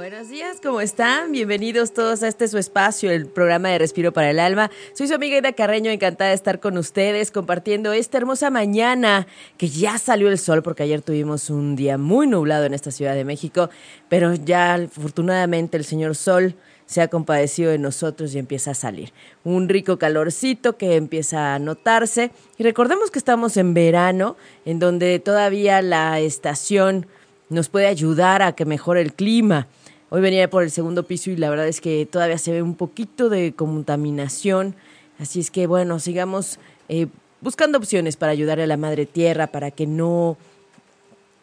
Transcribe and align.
Buenos 0.00 0.30
días, 0.30 0.62
¿cómo 0.62 0.80
están? 0.80 1.30
Bienvenidos 1.30 1.92
todos 1.92 2.22
a 2.22 2.28
este 2.28 2.48
su 2.48 2.56
espacio, 2.56 3.10
el 3.10 3.26
programa 3.26 3.68
de 3.68 3.78
Respiro 3.78 4.14
para 4.14 4.30
el 4.30 4.40
Alma. 4.40 4.70
Soy 4.94 5.08
su 5.08 5.14
amiga 5.14 5.36
Ida 5.36 5.52
Carreño, 5.52 5.90
encantada 5.90 6.30
de 6.30 6.36
estar 6.36 6.58
con 6.58 6.78
ustedes 6.78 7.30
compartiendo 7.30 7.92
esta 7.92 8.16
hermosa 8.16 8.48
mañana 8.48 9.26
que 9.58 9.68
ya 9.68 9.98
salió 9.98 10.30
el 10.30 10.38
sol 10.38 10.62
porque 10.62 10.84
ayer 10.84 11.02
tuvimos 11.02 11.50
un 11.50 11.76
día 11.76 11.98
muy 11.98 12.26
nublado 12.26 12.64
en 12.64 12.72
esta 12.72 12.90
Ciudad 12.90 13.14
de 13.14 13.26
México, 13.26 13.68
pero 14.08 14.32
ya 14.32 14.72
afortunadamente 14.72 15.76
el 15.76 15.84
señor 15.84 16.16
sol 16.16 16.54
se 16.86 17.02
ha 17.02 17.08
compadecido 17.08 17.70
de 17.70 17.76
nosotros 17.76 18.34
y 18.34 18.38
empieza 18.38 18.70
a 18.70 18.74
salir. 18.74 19.12
Un 19.44 19.68
rico 19.68 19.98
calorcito 19.98 20.78
que 20.78 20.96
empieza 20.96 21.54
a 21.54 21.58
notarse 21.58 22.30
y 22.56 22.62
recordemos 22.62 23.10
que 23.10 23.18
estamos 23.18 23.58
en 23.58 23.74
verano, 23.74 24.38
en 24.64 24.78
donde 24.78 25.18
todavía 25.18 25.82
la 25.82 26.20
estación 26.20 27.06
nos 27.50 27.68
puede 27.68 27.86
ayudar 27.86 28.40
a 28.40 28.52
que 28.52 28.64
mejore 28.64 29.02
el 29.02 29.12
clima. 29.12 29.66
Hoy 30.12 30.20
venía 30.20 30.50
por 30.50 30.64
el 30.64 30.72
segundo 30.72 31.04
piso 31.04 31.30
y 31.30 31.36
la 31.36 31.48
verdad 31.50 31.68
es 31.68 31.80
que 31.80 32.04
todavía 32.04 32.36
se 32.36 32.50
ve 32.50 32.62
un 32.62 32.74
poquito 32.74 33.28
de 33.28 33.52
contaminación. 33.52 34.74
Así 35.20 35.38
es 35.38 35.52
que 35.52 35.68
bueno, 35.68 36.00
sigamos 36.00 36.58
eh, 36.88 37.06
buscando 37.40 37.78
opciones 37.78 38.16
para 38.16 38.32
ayudar 38.32 38.58
a 38.58 38.66
la 38.66 38.76
madre 38.76 39.06
tierra, 39.06 39.46
para 39.46 39.70
que 39.70 39.86
no, 39.86 40.36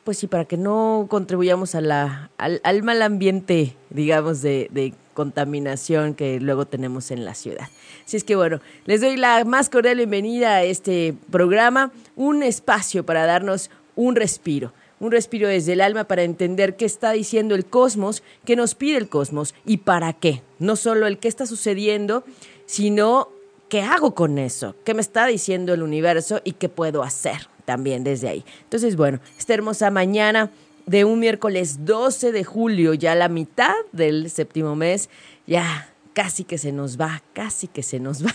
pues 0.03 0.17
sí, 0.17 0.27
para 0.27 0.43
que 0.43 0.57
no 0.57 1.07
contribuyamos 1.09 1.75
a 1.75 1.81
la, 1.81 2.29
al, 2.37 2.59
al 2.65 2.83
mal 2.83 3.01
ambiente, 3.03 3.73
digamos, 3.89 4.41
de, 4.41 4.67
de 4.71 4.93
contaminación 5.13 6.13
que 6.13 6.41
luego 6.41 6.67
tenemos 6.67 7.09
en 7.11 7.23
la 7.23 7.35
ciudad. 7.35 7.69
Así 8.05 8.17
es 8.17 8.25
que 8.25 8.35
bueno, 8.35 8.59
les 8.83 8.99
doy 8.99 9.15
la 9.15 9.45
más 9.45 9.69
cordial 9.69 9.95
bienvenida 9.95 10.55
a 10.55 10.63
este 10.63 11.15
programa, 11.31 11.93
un 12.17 12.43
espacio 12.43 13.05
para 13.05 13.25
darnos 13.25 13.69
un 13.95 14.17
respiro 14.17 14.73
un 14.99 15.11
respiro 15.11 15.47
desde 15.47 15.73
el 15.73 15.81
alma 15.81 16.05
para 16.05 16.23
entender 16.23 16.75
qué 16.75 16.85
está 16.85 17.11
diciendo 17.11 17.55
el 17.55 17.65
cosmos, 17.65 18.23
qué 18.45 18.55
nos 18.55 18.75
pide 18.75 18.97
el 18.97 19.09
cosmos 19.09 19.53
y 19.65 19.77
para 19.77 20.13
qué. 20.13 20.41
No 20.59 20.75
solo 20.75 21.07
el 21.07 21.19
qué 21.19 21.27
está 21.27 21.45
sucediendo, 21.45 22.23
sino 22.65 23.29
qué 23.69 23.81
hago 23.81 24.15
con 24.15 24.37
eso, 24.37 24.75
qué 24.83 24.93
me 24.93 25.01
está 25.01 25.27
diciendo 25.27 25.73
el 25.73 25.83
universo 25.83 26.41
y 26.43 26.53
qué 26.53 26.69
puedo 26.69 27.03
hacer 27.03 27.49
también 27.65 28.03
desde 28.03 28.29
ahí. 28.29 28.45
Entonces, 28.63 28.95
bueno, 28.95 29.19
esta 29.37 29.53
hermosa 29.53 29.91
mañana 29.91 30.51
de 30.85 31.03
un 31.03 31.19
miércoles 31.19 31.85
12 31.85 32.31
de 32.31 32.43
julio, 32.43 32.93
ya 32.93 33.13
la 33.13 33.27
mitad 33.27 33.75
del 33.91 34.29
séptimo 34.29 34.75
mes, 34.75 35.09
ya 35.45 35.93
casi 36.17 36.45
que 36.45 36.57
se 36.57 36.71
nos 36.71 36.99
va, 36.99 37.21
casi 37.33 37.67
que 37.67 37.83
se 37.83 37.99
nos 37.99 38.25
va 38.25 38.33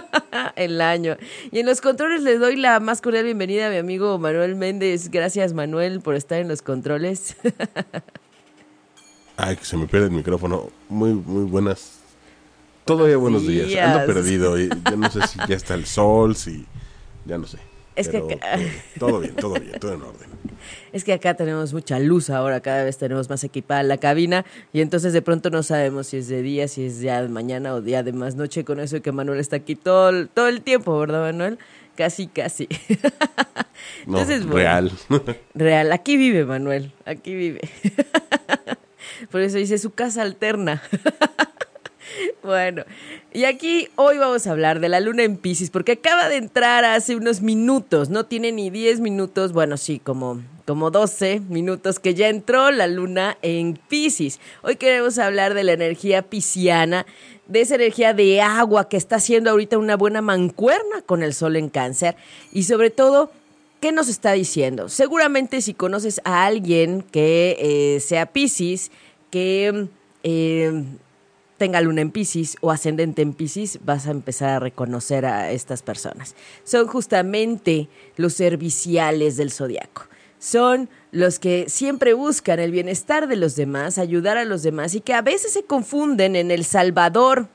el 0.56 0.82
año. 0.82 1.16
Y 1.50 1.60
en 1.60 1.66
los 1.66 1.80
controles 1.80 2.22
les 2.22 2.38
doy 2.38 2.56
la 2.56 2.78
más 2.78 3.00
cordial 3.00 3.24
bienvenida 3.24 3.68
a 3.68 3.70
mi 3.70 3.78
amigo 3.78 4.18
Manuel 4.18 4.54
Méndez. 4.54 5.08
Gracias 5.10 5.54
Manuel 5.54 6.02
por 6.02 6.14
estar 6.14 6.40
en 6.40 6.48
los 6.48 6.60
controles. 6.60 7.34
Ay, 9.38 9.56
que 9.56 9.64
se 9.64 9.78
me 9.78 9.86
pierde 9.86 10.08
el 10.08 10.12
micrófono. 10.12 10.68
Muy, 10.90 11.14
muy 11.14 11.44
buenas. 11.44 12.00
Todavía 12.84 13.16
buenos 13.16 13.46
días. 13.46 13.66
días. 13.66 13.96
Ando 13.96 14.12
perdido. 14.12 14.58
Ya 14.58 14.96
no 14.98 15.10
sé 15.10 15.26
si 15.26 15.38
ya 15.48 15.56
está 15.56 15.72
el 15.72 15.86
sol, 15.86 16.36
si... 16.36 16.66
Ya 17.24 17.38
no 17.38 17.46
sé. 17.46 17.56
Es 17.94 18.08
que 18.08 18.20
todo, 18.98 19.20
bien, 19.20 19.34
todo 19.34 19.54
bien, 19.54 19.78
todo 19.78 19.94
en 19.94 20.02
orden. 20.02 20.28
Es 20.92 21.04
que 21.04 21.12
acá 21.12 21.34
tenemos 21.34 21.72
mucha 21.72 21.98
luz 21.98 22.30
ahora, 22.30 22.60
cada 22.60 22.84
vez 22.84 22.98
tenemos 22.98 23.28
más 23.28 23.42
equipada 23.44 23.82
la 23.82 23.96
cabina 23.96 24.44
y 24.72 24.80
entonces 24.80 25.12
de 25.12 25.22
pronto 25.22 25.50
no 25.50 25.62
sabemos 25.62 26.08
si 26.08 26.18
es 26.18 26.28
de 26.28 26.42
día, 26.42 26.68
si 26.68 26.84
es 26.84 27.00
ya 27.00 27.22
de 27.22 27.28
mañana 27.28 27.74
o 27.74 27.80
día 27.80 28.02
de 28.02 28.12
más 28.12 28.36
noche 28.36 28.64
con 28.64 28.78
eso 28.78 29.00
que 29.02 29.10
Manuel 29.10 29.40
está 29.40 29.56
aquí 29.56 29.74
todo, 29.74 30.26
todo 30.28 30.48
el 30.48 30.62
tiempo, 30.62 30.98
¿verdad 30.98 31.22
Manuel? 31.22 31.58
Casi, 31.96 32.26
casi. 32.26 32.68
entonces, 34.06 34.44
real. 34.46 34.92
real, 35.54 35.92
aquí 35.92 36.16
vive 36.16 36.44
Manuel, 36.44 36.92
aquí 37.04 37.34
vive. 37.34 37.60
Por 39.30 39.40
eso 39.40 39.56
dice 39.58 39.78
su 39.78 39.90
casa 39.90 40.22
alterna. 40.22 40.82
Bueno, 42.42 42.84
y 43.32 43.44
aquí 43.44 43.88
hoy 43.96 44.18
vamos 44.18 44.46
a 44.46 44.50
hablar 44.50 44.80
de 44.80 44.88
la 44.88 45.00
luna 45.00 45.22
en 45.22 45.36
Pisces, 45.36 45.70
porque 45.70 45.92
acaba 45.92 46.28
de 46.28 46.36
entrar 46.36 46.84
hace 46.84 47.16
unos 47.16 47.40
minutos, 47.42 48.10
no 48.10 48.26
tiene 48.26 48.52
ni 48.52 48.70
10 48.70 49.00
minutos, 49.00 49.52
bueno, 49.52 49.76
sí, 49.76 49.98
como, 49.98 50.42
como 50.66 50.90
12 50.90 51.40
minutos 51.48 51.98
que 51.98 52.14
ya 52.14 52.28
entró 52.28 52.70
la 52.70 52.86
luna 52.86 53.38
en 53.42 53.78
Pisces. 53.88 54.40
Hoy 54.62 54.76
queremos 54.76 55.18
hablar 55.18 55.54
de 55.54 55.64
la 55.64 55.72
energía 55.72 56.22
pisciana, 56.22 57.06
de 57.46 57.60
esa 57.60 57.74
energía 57.74 58.14
de 58.14 58.40
agua 58.40 58.88
que 58.88 58.96
está 58.96 59.16
haciendo 59.16 59.50
ahorita 59.50 59.78
una 59.78 59.96
buena 59.96 60.22
mancuerna 60.22 61.02
con 61.04 61.22
el 61.22 61.34
sol 61.34 61.56
en 61.56 61.68
cáncer 61.68 62.16
y 62.52 62.64
sobre 62.64 62.90
todo... 62.90 63.30
¿Qué 63.80 63.90
nos 63.90 64.08
está 64.08 64.30
diciendo? 64.30 64.88
Seguramente 64.88 65.60
si 65.60 65.74
conoces 65.74 66.20
a 66.22 66.44
alguien 66.44 67.02
que 67.02 67.56
eh, 67.58 67.98
sea 67.98 68.26
Pisces, 68.26 68.92
que 69.32 69.88
eh, 70.22 70.84
tenga 71.62 71.80
luna 71.80 72.00
en 72.00 72.10
Pisces 72.10 72.56
o 72.60 72.72
ascendente 72.72 73.22
en 73.22 73.34
Pisces, 73.34 73.78
vas 73.84 74.08
a 74.08 74.10
empezar 74.10 74.48
a 74.48 74.58
reconocer 74.58 75.24
a 75.24 75.52
estas 75.52 75.80
personas. 75.80 76.34
Son 76.64 76.88
justamente 76.88 77.88
los 78.16 78.32
serviciales 78.32 79.36
del 79.36 79.52
zodiaco. 79.52 80.06
Son 80.40 80.88
los 81.12 81.38
que 81.38 81.66
siempre 81.68 82.14
buscan 82.14 82.58
el 82.58 82.72
bienestar 82.72 83.28
de 83.28 83.36
los 83.36 83.54
demás, 83.54 83.98
ayudar 83.98 84.38
a 84.38 84.44
los 84.44 84.64
demás 84.64 84.96
y 84.96 85.00
que 85.00 85.14
a 85.14 85.22
veces 85.22 85.52
se 85.52 85.62
confunden 85.62 86.34
en 86.34 86.50
el 86.50 86.64
salvador, 86.64 87.46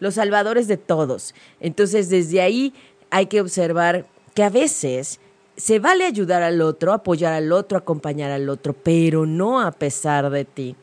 los 0.00 0.14
salvadores 0.14 0.66
de 0.66 0.76
todos. 0.76 1.32
Entonces, 1.60 2.08
desde 2.08 2.40
ahí 2.40 2.74
hay 3.10 3.26
que 3.26 3.40
observar 3.40 4.08
que 4.34 4.42
a 4.42 4.50
veces 4.50 5.20
se 5.56 5.78
vale 5.78 6.04
ayudar 6.04 6.42
al 6.42 6.60
otro, 6.62 6.92
apoyar 6.92 7.32
al 7.32 7.52
otro, 7.52 7.78
acompañar 7.78 8.32
al 8.32 8.48
otro, 8.48 8.72
pero 8.72 9.24
no 9.24 9.60
a 9.60 9.70
pesar 9.70 10.30
de 10.30 10.44
ti. 10.44 10.74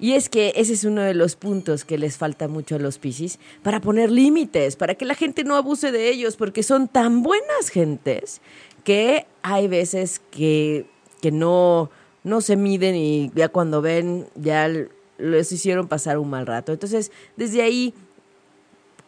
Y 0.00 0.12
es 0.12 0.28
que 0.28 0.52
ese 0.56 0.74
es 0.74 0.84
uno 0.84 1.02
de 1.02 1.14
los 1.14 1.34
puntos 1.34 1.84
que 1.84 1.98
les 1.98 2.16
falta 2.16 2.46
mucho 2.46 2.76
a 2.76 2.78
los 2.78 2.98
Piscis 2.98 3.38
para 3.62 3.80
poner 3.80 4.10
límites, 4.10 4.76
para 4.76 4.94
que 4.94 5.04
la 5.04 5.14
gente 5.14 5.42
no 5.42 5.56
abuse 5.56 5.90
de 5.90 6.08
ellos, 6.08 6.36
porque 6.36 6.62
son 6.62 6.86
tan 6.88 7.22
buenas 7.22 7.68
gentes 7.70 8.40
que 8.84 9.26
hay 9.42 9.66
veces 9.66 10.20
que, 10.30 10.86
que 11.20 11.32
no, 11.32 11.90
no 12.22 12.40
se 12.40 12.56
miden 12.56 12.94
y 12.94 13.32
ya 13.34 13.48
cuando 13.48 13.82
ven 13.82 14.26
ya 14.36 14.70
les 15.18 15.52
hicieron 15.52 15.88
pasar 15.88 16.18
un 16.18 16.30
mal 16.30 16.46
rato. 16.46 16.72
Entonces, 16.72 17.10
desde 17.36 17.62
ahí 17.62 17.92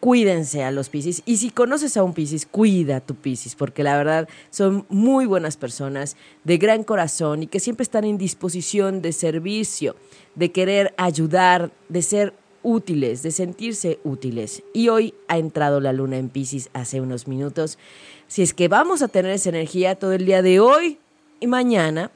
cuídense 0.00 0.65
a 0.65 0.71
los 0.71 0.88
Piscis. 0.88 1.22
Y 1.27 1.37
si 1.37 1.50
conoces 1.50 1.97
a 1.97 2.03
un 2.03 2.15
Piscis, 2.15 2.47
cuida 2.47 2.97
a 2.97 3.00
tu 3.00 3.15
Piscis, 3.15 3.55
porque 3.55 3.84
la 3.84 3.97
verdad 3.97 4.28
son 4.50 4.87
muy 4.88 5.27
buenas 5.27 5.56
personas, 5.56 6.16
de 6.44 6.59
gran 6.59 6.83
corazón 6.83 7.43
y 7.43 7.47
que 7.47 7.61
siempre 7.61 7.84
están 7.84 8.05
en 8.05 8.19
disposición 8.19 9.03
de 9.03 9.12
servicio, 9.12 9.94
de 10.34 10.50
querer 10.50 10.94
ayudar, 10.97 11.71
de 11.89 12.03
ser 12.03 12.34
útiles, 12.62 13.22
de 13.22 13.31
sentirse 13.31 14.00
útiles. 14.05 14.62
Y 14.72 14.89
hoy 14.89 15.15
ha 15.28 15.39
entrado 15.39 15.81
la 15.81 15.93
luna 15.93 16.19
en 16.19 16.28
Piscis 16.28 16.71
hace 16.72 17.00
unos 17.00 17.28
minutos. 17.28 17.78
Si 18.27 18.43
es 18.43 18.55
que 18.55 18.69
vamos 18.69 19.03
a 19.03 19.09
tener 19.09 19.33
esa 19.33 19.50
energía 19.50 19.94
todo 19.94 20.12
el 20.12 20.27
día 20.27 20.43
de 20.43 20.60
hoy 20.60 20.99
y 21.41 21.47
mañana, 21.47 22.10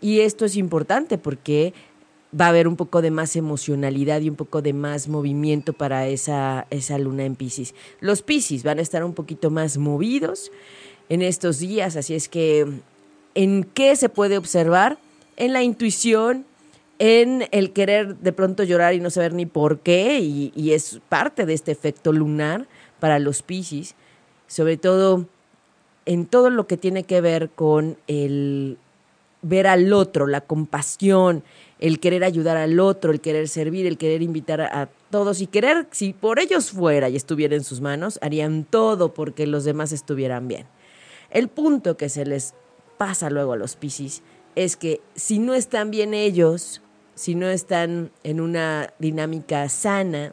y 0.00 0.20
esto 0.20 0.44
es 0.44 0.56
importante 0.56 1.18
porque 1.18 1.74
va 2.38 2.46
a 2.46 2.48
haber 2.50 2.68
un 2.68 2.76
poco 2.76 3.02
de 3.02 3.10
más 3.10 3.36
emocionalidad 3.36 4.20
y 4.20 4.28
un 4.28 4.36
poco 4.36 4.62
de 4.62 4.72
más 4.72 5.08
movimiento 5.08 5.72
para 5.72 6.06
esa, 6.06 6.66
esa 6.70 6.98
luna 6.98 7.24
en 7.24 7.36
Pisces. 7.36 7.74
Los 8.00 8.22
Pisces 8.22 8.62
van 8.62 8.78
a 8.78 8.82
estar 8.82 9.04
un 9.04 9.14
poquito 9.14 9.50
más 9.50 9.78
movidos 9.78 10.52
en 11.08 11.22
estos 11.22 11.58
días, 11.58 11.96
así 11.96 12.14
es 12.14 12.28
que 12.28 12.66
¿en 13.34 13.64
qué 13.64 13.96
se 13.96 14.08
puede 14.08 14.38
observar? 14.38 14.98
En 15.36 15.52
la 15.52 15.62
intuición, 15.62 16.44
en 17.00 17.48
el 17.50 17.72
querer 17.72 18.16
de 18.18 18.32
pronto 18.32 18.62
llorar 18.62 18.94
y 18.94 19.00
no 19.00 19.10
saber 19.10 19.34
ni 19.34 19.46
por 19.46 19.80
qué, 19.80 20.20
y, 20.20 20.52
y 20.54 20.72
es 20.72 21.00
parte 21.08 21.46
de 21.46 21.54
este 21.54 21.72
efecto 21.72 22.12
lunar 22.12 22.68
para 23.00 23.18
los 23.18 23.42
Pisces, 23.42 23.96
sobre 24.46 24.76
todo 24.76 25.26
en 26.06 26.26
todo 26.26 26.50
lo 26.50 26.66
que 26.66 26.76
tiene 26.76 27.02
que 27.02 27.20
ver 27.20 27.50
con 27.50 27.96
el 28.06 28.78
ver 29.42 29.66
al 29.66 29.92
otro, 29.92 30.26
la 30.26 30.42
compasión, 30.42 31.42
el 31.78 31.98
querer 31.98 32.24
ayudar 32.24 32.56
al 32.56 32.78
otro, 32.78 33.10
el 33.10 33.20
querer 33.20 33.48
servir, 33.48 33.86
el 33.86 33.98
querer 33.98 34.22
invitar 34.22 34.60
a, 34.60 34.88
todos 35.10 35.40
y 35.40 35.48
querer, 35.48 35.88
si 35.90 36.12
por 36.12 36.38
ellos 36.38 36.70
fuera 36.70 37.08
y 37.08 37.16
estuviera 37.16 37.56
en 37.56 37.64
sus 37.64 37.80
manos, 37.80 38.18
harían 38.22 38.64
todo 38.64 39.12
porque 39.12 39.46
los 39.46 39.64
demás 39.64 39.90
estuvieran 39.90 40.46
bien. 40.46 40.66
El 41.30 41.48
punto 41.48 41.96
que 41.96 42.08
se 42.08 42.24
les 42.24 42.54
pasa 42.96 43.28
luego 43.28 43.54
a 43.54 43.56
los 43.56 43.76
Piscis 43.76 44.22
es 44.54 44.76
que 44.76 45.00
si 45.16 45.38
no 45.38 45.54
están 45.54 45.90
bien 45.90 46.14
ellos, 46.14 46.82
si 47.14 47.34
no 47.34 47.48
están 47.48 48.12
en 48.22 48.40
una 48.40 48.92
dinámica 48.98 49.68
sana, 49.68 50.32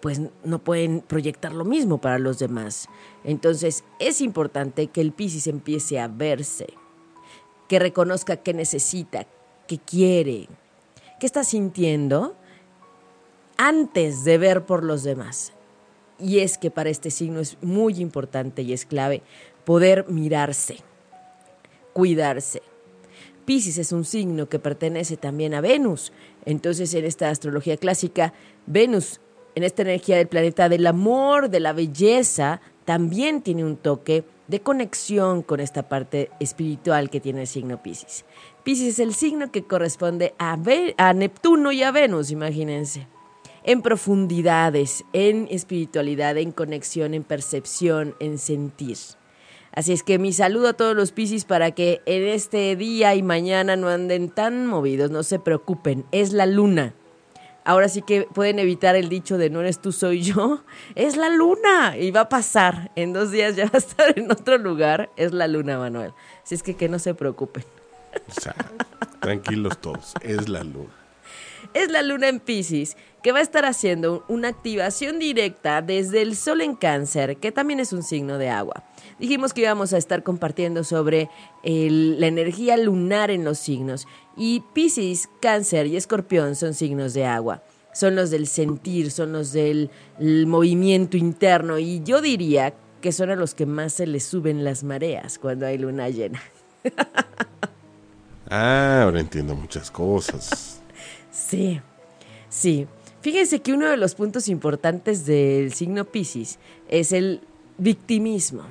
pues 0.00 0.20
no 0.44 0.58
pueden 0.60 1.00
proyectar 1.00 1.52
lo 1.52 1.64
mismo 1.64 2.00
para 2.00 2.18
los 2.18 2.38
demás. 2.38 2.88
Entonces 3.24 3.84
es 3.98 4.20
importante 4.20 4.88
que 4.88 5.00
el 5.00 5.12
Piscis 5.12 5.46
empiece 5.46 5.98
a 5.98 6.08
verse, 6.08 6.66
que 7.68 7.78
reconozca 7.78 8.36
qué 8.36 8.54
necesita, 8.54 9.26
¿Qué 9.68 9.78
quiere? 9.78 10.48
¿Qué 11.20 11.26
está 11.26 11.44
sintiendo? 11.44 12.34
Antes 13.58 14.24
de 14.24 14.38
ver 14.38 14.64
por 14.64 14.82
los 14.82 15.02
demás. 15.02 15.52
Y 16.18 16.38
es 16.38 16.56
que 16.56 16.70
para 16.70 16.88
este 16.88 17.10
signo 17.10 17.38
es 17.38 17.58
muy 17.60 18.00
importante 18.00 18.62
y 18.62 18.72
es 18.72 18.86
clave 18.86 19.22
poder 19.66 20.06
mirarse, 20.08 20.78
cuidarse. 21.92 22.62
Pisces 23.44 23.76
es 23.76 23.92
un 23.92 24.06
signo 24.06 24.48
que 24.48 24.58
pertenece 24.58 25.18
también 25.18 25.52
a 25.52 25.60
Venus. 25.60 26.12
Entonces, 26.46 26.94
en 26.94 27.04
esta 27.04 27.28
astrología 27.28 27.76
clásica, 27.76 28.32
Venus, 28.66 29.20
en 29.54 29.64
esta 29.64 29.82
energía 29.82 30.16
del 30.16 30.28
planeta 30.28 30.70
del 30.70 30.86
amor, 30.86 31.50
de 31.50 31.60
la 31.60 31.74
belleza, 31.74 32.62
también 32.86 33.42
tiene 33.42 33.66
un 33.66 33.76
toque 33.76 34.24
de 34.48 34.60
conexión 34.60 35.42
con 35.42 35.60
esta 35.60 35.88
parte 35.88 36.30
espiritual 36.40 37.10
que 37.10 37.20
tiene 37.20 37.42
el 37.42 37.46
signo 37.46 37.82
Pisces. 37.82 38.24
Pisces 38.64 38.94
es 38.94 38.98
el 38.98 39.14
signo 39.14 39.52
que 39.52 39.62
corresponde 39.62 40.34
a, 40.38 40.56
Neptuno 41.14 41.70
y 41.70 41.82
a 41.82 41.92
Venus, 41.92 42.30
imagínense 42.30 43.06
en 43.64 43.82
profundidades, 43.82 45.04
en 45.12 45.46
espiritualidad, 45.50 46.38
en 46.38 46.52
conexión, 46.52 47.12
en 47.12 47.22
percepción, 47.22 48.14
en 48.18 48.38
sentir. 48.38 48.96
Así 49.72 49.92
es 49.92 50.02
que 50.02 50.18
mi 50.18 50.32
saludo 50.32 50.68
a 50.68 50.72
todos 50.72 50.96
los 50.96 51.12
Piscis 51.12 51.44
para 51.44 51.72
que 51.72 52.00
en 52.06 52.26
este 52.28 52.74
día 52.76 53.14
y 53.14 53.22
mañana 53.22 53.76
no 53.76 53.88
anden 53.88 54.30
tan 54.30 54.66
movidos, 54.66 55.10
no 55.10 55.22
se 55.22 55.38
preocupen, 55.38 56.06
es 56.12 56.32
la 56.32 56.46
luna. 56.46 56.94
Ahora 57.68 57.90
sí 57.90 58.00
que 58.00 58.22
pueden 58.22 58.58
evitar 58.58 58.96
el 58.96 59.10
dicho 59.10 59.36
de 59.36 59.50
no 59.50 59.60
eres 59.60 59.78
tú, 59.78 59.92
soy 59.92 60.22
yo. 60.22 60.62
Es 60.94 61.18
la 61.18 61.28
luna 61.28 61.98
y 61.98 62.10
va 62.10 62.22
a 62.22 62.28
pasar. 62.30 62.90
En 62.96 63.12
dos 63.12 63.30
días 63.30 63.56
ya 63.56 63.66
va 63.66 63.72
a 63.74 63.76
estar 63.76 64.18
en 64.18 64.32
otro 64.32 64.56
lugar. 64.56 65.10
Es 65.16 65.34
la 65.34 65.46
luna, 65.48 65.76
Manuel. 65.76 66.14
Así 66.42 66.54
es 66.54 66.62
que 66.62 66.76
que 66.76 66.88
no 66.88 66.98
se 66.98 67.12
preocupen. 67.12 67.64
tranquilos 69.20 69.76
todos, 69.82 70.14
es 70.22 70.48
la 70.48 70.64
luna 70.64 70.97
es 71.82 71.90
la 71.90 72.02
luna 72.02 72.28
en 72.28 72.40
Pisces, 72.40 72.96
que 73.22 73.32
va 73.32 73.38
a 73.38 73.42
estar 73.42 73.64
haciendo 73.64 74.24
una 74.28 74.48
activación 74.48 75.18
directa 75.18 75.82
desde 75.82 76.22
el 76.22 76.36
sol 76.36 76.60
en 76.60 76.74
cáncer, 76.74 77.36
que 77.36 77.52
también 77.52 77.80
es 77.80 77.92
un 77.92 78.02
signo 78.02 78.38
de 78.38 78.48
agua. 78.48 78.84
Dijimos 79.18 79.52
que 79.52 79.62
íbamos 79.62 79.92
a 79.92 79.98
estar 79.98 80.22
compartiendo 80.22 80.84
sobre 80.84 81.28
la 81.62 82.26
energía 82.26 82.76
lunar 82.76 83.30
en 83.30 83.44
los 83.44 83.58
signos. 83.58 84.06
Y 84.36 84.62
Pisces, 84.72 85.28
cáncer 85.40 85.86
y 85.86 85.96
escorpión 85.96 86.54
son 86.54 86.74
signos 86.74 87.14
de 87.14 87.24
agua. 87.24 87.62
Son 87.92 88.14
los 88.14 88.30
del 88.30 88.46
sentir, 88.46 89.10
son 89.10 89.32
los 89.32 89.52
del 89.52 89.90
movimiento 90.18 91.16
interno. 91.16 91.78
Y 91.78 92.02
yo 92.04 92.20
diría 92.20 92.74
que 93.00 93.12
son 93.12 93.30
a 93.30 93.36
los 93.36 93.54
que 93.54 93.66
más 93.66 93.94
se 93.94 94.06
les 94.06 94.24
suben 94.24 94.64
las 94.64 94.84
mareas 94.84 95.38
cuando 95.38 95.66
hay 95.66 95.78
luna 95.78 96.08
llena. 96.08 96.40
ah, 98.50 99.02
ahora 99.02 99.20
entiendo 99.20 99.54
muchas 99.54 99.90
cosas. 99.90 100.77
Sí, 101.46 101.80
sí. 102.48 102.86
Fíjense 103.20 103.60
que 103.60 103.72
uno 103.72 103.88
de 103.88 103.96
los 103.96 104.14
puntos 104.14 104.48
importantes 104.48 105.26
del 105.26 105.72
signo 105.72 106.04
Pisces 106.04 106.58
es 106.88 107.12
el 107.12 107.40
victimismo. 107.78 108.62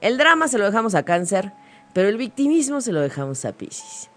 El 0.00 0.18
drama 0.18 0.48
se 0.48 0.58
lo 0.58 0.64
dejamos 0.64 0.94
a 0.94 1.04
cáncer, 1.04 1.52
pero 1.92 2.08
el 2.08 2.16
victimismo 2.16 2.80
se 2.80 2.92
lo 2.92 3.00
dejamos 3.00 3.44
a 3.44 3.52
Pisces. 3.52 4.10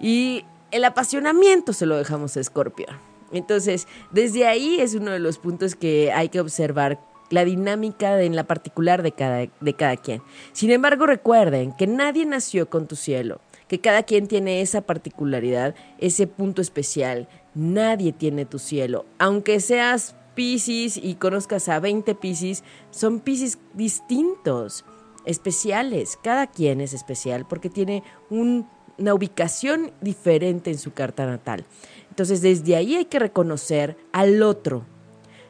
Y 0.00 0.44
el 0.70 0.84
apasionamiento 0.84 1.72
se 1.72 1.86
lo 1.86 1.96
dejamos 1.96 2.36
a 2.36 2.40
Escorpio. 2.40 2.86
Entonces, 3.32 3.86
desde 4.10 4.46
ahí 4.46 4.80
es 4.80 4.94
uno 4.94 5.10
de 5.10 5.18
los 5.18 5.38
puntos 5.38 5.74
que 5.74 6.12
hay 6.12 6.28
que 6.28 6.40
observar 6.40 7.00
la 7.30 7.44
dinámica 7.44 8.22
en 8.22 8.36
la 8.36 8.44
particular 8.44 9.02
de 9.02 9.12
cada, 9.12 9.46
de 9.60 9.74
cada 9.74 9.96
quien. 9.96 10.22
Sin 10.52 10.70
embargo, 10.70 11.06
recuerden 11.06 11.72
que 11.72 11.86
nadie 11.86 12.24
nació 12.24 12.70
con 12.70 12.86
tu 12.86 12.94
cielo 12.94 13.40
que 13.68 13.80
cada 13.80 14.04
quien 14.04 14.28
tiene 14.28 14.60
esa 14.60 14.82
particularidad, 14.82 15.74
ese 15.98 16.26
punto 16.26 16.62
especial. 16.62 17.28
Nadie 17.54 18.12
tiene 18.12 18.44
tu 18.44 18.58
cielo. 18.58 19.06
Aunque 19.18 19.60
seas 19.60 20.14
Pisces 20.34 20.98
y 20.98 21.14
conozcas 21.14 21.68
a 21.68 21.80
20 21.80 22.14
Pisces, 22.14 22.62
son 22.90 23.20
Pisces 23.20 23.58
distintos, 23.74 24.84
especiales. 25.24 26.18
Cada 26.22 26.46
quien 26.46 26.80
es 26.80 26.94
especial 26.94 27.46
porque 27.46 27.68
tiene 27.68 28.02
una 28.30 29.14
ubicación 29.14 29.92
diferente 30.00 30.70
en 30.70 30.78
su 30.78 30.92
carta 30.92 31.26
natal. 31.26 31.64
Entonces, 32.10 32.40
desde 32.40 32.76
ahí 32.76 32.96
hay 32.96 33.06
que 33.06 33.18
reconocer 33.18 33.96
al 34.12 34.42
otro. 34.42 34.84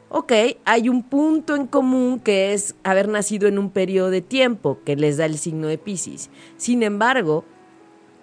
Ok, 0.08 0.32
hay 0.64 0.88
un 0.88 1.02
punto 1.02 1.56
en 1.56 1.66
común 1.66 2.20
que 2.20 2.52
es 2.52 2.76
haber 2.84 3.08
nacido 3.08 3.48
en 3.48 3.58
un 3.58 3.70
periodo 3.70 4.10
de 4.10 4.22
tiempo 4.22 4.78
que 4.84 4.94
les 4.94 5.16
da 5.16 5.26
el 5.26 5.36
signo 5.36 5.66
de 5.66 5.78
Pisces. 5.78 6.30
Sin 6.56 6.84
embargo, 6.84 7.44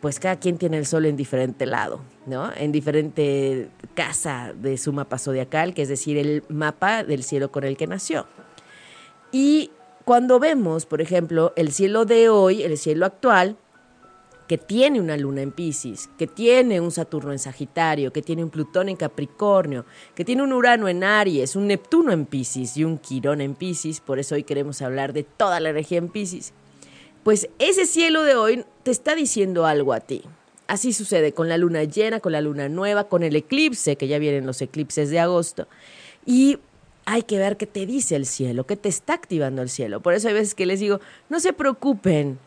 pues 0.04 0.20
cada 0.20 0.36
quien 0.36 0.58
tiene 0.58 0.78
el 0.78 0.86
sol 0.86 1.06
en 1.06 1.16
diferente 1.16 1.66
lado, 1.66 2.02
¿no? 2.26 2.52
En 2.58 2.74
diferente 2.74 3.70
casa 3.94 4.52
de 4.54 4.78
su 4.78 4.92
mapa 4.92 5.18
zodiacal, 5.18 5.74
que 5.74 5.84
es 5.84 5.88
decir, 5.88 6.18
el 6.18 6.44
mapa 6.50 7.06
del 7.06 7.24
cielo 7.24 7.54
con 7.54 7.64
el 7.64 7.78
que 7.78 7.88
nació. 7.88 8.28
Y 9.32 9.72
cuando 10.04 10.40
vemos, 10.40 10.86
por 10.86 11.00
ejemplo, 11.00 11.54
el 11.56 11.72
cielo 11.72 12.04
de 12.04 12.28
hoy, 12.28 12.64
el 12.64 12.78
cielo 12.78 13.06
actual, 13.06 13.56
que 14.50 14.58
tiene 14.58 15.00
una 15.00 15.16
luna 15.16 15.42
en 15.42 15.54
Pisces, 15.54 16.10
que 16.18 16.28
tiene 16.28 16.82
un 16.82 16.92
Saturno 16.92 17.32
en 17.32 17.40
Sagitario, 17.40 18.12
que 18.12 18.22
tiene 18.22 18.44
un 18.44 18.50
Plutón 18.50 18.90
en 18.90 18.98
Capricornio, 18.98 19.86
que 20.16 20.26
tiene 20.26 20.44
un 20.44 20.52
Urano 20.52 20.90
en 20.90 21.06
Aries, 21.06 21.56
un 21.56 21.68
Neptuno 21.68 22.12
en 22.12 22.26
Pisces 22.26 22.76
y 22.76 22.84
un 22.84 22.98
Quirón 22.98 23.40
en 23.40 23.56
Pisces, 23.56 24.02
por 24.02 24.20
eso 24.20 24.36
hoy 24.36 24.44
queremos 24.44 24.82
hablar 24.82 25.14
de 25.14 25.24
toda 25.24 25.62
la 25.62 25.70
energía 25.70 26.00
en 26.00 26.10
Pisces 26.10 26.54
pues 27.24 27.50
ese 27.60 27.86
cielo 27.86 28.24
de 28.24 28.36
hoy 28.36 28.66
te 28.84 28.92
está 28.92 29.16
diciendo 29.16 29.66
algo 29.66 29.94
a 29.94 30.00
ti. 30.00 30.24
Así 30.68 30.94
sucede 30.94 31.34
con 31.34 31.50
la 31.50 31.58
luna 31.58 31.84
llena, 31.84 32.20
con 32.20 32.32
la 32.32 32.42
luna 32.42 32.70
nueva, 32.70 33.06
con 33.06 33.24
el 33.24 33.36
eclipse, 33.36 33.96
que 33.96 34.08
ya 34.08 34.18
vienen 34.18 34.46
los 34.46 34.62
eclipses 34.62 35.10
de 35.10 35.20
agosto. 35.20 35.68
Y 36.26 36.60
hay 37.06 37.24
que 37.24 37.38
ver 37.38 37.58
qué 37.58 37.66
te 37.66 37.86
dice 37.86 38.16
el 38.16 38.26
cielo, 38.26 38.66
qué 38.66 38.76
te 38.76 38.90
está 38.90 39.14
activando 39.14 39.62
el 39.62 39.70
cielo. 39.70 40.02
Por 40.02 40.14
eso 40.14 40.28
hay 40.28 40.34
veces 40.34 40.56
que 40.56 40.66
les 40.66 40.80
digo, 40.80 41.00
no 41.30 41.40
se 41.40 41.54
preocupen. 41.54 42.40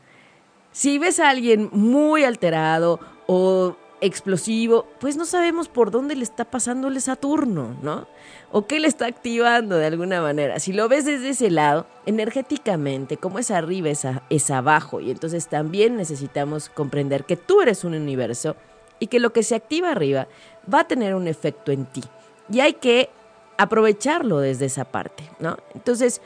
Si 0.73 0.99
ves 0.99 1.21
a 1.21 1.31
alguien 1.31 1.69
muy 1.73 2.25
alterado 2.25 3.01
o 3.27 3.77
explosivo, 4.07 4.87
pues 4.99 5.17
no 5.17 5.25
sabemos 5.25 5.69
por 5.69 5.91
dónde 5.91 6.17
le 6.17 6.25
está 6.25 6.45
pasando 6.45 6.89
el 6.89 7.01
Saturno, 7.01 7.77
¿no? 7.83 8.07
O 8.53 8.67
qué 8.67 8.81
le 8.81 8.89
está 8.89 9.07
activando 9.07 9.77
de 9.77 9.87
alguna 9.87 10.23
manera. 10.23 10.59
Si 10.61 10.73
lo 10.73 10.89
ves 10.89 11.05
desde 11.05 11.31
ese 11.31 11.51
lado, 11.51 11.87
energéticamente, 12.07 13.17
como 13.17 13.39
es 13.39 13.51
arriba, 13.51 13.91
es, 13.91 14.07
es 14.31 14.51
abajo. 14.51 15.01
Y 15.01 15.11
entonces 15.11 15.49
también 15.49 15.97
necesitamos 15.97 16.69
comprender 16.69 17.25
que 17.25 17.37
tú 17.37 17.61
eres 17.61 17.85
un 17.85 17.95
universo 17.95 18.57
y 18.99 19.09
que 19.09 19.21
lo 19.21 19.33
que 19.33 19.43
se 19.43 19.55
activa 19.55 19.91
arriba 19.91 20.29
va 20.73 20.81
a 20.81 20.89
tener 20.89 21.15
un 21.15 21.29
efecto 21.29 21.73
en 21.73 21.87
ti. 21.87 22.03
Y 22.51 22.61
hay 22.61 22.75
que 22.75 23.11
aprovecharlo 23.59 24.39
desde 24.39 24.67
esa 24.67 24.85
parte, 24.85 25.29
¿no? 25.39 25.57
Entonces, 25.75 26.21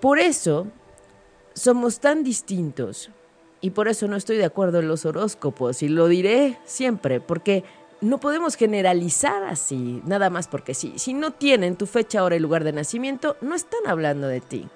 por 0.00 0.18
eso 0.18 0.66
somos 1.54 2.00
tan 2.00 2.22
distintos 2.24 3.10
y 3.60 3.70
por 3.70 3.88
eso 3.88 4.08
no 4.08 4.16
estoy 4.16 4.36
de 4.36 4.44
acuerdo 4.44 4.78
en 4.78 4.88
los 4.88 5.04
horóscopos 5.04 5.82
y 5.82 5.88
lo 5.88 6.08
diré 6.08 6.58
siempre, 6.64 7.20
porque 7.20 7.64
no 8.00 8.18
podemos 8.18 8.56
generalizar 8.56 9.44
así, 9.44 10.00
nada 10.06 10.30
más 10.30 10.48
porque 10.48 10.74
sí. 10.74 10.94
Si 10.96 11.12
no 11.12 11.32
tienen 11.32 11.76
tu 11.76 11.86
fecha, 11.86 12.24
hora 12.24 12.36
y 12.36 12.40
lugar 12.40 12.64
de 12.64 12.72
nacimiento, 12.72 13.36
no 13.40 13.54
están 13.54 13.86
hablando 13.86 14.26
de 14.26 14.40
ti. 14.40 14.66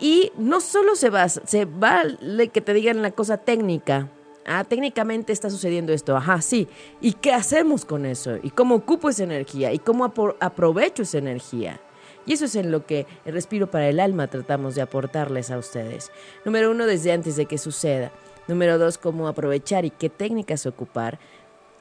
Y 0.00 0.32
no 0.38 0.60
solo 0.60 0.96
se 0.96 1.10
va, 1.10 1.28
se 1.28 1.64
vale 1.66 2.48
que 2.48 2.60
te 2.60 2.72
digan 2.72 3.02
la 3.02 3.12
cosa 3.12 3.36
técnica. 3.36 4.08
Ah, 4.46 4.64
técnicamente 4.64 5.32
está 5.32 5.50
sucediendo 5.50 5.92
esto. 5.92 6.16
Ajá, 6.16 6.40
sí. 6.40 6.66
¿Y 7.00 7.12
qué 7.12 7.32
hacemos 7.32 7.84
con 7.84 8.06
eso? 8.06 8.36
¿Y 8.42 8.50
cómo 8.50 8.76
ocupo 8.76 9.10
esa 9.10 9.24
energía? 9.24 9.72
¿Y 9.72 9.78
cómo 9.78 10.12
aprovecho 10.40 11.02
esa 11.02 11.18
energía? 11.18 11.78
Y 12.30 12.34
eso 12.34 12.44
es 12.44 12.54
en 12.54 12.70
lo 12.70 12.86
que 12.86 13.08
el 13.24 13.32
respiro 13.32 13.72
para 13.72 13.88
el 13.88 13.98
alma 13.98 14.28
tratamos 14.28 14.76
de 14.76 14.82
aportarles 14.82 15.50
a 15.50 15.58
ustedes. 15.58 16.12
Número 16.44 16.70
uno, 16.70 16.86
desde 16.86 17.10
antes 17.10 17.34
de 17.34 17.46
que 17.46 17.58
suceda. 17.58 18.12
Número 18.46 18.78
dos, 18.78 18.98
cómo 18.98 19.26
aprovechar 19.26 19.84
y 19.84 19.90
qué 19.90 20.10
técnicas 20.10 20.64
ocupar 20.64 21.18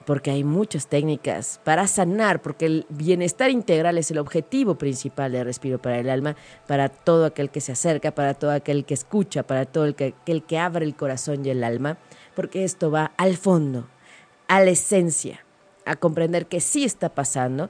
porque 0.08 0.32
hay 0.32 0.44
muchas 0.44 0.88
técnicas 0.88 1.62
para 1.64 1.86
sanar, 1.86 2.42
porque 2.42 2.66
el 2.66 2.88
bienestar 2.90 3.52
integral 3.52 4.00
es 4.00 4.10
el 4.10 4.18
objetivo 4.18 4.74
principal 4.74 5.32
de 5.34 5.44
Respiro 5.44 5.80
para 5.80 6.00
el 6.00 6.10
Alma, 6.10 6.36
para 6.66 6.90
todo 6.90 7.26
aquel 7.26 7.52
que 7.52 7.62
se 7.62 7.74
acerca, 7.74 8.16
para 8.16 8.34
todo 8.34 8.50
aquel 8.50 8.86
que 8.86 8.96
escucha, 8.96 9.44
para 9.44 9.66
todo 9.66 9.86
el 9.86 9.94
que, 9.94 10.16
aquel 10.20 10.42
que 10.42 10.58
abre 10.58 10.84
el 10.84 10.96
corazón 10.96 11.46
y 11.46 11.52
el 11.52 11.64
alma, 11.64 12.00
porque 12.36 12.64
esto 12.64 12.90
va 12.90 13.12
al 13.18 13.38
fondo, 13.38 13.88
a 14.48 14.62
la 14.62 14.72
esencia, 14.72 15.46
a 15.86 15.96
comprender 15.96 16.48
que 16.48 16.60
sí 16.60 16.86
está 16.86 17.10
pasando, 17.10 17.70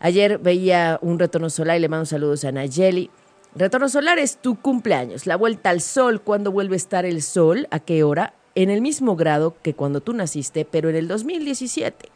Ayer 0.00 0.38
veía 0.38 0.98
un 1.02 1.18
retorno 1.18 1.50
solar 1.50 1.78
y 1.78 1.80
le 1.80 1.88
mando 1.88 2.06
saludos 2.06 2.44
a 2.44 2.52
Nayeli. 2.52 3.10
Retorno 3.54 3.88
solar 3.88 4.18
es 4.18 4.36
tu 4.36 4.60
cumpleaños, 4.60 5.26
la 5.26 5.36
vuelta 5.36 5.70
al 5.70 5.80
sol, 5.80 6.20
cuando 6.20 6.52
vuelve 6.52 6.74
a 6.74 6.76
estar 6.76 7.06
el 7.06 7.22
sol, 7.22 7.66
a 7.70 7.80
qué 7.80 8.04
hora, 8.04 8.34
en 8.54 8.68
el 8.68 8.82
mismo 8.82 9.16
grado 9.16 9.56
que 9.62 9.74
cuando 9.74 10.00
tú 10.00 10.12
naciste, 10.12 10.66
pero 10.66 10.90
en 10.90 10.96
el 10.96 11.08
2017. 11.08 12.10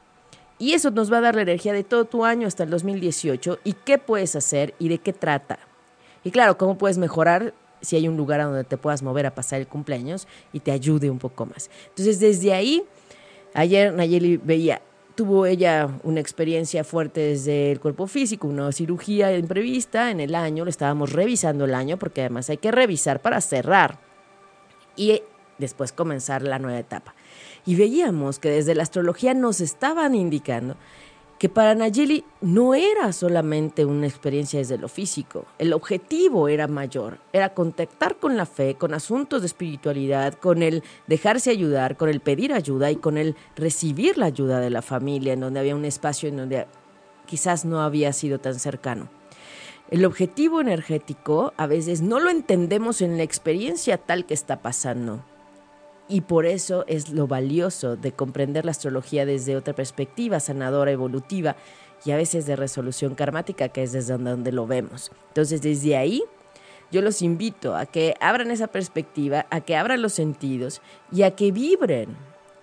Y 0.59 0.75
eso 0.75 0.91
nos 0.91 1.11
va 1.11 1.19
a 1.19 1.23
dar 1.23 1.35
la 1.35 1.43
energía 1.43 1.73
de 1.73 1.85
todo 1.85 2.05
tu 2.05 2.27
año 2.27 2.47
hasta 2.47 2.65
el 2.65 2.71
2018 2.71 3.61
y 3.65 3.73
qué 3.73 3.97
puedes 3.97 4.37
hacer 4.37 4.75
y 4.79 4.91
de 4.91 4.99
qué 4.99 5.15
trata. 5.15 5.59
Y 6.23 6.31
claro, 6.31 6.59
cómo 6.59 6.77
puedes 6.77 6.99
mejorar 6.99 7.55
si 7.81 7.97
hay 7.97 8.07
un 8.07 8.19
lugar 8.19 8.41
a 8.41 8.45
donde 8.45 8.65
te 8.65 8.77
puedas 8.77 9.03
mover 9.03 9.25
a 9.25 9.35
pasar 9.35 9.61
el 9.61 9.67
cumpleaños 9.67 10.29
y 10.53 10.61
te 10.61 10.73
ayude 10.73 11.09
un 11.09 11.19
poco 11.19 11.47
más. 11.47 11.71
Entonces, 11.89 12.21
desde 12.21 12.53
ahí 12.53 12.85
Ayer 13.55 13.93
Nayeli 13.93 14.37
veía, 14.37 14.81
tuvo 15.21 15.45
ella 15.45 15.99
una 16.03 16.19
experiencia 16.19 16.83
fuerte 16.83 17.21
desde 17.21 17.73
el 17.73 17.79
cuerpo 17.79 18.07
físico, 18.07 18.49
una 18.49 18.73
cirugía 18.73 19.37
imprevista 19.37 20.11
en 20.11 20.19
el 20.19 20.35
año, 20.35 20.65
le 20.65 20.71
estábamos 20.71 21.13
revisando 21.13 21.67
el 21.67 21.75
año 21.75 21.99
porque 21.99 22.23
además 22.23 22.49
hay 22.49 22.57
que 22.57 22.71
revisar 22.71 23.21
para 23.21 23.43
cerrar 23.43 23.99
y 24.97 25.21
después 25.59 25.93
comenzar 25.93 26.41
la 26.41 26.59
nueva 26.59 26.79
etapa. 26.79 27.15
Y 27.67 27.75
veíamos 27.75 28.39
que 28.39 28.49
desde 28.49 28.75
la 28.75 28.83
astrología 28.83 29.35
nos 29.35 29.61
estaban 29.61 30.15
indicando 30.15 30.77
que 31.41 31.49
para 31.49 31.75
Nayeli 31.75 32.23
no 32.43 32.75
era 32.75 33.15
solamente 33.15 33.87
una 33.87 34.07
experiencia 34.07 34.59
desde 34.59 34.77
lo 34.77 34.89
físico, 34.89 35.47
el 35.59 35.73
objetivo 35.73 36.49
era 36.49 36.69
mayor, 36.69 37.17
era 37.33 37.55
contactar 37.55 38.19
con 38.19 38.37
la 38.37 38.45
fe, 38.45 38.75
con 38.75 38.93
asuntos 38.93 39.41
de 39.41 39.47
espiritualidad, 39.47 40.35
con 40.35 40.63
el 40.63 40.85
dejarse 41.07 41.49
ayudar, 41.49 41.97
con 41.97 42.11
el 42.11 42.21
pedir 42.21 42.53
ayuda 42.53 42.91
y 42.91 42.97
con 42.97 43.17
el 43.17 43.37
recibir 43.57 44.19
la 44.19 44.27
ayuda 44.27 44.61
de 44.61 44.69
la 44.69 44.83
familia, 44.83 45.33
en 45.33 45.41
donde 45.41 45.61
había 45.61 45.75
un 45.75 45.87
espacio 45.87 46.29
en 46.29 46.37
donde 46.37 46.67
quizás 47.25 47.65
no 47.65 47.81
había 47.81 48.13
sido 48.13 48.39
tan 48.39 48.61
cercano. 48.61 49.09
El 49.91 50.05
objetivo 50.05 50.61
energético 50.61 51.55
a 51.57 51.67
veces 51.67 52.03
no 52.03 52.21
lo 52.21 52.29
entendemos 52.29 53.01
en 53.01 53.17
la 53.17 53.23
experiencia 53.23 53.97
tal 53.97 54.27
que 54.27 54.35
está 54.35 54.61
pasando. 54.61 55.25
Y 56.11 56.23
por 56.23 56.45
eso 56.45 56.85
es 56.89 57.11
lo 57.11 57.29
valioso 57.29 57.95
de 57.95 58.11
comprender 58.11 58.65
la 58.65 58.73
astrología 58.73 59.25
desde 59.25 59.57
otra 59.57 59.75
perspectiva, 59.75 60.41
sanadora, 60.41 60.91
evolutiva 60.91 61.55
y 62.05 62.11
a 62.11 62.17
veces 62.17 62.47
de 62.47 62.57
resolución 62.57 63.15
karmática, 63.15 63.69
que 63.69 63.85
es 63.85 63.93
desde 63.93 64.19
donde 64.19 64.51
lo 64.51 64.67
vemos. 64.67 65.13
Entonces, 65.29 65.63
desde 65.63 65.97
ahí, 65.97 66.25
yo 66.91 67.01
los 67.01 67.23
invito 67.23 67.77
a 67.77 67.87
que 67.87 68.17
abran 68.21 68.51
esa 68.51 68.67
perspectiva, 68.67 69.47
a 69.51 69.61
que 69.61 69.77
abran 69.77 70.03
los 70.03 70.13
sentidos 70.13 70.83
y 71.13 71.23
a 71.23 71.37
que 71.37 71.53
vibren 71.53 72.17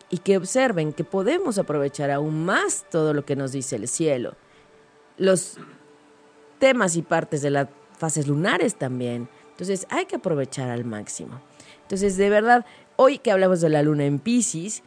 y 0.09 0.17
que 0.17 0.35
observen 0.35 0.91
que 0.91 1.05
podemos 1.05 1.57
aprovechar 1.57 2.11
aún 2.11 2.43
más 2.43 2.85
todo 2.91 3.13
lo 3.13 3.23
que 3.23 3.37
nos 3.37 3.53
dice 3.53 3.77
el 3.77 3.87
cielo. 3.87 4.33
Los 5.15 5.57
temas 6.59 6.97
y 6.97 7.01
partes 7.01 7.41
de 7.41 7.51
las 7.51 7.69
fases 7.97 8.27
lunares 8.27 8.75
también. 8.75 9.29
Entonces, 9.51 9.87
hay 9.89 10.05
que 10.05 10.17
aprovechar 10.17 10.69
al 10.69 10.83
máximo. 10.83 11.39
Entonces, 11.83 12.17
de 12.17 12.29
verdad, 12.29 12.65
Hoy 12.99 13.19
que 13.19 13.29
hablamos 13.29 13.61
de 13.61 13.69
la 13.69 13.83
luna 13.83 14.05
en 14.05 14.17
Pisces, 14.17 14.81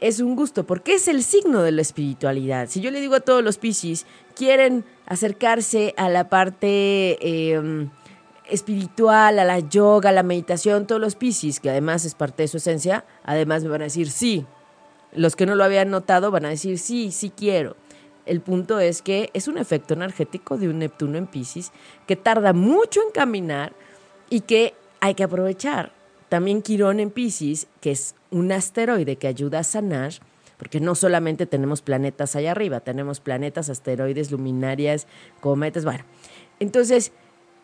es 0.00 0.20
un 0.20 0.36
gusto 0.36 0.66
porque 0.66 0.96
es 0.96 1.08
el 1.08 1.22
signo 1.22 1.62
de 1.62 1.72
la 1.72 1.80
espiritualidad. 1.80 2.68
Si 2.68 2.82
yo 2.82 2.90
le 2.90 3.00
digo 3.00 3.14
a 3.14 3.20
todos 3.20 3.42
los 3.42 3.56
Pisces, 3.56 4.04
quieren 4.36 4.84
acercarse 5.06 5.94
a 5.96 6.10
la 6.10 6.28
parte 6.28 7.16
em, 7.54 7.88
espiritual, 8.50 9.38
a 9.38 9.46
la 9.46 9.60
yoga, 9.60 10.10
a 10.10 10.12
la 10.12 10.22
meditación, 10.22 10.86
todos 10.86 11.00
los 11.00 11.16
Pisces, 11.16 11.58
que 11.58 11.70
además 11.70 12.04
es 12.04 12.14
parte 12.14 12.42
de 12.42 12.48
su 12.48 12.58
esencia, 12.58 13.06
además 13.24 13.62
me 13.62 13.70
van 13.70 13.80
a 13.80 13.84
decir 13.84 14.10
sí. 14.10 14.44
Los 15.14 15.34
que 15.34 15.46
no 15.46 15.54
lo 15.54 15.64
habían 15.64 15.88
notado 15.88 16.30
van 16.30 16.44
a 16.44 16.50
decir 16.50 16.78
sí, 16.78 17.12
sí 17.12 17.32
quiero. 17.34 17.76
El 18.26 18.42
punto 18.42 18.78
es 18.78 19.00
que 19.00 19.30
es 19.32 19.48
un 19.48 19.56
efecto 19.56 19.94
energético 19.94 20.58
de 20.58 20.68
un 20.68 20.80
Neptuno 20.80 21.16
en 21.16 21.26
Pisces 21.26 21.72
que 22.06 22.14
tarda 22.14 22.52
mucho 22.52 23.00
en 23.00 23.10
caminar 23.10 23.72
y 24.28 24.42
que 24.42 24.74
hay 25.00 25.14
que 25.14 25.24
aprovechar. 25.24 25.97
También 26.28 26.62
Quirón 26.62 27.00
en 27.00 27.10
Pisces, 27.10 27.66
que 27.80 27.90
es 27.92 28.14
un 28.30 28.52
asteroide 28.52 29.16
que 29.16 29.28
ayuda 29.28 29.60
a 29.60 29.64
sanar, 29.64 30.12
porque 30.58 30.80
no 30.80 30.94
solamente 30.94 31.46
tenemos 31.46 31.82
planetas 31.82 32.36
allá 32.36 32.50
arriba, 32.50 32.80
tenemos 32.80 33.20
planetas, 33.20 33.70
asteroides, 33.70 34.30
luminarias, 34.30 35.06
cometas, 35.40 35.84
bueno. 35.84 36.04
Entonces, 36.60 37.12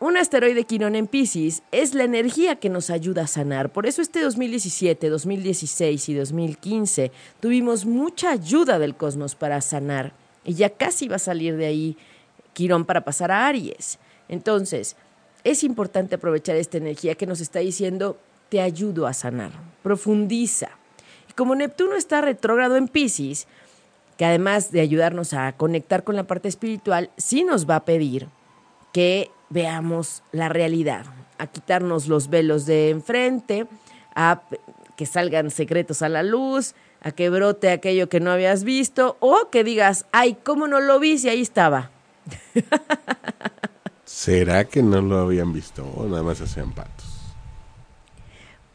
un 0.00 0.16
asteroide 0.16 0.64
Quirón 0.64 0.96
en 0.96 1.06
Pisces 1.06 1.62
es 1.72 1.94
la 1.94 2.04
energía 2.04 2.56
que 2.56 2.68
nos 2.68 2.90
ayuda 2.90 3.22
a 3.22 3.26
sanar. 3.26 3.72
Por 3.72 3.86
eso 3.86 4.02
este 4.02 4.20
2017, 4.20 5.08
2016 5.08 6.08
y 6.08 6.14
2015 6.14 7.12
tuvimos 7.40 7.86
mucha 7.86 8.30
ayuda 8.30 8.78
del 8.78 8.96
cosmos 8.96 9.34
para 9.34 9.60
sanar. 9.60 10.12
Y 10.44 10.54
ya 10.54 10.70
casi 10.70 11.08
va 11.08 11.16
a 11.16 11.20
salir 11.20 11.56
de 11.56 11.66
ahí 11.66 11.96
Quirón 12.52 12.84
para 12.84 13.04
pasar 13.04 13.30
a 13.30 13.46
Aries. 13.46 13.98
Entonces, 14.28 14.96
es 15.42 15.64
importante 15.64 16.16
aprovechar 16.16 16.56
esta 16.56 16.78
energía 16.78 17.14
que 17.14 17.26
nos 17.26 17.40
está 17.40 17.60
diciendo 17.60 18.18
te 18.48 18.60
ayudo 18.60 19.06
a 19.06 19.12
sanar. 19.12 19.52
Profundiza. 19.82 20.70
Y 21.28 21.32
como 21.32 21.54
Neptuno 21.54 21.96
está 21.96 22.20
retrógrado 22.20 22.76
en 22.76 22.88
Pisces, 22.88 23.46
que 24.16 24.24
además 24.24 24.70
de 24.70 24.80
ayudarnos 24.80 25.32
a 25.32 25.52
conectar 25.52 26.04
con 26.04 26.16
la 26.16 26.24
parte 26.24 26.48
espiritual, 26.48 27.10
sí 27.16 27.44
nos 27.44 27.68
va 27.68 27.76
a 27.76 27.84
pedir 27.84 28.28
que 28.92 29.30
veamos 29.50 30.22
la 30.32 30.48
realidad, 30.48 31.06
a 31.38 31.46
quitarnos 31.48 32.06
los 32.06 32.30
velos 32.30 32.64
de 32.66 32.90
enfrente, 32.90 33.66
a 34.14 34.42
que 34.96 35.06
salgan 35.06 35.50
secretos 35.50 36.02
a 36.02 36.08
la 36.08 36.22
luz, 36.22 36.74
a 37.00 37.10
que 37.10 37.28
brote 37.28 37.70
aquello 37.70 38.08
que 38.08 38.20
no 38.20 38.30
habías 38.30 38.64
visto, 38.64 39.16
o 39.20 39.50
que 39.50 39.64
digas, 39.64 40.06
ay, 40.12 40.36
¿cómo 40.42 40.68
no 40.68 40.80
lo 40.80 41.00
vi 41.00 41.18
si 41.18 41.28
ahí 41.28 41.42
estaba? 41.42 41.90
¿Será 44.04 44.64
que 44.64 44.82
no 44.82 45.00
lo 45.00 45.18
habían 45.18 45.52
visto 45.52 45.84
nada 46.08 46.22
más 46.22 46.40
hacían 46.40 46.72
patos? 46.72 47.03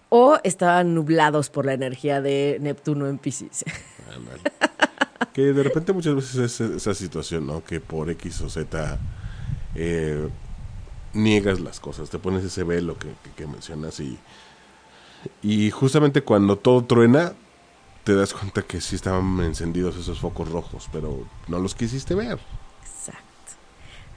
O 0.10 0.40
estaban 0.44 0.96
nublados 0.96 1.50
por 1.50 1.66
la 1.66 1.74
energía 1.74 2.22
de 2.22 2.58
Neptuno 2.60 3.08
en 3.08 3.18
Pisces. 3.18 3.64
que 5.34 5.42
de 5.54 5.64
repente 5.64 5.94
muchas 5.94 6.16
veces 6.16 6.36
es 6.36 6.60
esa 6.60 6.94
situación, 6.94 7.48
¿no? 7.48 7.64
Que 7.64 7.80
por 7.80 8.10
X 8.10 8.42
o 8.42 8.50
Z 8.50 8.98
eh, 9.76 10.28
niegas 11.14 11.60
las 11.60 11.80
cosas, 11.80 12.10
te 12.10 12.20
pones 12.20 12.44
ese 12.44 12.64
velo 12.64 12.98
que, 12.98 13.10
que, 13.36 13.48
mencionas 13.48 14.00
y, 14.00 14.18
y 15.42 15.70
justamente 15.72 16.22
cuando 16.24 16.58
todo 16.58 16.84
truena, 16.84 17.34
te 18.04 18.16
das 18.16 18.34
cuenta 18.34 18.64
que 18.64 18.82
sí 18.82 18.96
estaban 18.96 19.40
encendidos 19.42 19.96
esos 19.96 20.20
focos 20.20 20.50
rojos, 20.50 20.90
pero 20.92 21.26
no 21.48 21.60
los 21.60 21.76
quisiste 21.76 22.16
ver. 22.16 22.40
Exacto. 22.82 23.54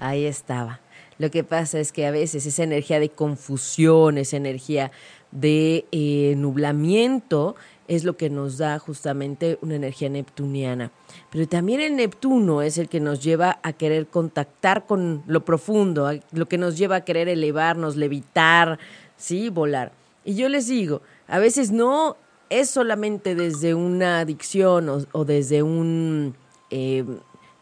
Ahí 0.00 0.24
estaba. 0.24 0.80
Lo 1.18 1.30
que 1.30 1.44
pasa 1.44 1.78
es 1.78 1.92
que 1.92 2.06
a 2.06 2.10
veces 2.10 2.46
esa 2.46 2.62
energía 2.62 2.98
de 2.98 3.10
confusión, 3.10 4.18
esa 4.18 4.36
energía 4.36 4.90
de 5.32 5.86
eh, 5.90 6.34
nublamiento 6.36 7.56
es 7.88 8.04
lo 8.04 8.16
que 8.16 8.30
nos 8.30 8.58
da 8.58 8.78
justamente 8.78 9.58
una 9.60 9.74
energía 9.74 10.08
neptuniana. 10.08 10.90
Pero 11.30 11.46
también 11.48 11.80
el 11.80 11.96
Neptuno 11.96 12.62
es 12.62 12.78
el 12.78 12.88
que 12.88 13.00
nos 13.00 13.22
lleva 13.22 13.58
a 13.62 13.72
querer 13.72 14.06
contactar 14.06 14.86
con 14.86 15.22
lo 15.26 15.44
profundo, 15.44 16.10
lo 16.32 16.46
que 16.46 16.58
nos 16.58 16.78
lleva 16.78 16.96
a 16.96 17.04
querer 17.04 17.28
elevarnos, 17.28 17.96
levitar, 17.96 18.78
¿sí? 19.16 19.48
volar. 19.50 19.92
Y 20.24 20.34
yo 20.36 20.48
les 20.48 20.68
digo, 20.68 21.02
a 21.26 21.38
veces 21.38 21.70
no 21.70 22.16
es 22.50 22.70
solamente 22.70 23.34
desde 23.34 23.74
una 23.74 24.20
adicción 24.20 25.06
o, 25.12 25.24
desde 25.24 25.62
un, 25.62 26.34
eh, 26.70 27.04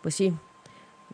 pues 0.03 0.15
sí, 0.15 0.33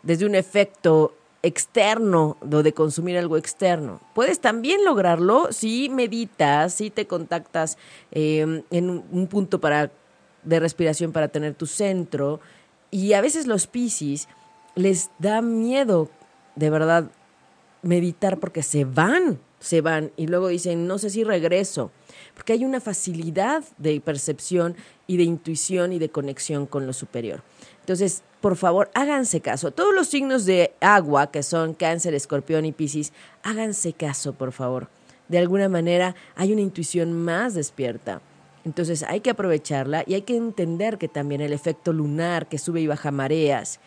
desde 0.02 0.26
un 0.26 0.34
efecto 0.34 1.14
externo, 1.42 2.36
o 2.40 2.62
de 2.62 2.72
consumir 2.72 3.18
algo 3.18 3.36
externo. 3.36 4.00
Puedes 4.14 4.40
también 4.40 4.84
lograrlo 4.84 5.52
si 5.52 5.88
meditas, 5.88 6.74
si 6.74 6.90
te 6.90 7.06
contactas 7.06 7.78
em, 8.10 8.62
en 8.70 8.90
un, 8.90 9.26
punto 9.28 9.60
para, 9.60 9.90
de 10.42 10.60
respiración 10.60 11.12
para 11.12 11.28
tener 11.28 11.54
tu 11.54 11.66
centro. 11.66 12.40
Y 12.90 13.12
a 13.12 13.20
veces 13.20 13.46
los 13.46 13.66
piscis 13.66 14.28
les 14.74 15.10
da 15.18 15.40
miedo, 15.42 16.10
de 16.56 16.70
verdad, 16.70 17.10
meditar 17.82 18.38
porque 18.38 18.62
se 18.62 18.84
van, 18.84 19.38
se 19.60 19.80
van 19.80 20.12
y 20.16 20.26
luego 20.26 20.48
dicen, 20.48 20.86
no 20.86 20.98
sé 20.98 21.10
si 21.10 21.24
regreso, 21.24 21.90
porque 22.34 22.52
hay 22.52 22.64
una 22.64 22.80
facilidad 22.80 23.64
de 23.78 24.00
percepción 24.00 24.76
y 25.06 25.16
de 25.16 25.24
intuición 25.24 25.92
y 25.92 25.98
de 25.98 26.10
conexión 26.10 26.66
con 26.66 26.86
lo 26.86 26.92
superior. 26.92 27.42
Entonces, 27.80 28.22
por 28.46 28.54
favor, 28.54 28.92
háganse 28.94 29.40
caso. 29.40 29.72
Todos 29.72 29.92
los 29.92 30.06
signos 30.06 30.44
de 30.44 30.72
agua, 30.80 31.32
que 31.32 31.42
son 31.42 31.74
cáncer, 31.74 32.14
escorpión 32.14 32.64
y 32.64 32.70
piscis, 32.70 33.12
háganse 33.42 33.92
caso, 33.92 34.34
por 34.34 34.52
favor. 34.52 34.86
De 35.26 35.38
alguna 35.38 35.68
manera 35.68 36.14
hay 36.36 36.52
una 36.52 36.60
intuición 36.60 37.12
más 37.12 37.54
despierta. 37.54 38.20
Entonces 38.64 39.02
hay 39.02 39.18
que 39.18 39.30
aprovecharla 39.30 40.04
y 40.06 40.14
hay 40.14 40.22
que 40.22 40.36
entender 40.36 40.96
que 40.96 41.08
también 41.08 41.40
el 41.40 41.52
efecto 41.52 41.92
lunar 41.92 42.48
que 42.48 42.58
sube 42.58 42.80
y 42.80 42.86
baja 42.86 43.10
mareas 43.10 43.80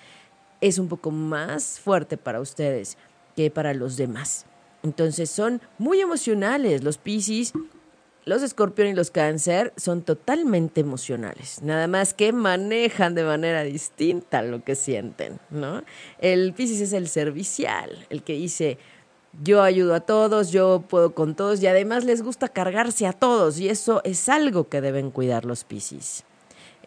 es 0.60 0.78
un 0.78 0.90
poco 0.90 1.10
más 1.10 1.80
fuerte 1.80 2.18
para 2.18 2.42
ustedes 2.42 2.98
que 3.38 3.50
para 3.50 3.74
los 3.74 3.96
demás. 3.96 4.46
Entonces 4.84 5.30
son 5.30 5.62
muy 5.78 6.02
emocionales. 6.02 6.84
Los 6.84 6.98
piscis 6.98 7.54
los 8.26 8.44
escorpión 8.44 8.88
y 8.90 8.94
los 8.94 9.12
cáncer 9.12 9.74
son 9.76 10.02
totalmente 10.02 10.82
emocionales, 10.82 11.62
nada 11.64 11.88
más 11.88 12.14
que 12.14 12.32
manejan 12.32 13.16
de 13.16 13.24
manera 13.24 13.64
distinta 13.64 14.42
lo 14.42 14.64
que 14.64 14.76
sienten, 14.76 15.40
¿no? 15.50 15.84
El 16.20 16.54
Piscis 16.54 16.82
es 16.82 16.94
el 16.94 17.08
servicial, 17.08 18.06
el 18.10 18.24
que 18.24 18.34
dice, 18.34 18.78
yo 19.44 19.62
ayudo 19.62 19.96
a 19.96 20.02
todos, 20.02 20.52
yo 20.52 20.84
puedo 20.88 21.14
con 21.14 21.36
todos 21.36 21.62
y 21.62 21.68
además 21.68 22.04
les 22.04 22.22
gusta 22.22 22.50
cargarse 22.50 23.08
a 23.08 23.14
todos 23.14 23.60
y 23.60 23.70
eso 23.70 24.02
es 24.04 24.28
algo 24.30 24.70
que 24.70 24.82
deben 24.82 25.12
cuidar 25.12 25.46
los 25.46 25.64
Piscis. 25.64 26.24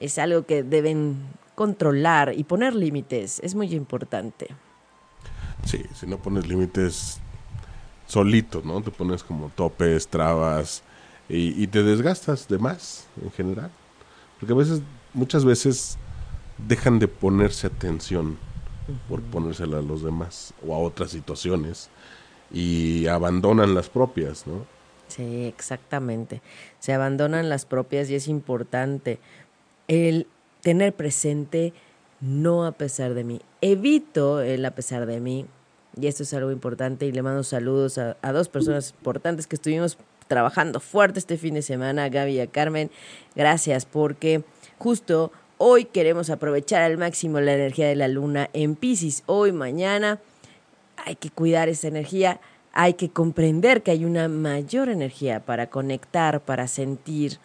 Es 0.00 0.18
algo 0.18 0.46
que 0.46 0.62
deben 0.62 1.16
controlar 1.54 2.34
y 2.36 2.44
poner 2.44 2.74
límites, 2.74 3.40
es 3.40 3.54
muy 3.54 3.72
importante. 3.74 4.48
Sí, 5.64 5.84
si 5.94 6.06
no 6.06 6.18
pones 6.18 6.46
límites 6.48 7.20
solito, 8.06 8.62
¿no? 8.64 8.82
Te 8.82 8.90
pones 8.90 9.22
como 9.22 9.48
topes, 9.54 10.08
trabas, 10.08 10.82
y, 11.32 11.66
te 11.68 11.82
desgastas 11.82 12.46
de 12.48 12.58
más 12.58 13.06
en 13.22 13.30
general. 13.30 13.70
Porque 14.38 14.52
a 14.52 14.56
veces 14.56 14.82
muchas 15.14 15.44
veces 15.44 15.96
dejan 16.68 16.98
de 16.98 17.08
ponerse 17.08 17.66
atención 17.66 18.38
por 19.08 19.22
ponérsela 19.22 19.78
a 19.78 19.82
los 19.82 20.02
demás 20.02 20.52
o 20.66 20.74
a 20.74 20.78
otras 20.78 21.10
situaciones 21.10 21.88
y 22.52 23.06
abandonan 23.06 23.74
las 23.74 23.88
propias, 23.88 24.46
¿no? 24.46 24.66
Sí, 25.08 25.44
exactamente. 25.44 26.42
Se 26.78 26.92
abandonan 26.92 27.48
las 27.48 27.64
propias 27.64 28.10
y 28.10 28.14
es 28.14 28.28
importante 28.28 29.18
el 29.88 30.26
tener 30.60 30.94
presente 30.94 31.72
no 32.20 32.66
a 32.66 32.72
pesar 32.72 33.14
de 33.14 33.24
mí. 33.24 33.40
Evito 33.62 34.42
el 34.42 34.64
a 34.64 34.72
pesar 34.72 35.06
de 35.06 35.20
mí 35.20 35.46
y 35.98 36.06
esto 36.06 36.24
es 36.24 36.34
algo 36.34 36.52
importante 36.52 37.06
y 37.06 37.12
le 37.12 37.22
mando 37.22 37.42
saludos 37.42 37.98
a, 37.98 38.16
a 38.22 38.32
dos 38.32 38.48
personas 38.48 38.94
importantes 38.98 39.46
que 39.46 39.56
estuvimos 39.56 39.98
trabajando 40.26 40.80
fuerte 40.80 41.18
este 41.18 41.36
fin 41.36 41.54
de 41.54 41.62
semana, 41.62 42.08
Gaby 42.08 42.40
y 42.40 42.46
Carmen. 42.48 42.90
Gracias 43.34 43.84
porque 43.86 44.42
justo 44.78 45.32
hoy 45.58 45.84
queremos 45.84 46.30
aprovechar 46.30 46.82
al 46.82 46.98
máximo 46.98 47.40
la 47.40 47.54
energía 47.54 47.88
de 47.88 47.96
la 47.96 48.08
luna 48.08 48.50
en 48.52 48.76
Pisces. 48.76 49.22
Hoy, 49.26 49.52
mañana, 49.52 50.20
hay 50.96 51.16
que 51.16 51.30
cuidar 51.30 51.68
esa 51.68 51.88
energía 51.88 52.40
hay 52.72 52.94
que 52.94 53.10
comprender 53.10 53.82
que 53.82 53.90
hay 53.90 54.04
una 54.04 54.28
mayor 54.28 54.88
energía 54.88 55.40
para 55.40 55.68
conectar, 55.68 56.40
para 56.40 56.66
sentir, 56.66 57.38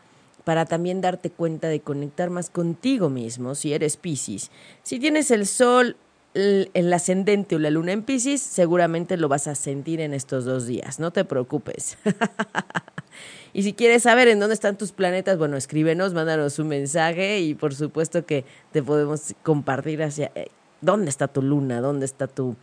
para 0.45 0.65
también 0.65 1.01
darte 1.01 1.29
cuenta 1.29 1.67
de 1.67 1.81
conectar 1.81 2.29
más 2.29 2.49
contigo 2.49 3.09
mismo 3.09 3.53
si 3.53 3.73
eres 3.73 3.97
Pisces. 3.97 4.49
Si 4.83 4.99
tienes 4.99 5.29
el 5.31 5.45
sol, 5.45 5.97
el, 6.37 6.93
ascendente 6.93 7.55
o 7.55 7.59
la 7.59 7.69
luna 7.69 7.91
en 7.91 8.03
Pisces, 8.03 8.41
seguramente 8.41 9.17
lo 9.17 9.27
vas 9.27 9.47
a 9.47 9.55
sentir 9.55 9.99
en 10.01 10.13
estos 10.13 10.45
dos 10.45 10.67
días, 10.67 10.99
no 10.99 11.11
te 11.11 11.25
preocupes. 11.25 11.97
y 13.53 13.63
si 13.63 13.73
quieres 13.73 14.03
saber 14.03 14.27
en 14.27 14.39
dónde 14.39 14.53
están 14.53 14.77
tus 14.77 14.91
planetas, 14.91 15.37
bueno, 15.37 15.57
escríbenos, 15.57 16.13
mándanos 16.13 16.59
un 16.59 16.67
mensaje 16.67 17.39
y 17.39 17.55
por 17.55 17.73
supuesto 17.73 18.25
que 18.25 18.45
te 18.71 18.83
podemos 18.83 19.33
compartir 19.43 20.03
hacia 20.03 20.31
eh, 20.35 20.47
dónde 20.81 21.09
está 21.09 21.27
tu 21.27 21.41
luna, 21.41 21.81
dónde 21.81 22.05
está 22.05 22.27
tu 22.27 22.55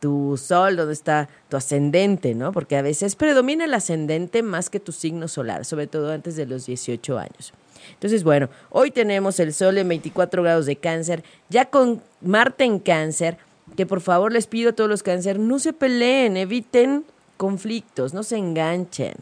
tu 0.00 0.36
sol, 0.36 0.76
dónde 0.76 0.92
está 0.92 1.28
tu 1.48 1.56
ascendente, 1.56 2.32
¿no? 2.36 2.52
Porque 2.52 2.76
a 2.76 2.82
veces 2.82 3.16
predomina 3.16 3.64
el 3.64 3.74
ascendente 3.74 4.44
más 4.44 4.70
que 4.70 4.78
tu 4.78 4.92
signo 4.92 5.26
solar, 5.26 5.64
sobre 5.64 5.88
todo 5.88 6.12
antes 6.12 6.36
de 6.36 6.46
los 6.46 6.66
18 6.66 7.18
años. 7.18 7.52
Entonces, 7.94 8.24
bueno, 8.24 8.48
hoy 8.70 8.90
tenemos 8.90 9.40
el 9.40 9.52
sol 9.52 9.78
en 9.78 9.88
24 9.88 10.42
grados 10.42 10.66
de 10.66 10.76
cáncer, 10.76 11.24
ya 11.48 11.66
con 11.66 12.02
Marte 12.20 12.64
en 12.64 12.78
cáncer, 12.78 13.38
que 13.76 13.86
por 13.86 14.00
favor 14.00 14.32
les 14.32 14.46
pido 14.46 14.70
a 14.70 14.72
todos 14.72 14.90
los 14.90 15.02
cáncer, 15.02 15.38
no 15.38 15.58
se 15.58 15.72
peleen, 15.72 16.36
eviten 16.36 17.04
conflictos, 17.36 18.14
no 18.14 18.22
se 18.22 18.36
enganchen. 18.36 19.14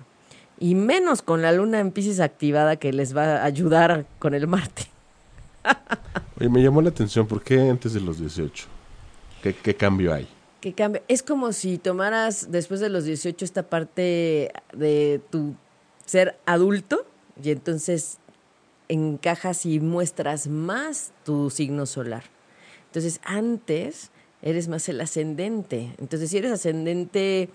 Y 0.59 0.75
menos 0.75 1.21
con 1.21 1.43
la 1.43 1.53
luna 1.53 1.81
en 1.81 1.93
Pisces 1.93 2.21
activada 2.21 2.77
que 2.77 2.93
les 2.93 3.15
va 3.15 3.37
a 3.37 3.45
ayudar 3.45 4.07
con 4.19 4.35
el 4.35 4.47
Marte. 4.47 4.85
Oye, 6.41 6.49
me 6.49 6.63
llamó 6.63 6.81
la 6.81 6.91
atención, 6.91 7.27
¿por 7.27 7.43
qué 7.43 7.61
antes 7.69 7.93
de 7.93 8.01
los 8.01 8.19
18? 8.19 8.67
¿Qué, 9.43 9.55
qué 9.55 9.75
cambio 9.75 10.15
hay? 10.15 10.27
cambia. 10.73 11.03
Es 11.09 11.23
como 11.23 11.53
si 11.53 11.79
tomaras 11.79 12.51
después 12.51 12.81
de 12.81 12.89
los 12.89 13.05
18 13.05 13.45
esta 13.45 13.63
parte 13.65 14.53
de 14.73 15.21
tu 15.31 15.55
ser 16.05 16.39
adulto 16.47 17.07
y 17.43 17.51
entonces 17.51 18.19
encajas 18.89 19.67
y 19.67 19.81
muestras 19.81 20.47
más 20.47 21.13
tu 21.25 21.51
signo 21.51 21.87
solar. 21.87 22.25
Entonces 22.87 23.21
antes 23.25 24.11
eres 24.43 24.69
más 24.69 24.89
el 24.89 25.01
ascendente. 25.01 25.95
Entonces 25.99 26.31
si 26.31 26.39
eres 26.39 26.53
ascendente 26.53 27.51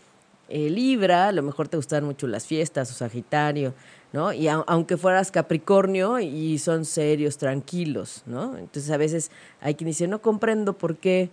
eh, 0.50 0.70
Libra, 0.70 1.30
a 1.30 1.32
lo 1.32 1.44
mejor 1.44 1.68
te 1.68 1.78
gustan 1.78 2.04
mucho 2.04 2.28
las 2.28 2.46
fiestas 2.46 2.92
o 2.92 2.94
Sagitario, 2.94 3.74
¿no? 4.12 4.34
Y 4.34 4.50
aunque 4.50 4.98
fueras 4.98 5.32
Capricornio 5.32 6.20
y 6.20 6.58
son 6.58 6.84
serios, 6.84 7.38
tranquilos, 7.38 8.24
¿no? 8.26 8.58
Entonces 8.58 8.92
a 8.92 8.98
veces 8.98 9.32
hay 9.62 9.76
quien 9.76 9.88
dice, 9.88 10.08
no 10.08 10.22
comprendo 10.22 10.74
por 10.74 10.98
qué 10.98 11.30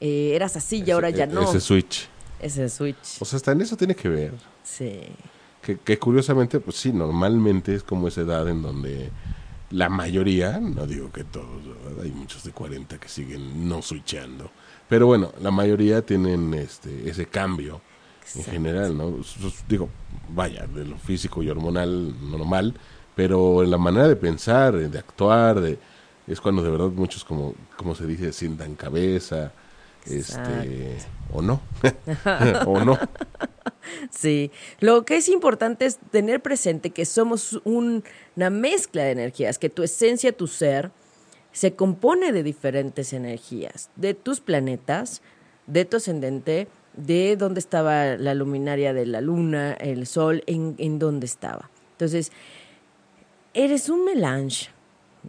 eh, 0.00 0.32
eras 0.34 0.56
así 0.56 0.82
y 0.84 0.90
ahora 0.90 1.10
ya 1.10 1.26
no. 1.26 1.42
Ese 1.42 1.60
switch. 1.60 2.08
Ese 2.40 2.68
switch. 2.68 3.20
O 3.20 3.24
sea, 3.24 3.36
hasta 3.36 3.52
en 3.52 3.60
eso 3.60 3.76
tiene 3.76 3.94
que 3.94 4.08
ver. 4.08 4.32
Sí. 4.64 5.02
Que, 5.76 5.98
curiosamente, 5.98 6.60
pues 6.60 6.78
sí, 6.78 6.92
normalmente 6.92 7.74
es 7.74 7.82
como 7.82 8.08
esa 8.08 8.22
edad 8.22 8.48
en 8.48 8.62
donde 8.62 9.10
la 9.70 9.90
mayoría, 9.90 10.58
no 10.58 10.86
digo 10.86 11.12
que 11.12 11.24
todos, 11.24 11.60
hay 12.02 12.10
muchos 12.10 12.42
de 12.44 12.52
40 12.52 12.98
que 12.98 13.08
siguen 13.08 13.68
no 13.68 13.82
switchando, 13.82 14.50
pero 14.88 15.06
bueno, 15.06 15.32
la 15.42 15.50
mayoría 15.50 16.00
tienen 16.00 16.54
este 16.54 17.10
ese 17.10 17.26
cambio 17.26 17.82
en 18.34 18.44
general, 18.44 18.96
¿no? 18.96 19.16
Digo, 19.68 19.90
vaya, 20.30 20.66
de 20.66 20.86
lo 20.86 20.96
físico 20.96 21.42
y 21.42 21.50
hormonal 21.50 22.14
normal, 22.30 22.74
pero 23.14 23.62
en 23.62 23.70
la 23.70 23.78
manera 23.78 24.08
de 24.08 24.16
pensar, 24.16 24.74
de 24.74 24.98
actuar, 24.98 25.60
de 25.60 25.78
es 26.26 26.40
cuando 26.40 26.62
de 26.62 26.70
verdad 26.70 26.88
muchos 26.88 27.24
como 27.24 27.54
como 27.76 27.94
se 27.94 28.06
dice 28.06 28.32
sientan 28.32 28.74
cabeza, 28.74 29.52
este, 30.10 30.96
o 31.32 31.42
no, 31.42 31.60
o 32.66 32.84
no. 32.84 32.98
Sí, 34.10 34.50
lo 34.80 35.04
que 35.04 35.16
es 35.16 35.28
importante 35.28 35.86
es 35.86 35.98
tener 36.10 36.42
presente 36.42 36.90
que 36.90 37.04
somos 37.04 37.60
una 37.64 38.50
mezcla 38.50 39.04
de 39.04 39.12
energías, 39.12 39.58
que 39.58 39.70
tu 39.70 39.82
esencia, 39.82 40.32
tu 40.32 40.46
ser, 40.46 40.90
se 41.52 41.74
compone 41.74 42.32
de 42.32 42.42
diferentes 42.42 43.12
energías, 43.12 43.90
de 43.96 44.14
tus 44.14 44.40
planetas, 44.40 45.22
de 45.66 45.84
tu 45.84 45.96
ascendente, 45.96 46.68
de 46.96 47.36
dónde 47.36 47.60
estaba 47.60 48.16
la 48.16 48.34
luminaria 48.34 48.92
de 48.92 49.06
la 49.06 49.20
luna, 49.20 49.72
el 49.74 50.06
sol, 50.06 50.42
en, 50.46 50.74
en 50.78 50.98
dónde 50.98 51.26
estaba. 51.26 51.70
Entonces, 51.92 52.32
eres 53.54 53.88
un 53.88 54.04
melange 54.04 54.70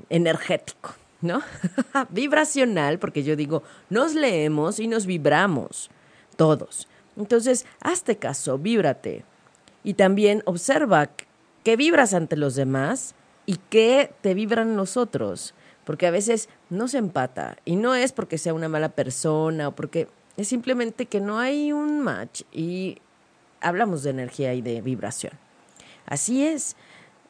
energético. 0.10 0.99
¿No? 1.22 1.42
Vibracional, 2.10 3.00
porque 3.00 3.24
yo 3.24 3.36
digo, 3.36 3.64
nos 3.90 4.16
leemos 4.16 4.80
y 4.80 4.88
nos 4.88 5.06
vibramos, 5.06 5.90
todos. 6.36 6.88
Entonces, 7.18 7.66
hazte 7.82 8.18
caso, 8.18 8.58
víbrate. 8.58 9.26
Y 9.84 9.96
también 9.96 10.42
observa 10.46 11.10
qué 11.64 11.76
vibras 11.76 12.14
ante 12.14 12.36
los 12.36 12.56
demás 12.56 13.16
y 13.46 13.58
qué 13.70 14.14
te 14.22 14.34
vibran 14.34 14.78
los 14.78 14.98
otros. 14.98 15.54
Porque 15.86 16.08
a 16.08 16.12
veces 16.12 16.50
no 16.70 16.88
se 16.88 16.98
empata. 16.98 17.58
Y 17.66 17.76
no 17.76 17.96
es 17.96 18.12
porque 18.12 18.38
sea 18.38 18.54
una 18.54 18.70
mala 18.70 18.90
persona 18.90 19.70
o 19.70 19.76
porque 19.76 20.08
es 20.38 20.48
simplemente 20.48 21.08
que 21.08 21.20
no 21.20 21.40
hay 21.40 21.72
un 21.72 22.00
match. 22.00 22.44
Y 22.52 23.00
hablamos 23.62 24.04
de 24.04 24.12
energía 24.12 24.54
y 24.54 24.62
de 24.62 24.82
vibración. 24.82 25.34
Así 26.06 26.46
es. 26.46 26.76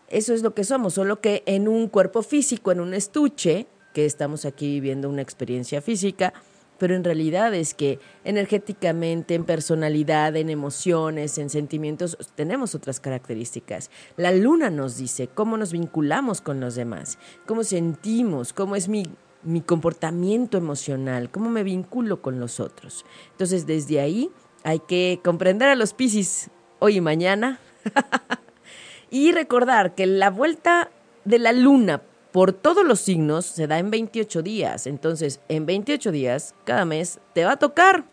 Eso 0.10 0.34
es 0.34 0.42
lo 0.42 0.56
que 0.56 0.64
somos, 0.64 0.96
solo 0.96 1.22
que 1.22 1.44
en 1.46 1.68
un 1.68 1.88
cuerpo 1.88 2.24
físico, 2.24 2.72
en 2.72 2.80
un 2.80 2.94
estuche, 2.94 3.68
estamos 4.06 4.46
aquí 4.46 4.68
viviendo 4.72 5.10
una 5.10 5.22
experiencia 5.22 5.82
física, 5.82 6.34
pero 6.80 6.96
en 6.96 7.04
realidad 7.04 7.54
es 7.54 7.74
que 7.74 8.00
energéticamente, 8.24 9.36
en 9.36 9.44
personalidad, 9.44 10.36
en 10.36 10.50
emociones, 10.50 11.38
en 11.38 11.50
sentimientos, 11.50 12.18
tenemos 12.36 12.74
otras 12.74 13.00
características. 13.00 13.92
La 14.16 14.32
luna 14.32 14.70
nos 14.70 14.98
dice 14.98 15.28
cómo 15.28 15.58
nos 15.58 15.74
vinculamos 15.74 16.42
con 16.42 16.60
los 16.60 16.76
demás, 16.76 17.20
cómo 17.46 17.64
sentimos, 17.64 18.54
cómo 18.54 18.76
es 18.76 18.88
mi, 18.88 19.04
mi 19.44 19.62
comportamiento 19.62 20.58
emocional, 20.58 21.30
cómo 21.30 21.50
me 21.50 21.64
vinculo 21.64 22.22
con 22.22 22.40
los 22.40 22.60
otros. 22.60 23.06
Entonces, 23.32 23.68
desde 23.68 24.00
ahí 24.00 24.32
hay 24.64 24.80
que 24.80 25.20
comprender 25.24 25.70
a 25.70 25.76
los 25.76 25.94
Piscis 25.94 26.50
hoy 26.80 26.98
y 26.98 27.02
mañana 27.02 27.60
y 29.10 29.34
recordar 29.34 29.96
que 29.96 30.06
la 30.06 30.30
vuelta 30.30 30.92
de 31.26 31.40
la 31.40 31.52
luna 31.52 32.02
por 32.32 32.54
todos 32.54 32.86
los 32.86 33.00
signos 33.00 33.46
se 33.46 33.68
da 33.68 33.80
en 33.80 33.90
28 33.90 34.42
días. 34.42 34.88
Entonces, 34.88 35.40
en 35.50 35.66
28 35.66 36.12
días, 36.12 36.56
cada 36.64 36.86
mes 36.86 37.20
te 37.34 37.46
va 37.46 37.54
a 37.54 37.60
tocar. 37.60 38.06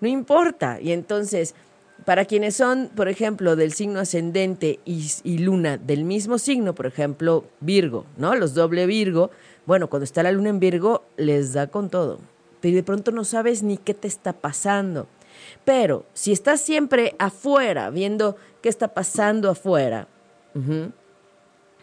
No 0.00 0.08
importa. 0.08 0.80
Y 0.80 0.92
entonces, 0.92 1.54
para 2.04 2.24
quienes 2.24 2.56
son, 2.56 2.90
por 2.94 3.08
ejemplo, 3.08 3.56
del 3.56 3.72
signo 3.72 4.00
ascendente 4.00 4.80
y, 4.84 5.38
luna 5.38 5.76
del 5.76 6.04
mismo 6.04 6.38
signo, 6.38 6.74
por 6.74 6.86
ejemplo, 6.86 7.44
Virgo, 7.60 8.06
¿no? 8.16 8.34
Los 8.34 8.54
doble 8.54 8.86
Virgo, 8.86 9.30
bueno, 9.66 9.88
cuando 9.88 10.04
está 10.04 10.22
la 10.22 10.32
luna 10.32 10.50
en 10.50 10.60
Virgo, 10.60 11.04
les 11.16 11.52
da 11.52 11.66
con 11.66 11.90
todo. 11.90 12.18
Pero 12.60 12.76
de 12.76 12.82
pronto 12.82 13.12
no 13.12 13.24
sabes 13.24 13.62
ni 13.62 13.76
qué 13.76 13.94
te 13.94 14.08
está 14.08 14.32
pasando. 14.32 15.06
Pero 15.64 16.06
si 16.12 16.32
estás 16.32 16.60
siempre 16.60 17.14
afuera, 17.18 17.90
viendo 17.90 18.36
qué 18.62 18.68
está 18.68 18.88
pasando 18.88 19.50
afuera, 19.50 20.08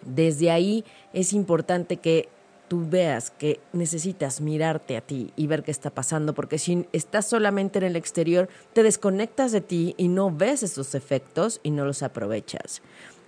desde 0.06 0.52
ahí 0.52 0.86
es 1.14 1.34
importante 1.34 1.98
que 1.98 2.30
tú 2.68 2.88
veas 2.90 3.32
que 3.32 3.60
necesitas 3.74 4.42
mirarte 4.42 4.98
a 4.98 5.02
ti 5.02 5.32
y 5.36 5.48
ver 5.48 5.64
qué 5.64 5.72
está 5.72 5.90
pasando, 5.90 6.34
porque 6.34 6.58
si 6.58 6.88
estás 6.94 7.28
solamente 7.28 7.80
en 7.80 7.86
el 7.86 7.96
exterior, 7.96 8.50
te 8.74 8.84
desconectas 8.84 9.52
de 9.52 9.62
ti 9.62 9.94
y 9.98 10.08
no 10.08 10.32
ves 10.32 10.64
esos 10.64 10.96
efectos 10.96 11.60
y 11.64 11.72
no 11.72 11.86
los 11.86 12.04
aprovechas. 12.04 12.82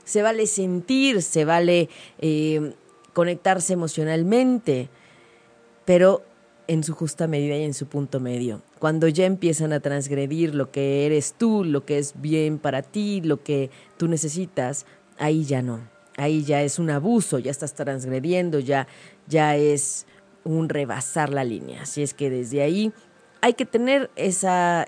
Se 0.06 0.22
vale 0.22 0.48
sentir, 0.48 1.22
se 1.22 1.46
vale 1.46 1.90
eh, 2.20 2.74
conectarse 3.13 3.74
emocionalmente, 3.74 4.90
pero 5.86 6.24
en 6.68 6.84
su 6.84 6.94
justa 6.94 7.28
medida 7.28 7.56
y 7.58 7.63
en 7.63 7.74
su 7.74 7.88
punto 7.88 8.20
medio. 8.20 8.62
Cuando 8.80 9.08
ya 9.08 9.26
empiezan 9.26 9.72
a 9.72 9.80
transgredir 9.80 10.54
lo 10.54 10.72
que 10.72 11.06
eres 11.06 11.34
tú, 11.38 11.63
lo 11.63 11.86
que 11.86 11.98
es 11.98 12.13
bien 12.20 12.58
para 12.60 12.82
ti, 12.82 13.22
lo 13.22 13.42
que 13.44 13.70
tú 13.98 14.08
necesitas, 14.08 14.86
ahí 15.18 15.46
ya 15.46 15.62
no 15.62 15.97
ahí 16.18 16.44
ya 16.44 16.62
es 16.64 16.80
un 16.80 16.90
abuso, 16.90 17.40
ya 17.40 17.52
estás 17.52 17.74
transgrediendo, 17.74 18.60
ya, 18.60 18.88
ya 19.28 19.56
es 19.56 20.06
un 20.44 20.68
rebasar 20.70 21.32
la 21.32 21.44
línea. 21.44 21.84
Así 21.84 22.04
es 22.04 22.14
que 22.14 22.30
desde 22.30 22.62
ahí 22.62 22.92
hay 23.42 23.54
que 23.54 23.66
tener 23.66 24.10
esa 24.16 24.88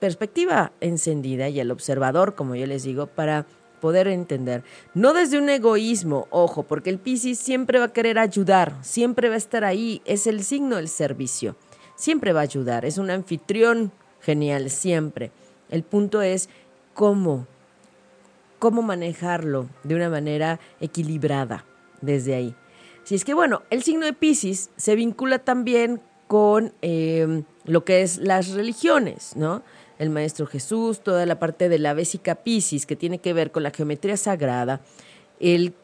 perspectiva 0.00 0.72
encendida 0.80 1.48
y 1.48 1.60
el 1.60 1.70
observador, 1.70 2.34
como 2.34 2.54
yo 2.54 2.66
les 2.66 2.82
digo, 2.82 3.06
para 3.06 3.46
poder 3.80 4.08
entender. 4.08 4.64
No 4.94 5.12
desde 5.12 5.38
un 5.38 5.48
egoísmo, 5.50 6.26
ojo, 6.30 6.62
porque 6.62 6.90
el 6.90 6.98
Piscis 6.98 7.38
siempre 7.38 7.78
va 7.78 7.86
a 7.86 7.92
querer 7.92 8.18
ayudar, 8.18 8.78
siempre 8.82 9.28
va 9.28 9.34
a 9.34 9.38
estar 9.38 9.64
ahí, 9.64 10.00
es 10.06 10.26
el 10.26 10.42
signo 10.42 10.76
del 10.76 10.88
servicio, 10.88 11.56
siempre 11.94 12.32
va 12.32 12.40
a 12.40 12.44
ayudar, 12.44 12.84
es 12.86 12.96
un 12.96 13.10
anfitrión 13.10 13.92
genial, 14.20 14.70
siempre. 14.70 15.32
El 15.68 15.82
punto 15.82 16.22
es 16.22 16.48
cómo, 16.94 17.46
cómo 18.58 18.82
manejarlo 18.82 19.68
de 19.82 19.94
una 19.94 20.08
manera 20.08 20.60
equilibrada 20.80 21.64
desde 22.00 22.34
ahí. 22.34 22.54
Si 23.04 23.14
es 23.14 23.24
que, 23.24 23.34
bueno, 23.34 23.62
el 23.70 23.82
signo 23.82 24.06
de 24.06 24.12
Pisces 24.12 24.70
se 24.76 24.94
vincula 24.94 25.38
también 25.38 26.00
con 26.26 26.72
eh, 26.82 27.42
lo 27.64 27.84
que 27.84 28.02
es 28.02 28.18
las 28.18 28.50
religiones, 28.50 29.36
¿no? 29.36 29.62
el 29.98 30.10
Maestro 30.10 30.46
Jesús, 30.46 31.00
toda 31.00 31.26
la 31.26 31.38
parte 31.38 31.68
de 31.68 31.78
la 31.78 31.94
Vésica 31.94 32.36
Piscis 32.36 32.86
que 32.86 32.96
tiene 32.96 33.18
que 33.18 33.32
ver 33.32 33.50
con 33.50 33.62
la 33.62 33.70
geometría 33.70 34.16
sagrada, 34.16 34.80
el, 35.40 35.74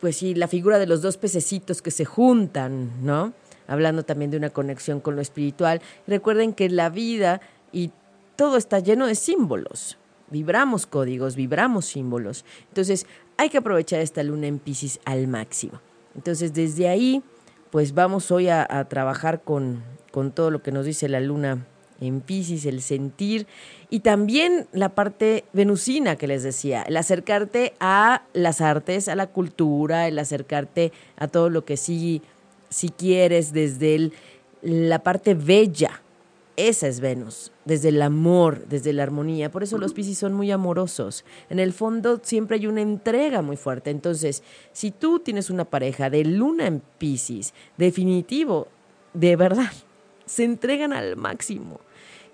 pues 0.00 0.16
sí, 0.16 0.34
la 0.34 0.48
figura 0.48 0.78
de 0.78 0.86
los 0.86 1.02
dos 1.02 1.16
pececitos 1.16 1.82
que 1.82 1.90
se 1.90 2.04
juntan, 2.04 3.04
¿no? 3.04 3.32
Hablando 3.66 4.04
también 4.04 4.30
de 4.30 4.36
una 4.36 4.50
conexión 4.50 5.00
con 5.00 5.14
lo 5.14 5.22
espiritual. 5.22 5.80
Recuerden 6.06 6.52
que 6.52 6.68
la 6.68 6.90
vida 6.90 7.40
y 7.72 7.92
todo 8.36 8.56
está 8.56 8.80
lleno 8.80 9.06
de 9.06 9.14
símbolos. 9.14 9.96
Vibramos 10.30 10.86
códigos, 10.86 11.36
vibramos 11.36 11.86
símbolos. 11.86 12.44
Entonces, 12.68 13.06
hay 13.36 13.48
que 13.48 13.58
aprovechar 13.58 14.00
esta 14.00 14.22
luna 14.22 14.46
en 14.46 14.58
Piscis 14.58 15.00
al 15.04 15.26
máximo. 15.26 15.80
Entonces, 16.14 16.54
desde 16.54 16.88
ahí, 16.88 17.22
pues 17.70 17.94
vamos 17.94 18.30
hoy 18.30 18.48
a, 18.48 18.66
a 18.68 18.88
trabajar 18.88 19.42
con, 19.42 19.82
con 20.10 20.32
todo 20.32 20.50
lo 20.50 20.62
que 20.62 20.72
nos 20.72 20.86
dice 20.86 21.08
la 21.08 21.20
luna 21.20 21.66
en 22.00 22.20
Pisces, 22.20 22.64
el 22.66 22.82
sentir 22.82 23.46
y 23.90 24.00
también 24.00 24.66
la 24.72 24.90
parte 24.90 25.44
venusina 25.52 26.16
que 26.16 26.26
les 26.26 26.42
decía, 26.42 26.82
el 26.82 26.96
acercarte 26.96 27.74
a 27.78 28.22
las 28.32 28.60
artes, 28.60 29.08
a 29.08 29.14
la 29.14 29.26
cultura, 29.26 30.08
el 30.08 30.18
acercarte 30.18 30.92
a 31.16 31.28
todo 31.28 31.50
lo 31.50 31.64
que 31.64 31.76
sí, 31.76 32.22
si 32.70 32.88
quieres 32.88 33.52
desde 33.52 33.94
el, 33.94 34.12
la 34.62 35.00
parte 35.00 35.34
bella. 35.34 36.02
Esa 36.56 36.88
es 36.88 37.00
Venus, 37.00 37.52
desde 37.64 37.88
el 37.88 38.02
amor, 38.02 38.66
desde 38.68 38.92
la 38.92 39.02
armonía. 39.02 39.50
Por 39.50 39.62
eso 39.62 39.78
los 39.78 39.94
Piscis 39.94 40.18
son 40.18 40.34
muy 40.34 40.50
amorosos. 40.50 41.24
En 41.48 41.58
el 41.58 41.72
fondo 41.72 42.20
siempre 42.22 42.56
hay 42.56 42.66
una 42.66 42.82
entrega 42.82 43.40
muy 43.40 43.56
fuerte. 43.56 43.90
Entonces, 43.90 44.42
si 44.72 44.90
tú 44.90 45.20
tienes 45.20 45.48
una 45.48 45.64
pareja 45.64 46.10
de 46.10 46.24
luna 46.24 46.66
en 46.66 46.82
Piscis, 46.98 47.54
definitivo, 47.78 48.68
de 49.14 49.36
verdad, 49.36 49.72
se 50.26 50.44
entregan 50.44 50.92
al 50.92 51.16
máximo 51.16 51.80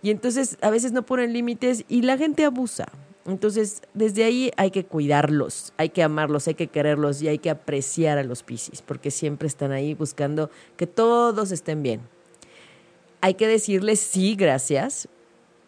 y 0.03 0.11
entonces 0.11 0.57
a 0.61 0.71
veces 0.71 0.93
no 0.93 1.05
ponen 1.05 1.33
límites 1.33 1.85
y 1.89 2.03
la 2.03 2.17
gente 2.17 2.45
abusa. 2.45 2.87
Entonces, 3.27 3.83
desde 3.93 4.23
ahí 4.23 4.53
hay 4.57 4.71
que 4.71 4.85
cuidarlos, 4.85 5.73
hay 5.77 5.89
que 5.89 6.05
amarlos, 6.05 6.47
hay 6.47 6.55
que 6.55 6.69
quererlos 6.69 7.23
y 7.23 7.29
hay 7.29 7.39
que 7.39 7.51
apreciar 7.51 8.19
a 8.19 8.23
los 8.23 8.45
piscis, 8.45 8.83
porque 8.83 9.11
siempre 9.11 9.49
están 9.49 9.73
ahí 9.73 9.95
buscando 9.95 10.49
que 10.77 10.87
todos 10.87 11.51
estén 11.51 11.83
bien. 11.83 12.03
Hay 13.21 13.35
que 13.35 13.47
decirles 13.47 14.01
sí, 14.01 14.37
gracias, 14.37 15.09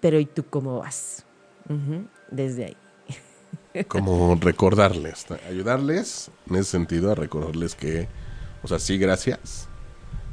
pero 0.01 0.19
¿y 0.21 0.27
tú 0.27 0.45
cómo 0.45 0.79
vas? 0.79 1.25
desde 2.31 2.65
ahí. 2.65 2.77
Como 3.89 4.35
recordarles, 4.37 5.27
ayudarles 5.47 6.31
en 6.49 6.57
ese 6.57 6.71
sentido 6.71 7.13
a 7.13 7.15
recordarles 7.15 7.75
que, 7.75 8.09
o 8.63 8.69
sea, 8.69 8.79
sí, 8.79 8.97
gracias, 8.97 9.69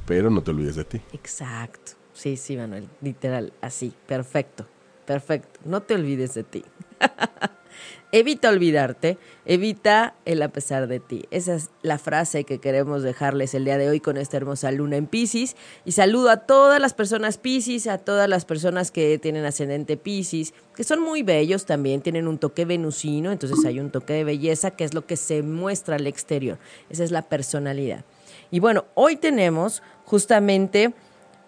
pero 0.06 0.30
no 0.30 0.42
te 0.42 0.52
olvides 0.52 0.76
de 0.76 0.86
ti. 0.86 1.02
Exacto. 1.12 1.94
Sí, 2.14 2.38
sí, 2.38 2.56
Manuel, 2.56 2.88
literal, 3.02 3.52
así, 3.60 3.94
perfecto, 4.08 4.66
perfecto. 5.06 5.60
No 5.66 5.82
te 5.82 5.96
olvides 5.96 6.34
de 6.34 6.44
ti. 6.44 6.64
evita 8.20 8.48
olvidarte, 8.48 9.18
evita 9.46 10.16
el 10.24 10.42
a 10.42 10.48
pesar 10.48 10.88
de 10.88 11.02
ti. 11.02 11.26
Esa 11.32 11.56
es 11.56 11.70
la 11.82 11.98
frase 11.98 12.46
que 12.46 12.60
queremos 12.60 13.04
dejarles 13.04 13.54
el 13.54 13.66
día 13.66 13.78
de 13.78 13.90
hoy 13.90 14.00
con 14.00 14.16
esta 14.16 14.38
hermosa 14.38 14.72
luna 14.72 14.96
en 14.96 15.06
Pisces. 15.06 15.58
Y 15.84 15.92
saludo 15.92 16.30
a 16.30 16.38
todas 16.38 16.80
las 16.80 16.94
personas 16.94 17.38
Pisces, 17.38 17.88
a 17.88 17.98
todas 17.98 18.30
las 18.30 18.46
personas 18.46 18.90
que 18.90 19.20
tienen 19.20 19.44
ascendente 19.44 19.98
Pisces, 19.98 20.54
que 20.78 20.86
son 20.86 21.02
muy 21.02 21.24
bellos 21.24 21.66
también, 21.66 22.02
tienen 22.02 22.30
un 22.30 22.38
toque 22.38 22.64
venusino, 22.64 23.34
entonces 23.34 23.66
hay 23.66 23.82
un 23.82 23.92
toque 23.92 24.14
de 24.14 24.24
belleza 24.24 24.72
que 24.72 24.86
es 24.86 24.94
lo 24.94 25.06
que 25.06 25.18
se 25.18 25.44
muestra 25.44 25.98
al 25.98 26.08
exterior. 26.08 26.58
Esa 26.90 27.04
es 27.04 27.12
la 27.12 27.24
personalidad. 27.24 28.06
Y 28.50 28.62
bueno, 28.62 28.86
hoy 28.94 29.18
tenemos 29.18 29.84
justamente 30.06 30.94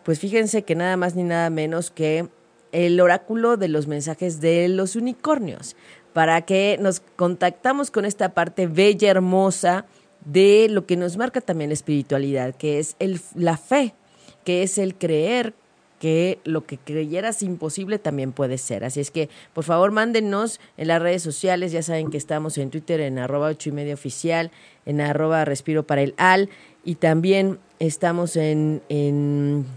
pues 0.04 0.20
fíjense 0.20 0.64
que 0.64 0.76
nada 0.76 0.98
más 0.98 1.16
ni 1.16 1.24
nada 1.24 1.50
menos 1.50 1.92
que 1.92 2.28
el 2.72 3.00
oráculo 3.00 3.58
de 3.58 3.68
los 3.68 3.88
mensajes 3.88 4.42
de 4.42 4.68
los 4.68 4.96
unicornios, 4.96 5.76
para 6.18 6.42
que 6.42 6.80
nos 6.82 7.00
contactamos 7.00 7.92
con 7.92 8.04
esta 8.04 8.30
parte 8.30 8.66
bella, 8.66 9.12
hermosa 9.12 9.86
de 10.26 10.66
lo 10.68 10.88
que 10.88 10.98
nos 10.98 11.16
marca 11.16 11.42
también 11.42 11.70
la 11.70 11.76
espiritualidad, 11.76 12.56
que 12.56 12.80
es 12.80 12.96
el, 12.98 13.22
la 13.36 13.56
fe, 13.56 13.94
que 14.44 14.64
es 14.64 14.80
el 14.80 14.96
creer 14.96 15.54
que 16.00 16.40
lo 16.44 16.66
que 16.66 16.80
creyeras 16.80 17.44
imposible 17.44 18.00
también 18.00 18.32
puede 18.32 18.58
ser. 18.58 18.84
Así 18.84 19.00
es 19.00 19.12
que, 19.12 19.30
por 19.54 19.64
favor, 19.64 19.92
mándenos 19.92 20.60
en 20.78 20.88
las 20.88 21.04
redes 21.04 21.22
sociales. 21.22 21.72
Ya 21.72 21.84
saben 21.84 22.10
que 22.10 22.18
estamos 22.18 22.58
en 22.58 22.72
Twitter 22.72 23.00
en 23.02 23.20
arroba 23.20 23.50
ocho 23.50 23.70
y 23.70 23.74
media 23.74 23.94
oficial, 23.94 24.50
en 24.88 25.02
arroba 25.02 25.46
respiro 25.46 25.86
para 25.86 26.02
el 26.02 26.16
al, 26.18 26.50
y 26.84 26.96
también 26.96 27.60
estamos 27.78 28.38
en, 28.38 28.82
en 28.90 29.68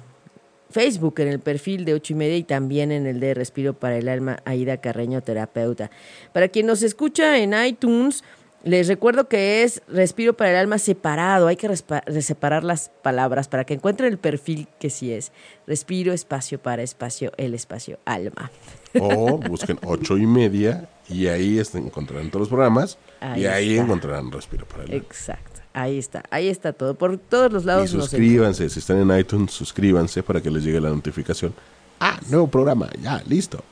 Facebook, 0.71 1.21
en 1.21 1.29
el 1.29 1.41
perfil 1.41 1.85
de 1.85 1.95
ocho 1.95 2.13
y 2.13 2.17
media 2.17 2.37
y 2.37 2.45
también 2.45 2.93
en 2.93 3.07
el 3.07 3.21
de 3.21 3.35
Respiro 3.35 3.75
para 3.75 3.97
el 3.97 4.09
Alma, 4.09 4.39
Aida 4.45 4.77
Carreño, 4.79 5.21
terapeuta. 5.23 5.91
Para 6.33 6.49
quien 6.49 6.67
nos 6.67 6.83
escucha 6.83 7.39
en 7.39 7.55
iTunes, 7.65 8.23
les 8.63 8.89
recuerdo 8.89 9.27
que 9.29 9.63
es 9.63 9.83
Respiro 9.89 10.35
para 10.35 10.51
el 10.51 10.57
Alma 10.57 10.79
separado. 10.79 11.47
Hay 11.47 11.57
que 11.57 11.75
separar 12.21 12.63
las 12.63 12.91
palabras 13.03 13.49
para 13.49 13.65
que 13.65 13.75
encuentren 13.75 14.13
el 14.13 14.19
perfil 14.19 14.69
que 14.79 14.91
sí 14.91 15.13
es. 15.13 15.33
Respiro, 15.67 16.13
espacio 16.13 16.59
para 16.59 16.83
espacio, 16.83 17.33
el 17.37 17.55
espacio 17.55 17.99
alma. 18.05 18.51
O 18.99 19.39
busquen 19.39 19.79
ocho 19.85 20.19
y 20.19 20.27
media 20.27 20.89
y 21.09 21.29
ahí 21.29 21.61
encontrarán 21.75 22.29
todos 22.29 22.43
los 22.43 22.49
programas 22.49 22.99
y 23.37 23.47
ahí 23.47 23.79
encontrarán 23.79 24.31
Respiro 24.31 24.67
para 24.67 24.85
el 24.85 24.91
Alma. 24.91 25.05
Exacto. 25.05 25.60
Ahí 25.73 25.99
está, 25.99 26.25
ahí 26.31 26.49
está 26.49 26.73
todo. 26.73 26.95
Por 26.95 27.17
todos 27.19 27.53
los 27.53 27.65
lados. 27.65 27.85
Y 27.85 27.93
suscríbanse, 27.93 28.69
si 28.69 28.81
están 28.81 28.99
en 28.99 29.19
iTunes, 29.19 29.53
suscríbanse 29.53 30.23
para 30.23 30.41
que 30.41 30.51
les 30.51 30.65
llegue 30.65 30.81
la 30.81 30.91
notificación. 30.91 31.55
Ah, 32.01 32.19
nuevo 32.29 32.49
programa, 32.49 32.89
ya, 33.01 33.23
listo. 33.27 33.63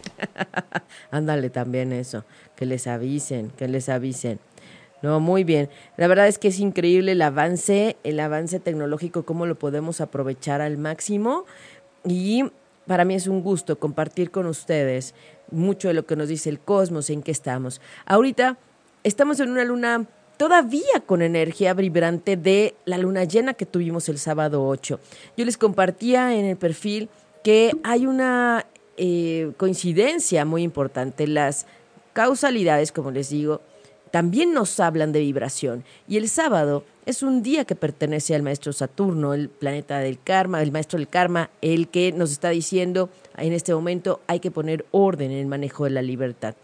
Ándale 1.10 1.50
también 1.50 1.92
eso, 1.92 2.24
que 2.56 2.66
les 2.66 2.86
avisen, 2.86 3.50
que 3.56 3.66
les 3.68 3.88
avisen. 3.88 4.38
No, 5.02 5.18
muy 5.18 5.44
bien. 5.44 5.70
La 5.96 6.08
verdad 6.08 6.28
es 6.28 6.38
que 6.38 6.48
es 6.48 6.58
increíble 6.58 7.12
el 7.12 7.22
avance, 7.22 7.96
el 8.04 8.20
avance 8.20 8.60
tecnológico, 8.60 9.24
cómo 9.24 9.46
lo 9.46 9.58
podemos 9.58 10.00
aprovechar 10.00 10.60
al 10.60 10.76
máximo. 10.76 11.46
Y 12.04 12.44
para 12.86 13.04
mí 13.04 13.14
es 13.14 13.26
un 13.26 13.42
gusto 13.42 13.78
compartir 13.78 14.30
con 14.30 14.46
ustedes 14.46 15.14
mucho 15.50 15.88
de 15.88 15.94
lo 15.94 16.04
que 16.04 16.16
nos 16.16 16.28
dice 16.28 16.50
el 16.50 16.60
cosmos, 16.60 17.10
en 17.10 17.22
qué 17.22 17.30
estamos. 17.30 17.80
Ahorita 18.06 18.58
estamos 19.04 19.40
en 19.40 19.50
una 19.50 19.64
luna 19.64 20.06
todavía 20.38 21.02
con 21.04 21.20
energía 21.20 21.74
vibrante 21.74 22.36
de 22.36 22.74
la 22.86 22.96
luna 22.96 23.24
llena 23.24 23.52
que 23.52 23.66
tuvimos 23.66 24.08
el 24.08 24.18
sábado 24.18 24.66
8. 24.66 24.98
Yo 25.36 25.44
les 25.44 25.58
compartía 25.58 26.34
en 26.34 26.46
el 26.46 26.56
perfil 26.56 27.10
que 27.44 27.76
hay 27.82 28.06
una 28.06 28.64
eh, 28.96 29.52
coincidencia 29.56 30.44
muy 30.44 30.62
importante. 30.62 31.26
Las 31.26 31.66
causalidades, 32.14 32.92
como 32.92 33.10
les 33.10 33.28
digo, 33.28 33.60
también 34.10 34.54
nos 34.54 34.80
hablan 34.80 35.12
de 35.12 35.20
vibración. 35.20 35.84
Y 36.06 36.16
el 36.16 36.28
sábado 36.28 36.84
es 37.04 37.22
un 37.22 37.42
día 37.42 37.64
que 37.64 37.74
pertenece 37.74 38.34
al 38.34 38.42
maestro 38.42 38.72
Saturno, 38.72 39.34
el 39.34 39.48
planeta 39.48 39.98
del 39.98 40.20
karma, 40.22 40.62
el 40.62 40.72
maestro 40.72 40.98
del 40.98 41.08
karma, 41.08 41.50
el 41.62 41.88
que 41.88 42.12
nos 42.12 42.30
está 42.30 42.50
diciendo 42.50 43.10
en 43.36 43.52
este 43.52 43.74
momento 43.74 44.20
hay 44.26 44.40
que 44.40 44.50
poner 44.50 44.86
orden 44.92 45.30
en 45.32 45.38
el 45.38 45.46
manejo 45.46 45.84
de 45.84 45.90
la 45.90 46.02
libertad. 46.02 46.54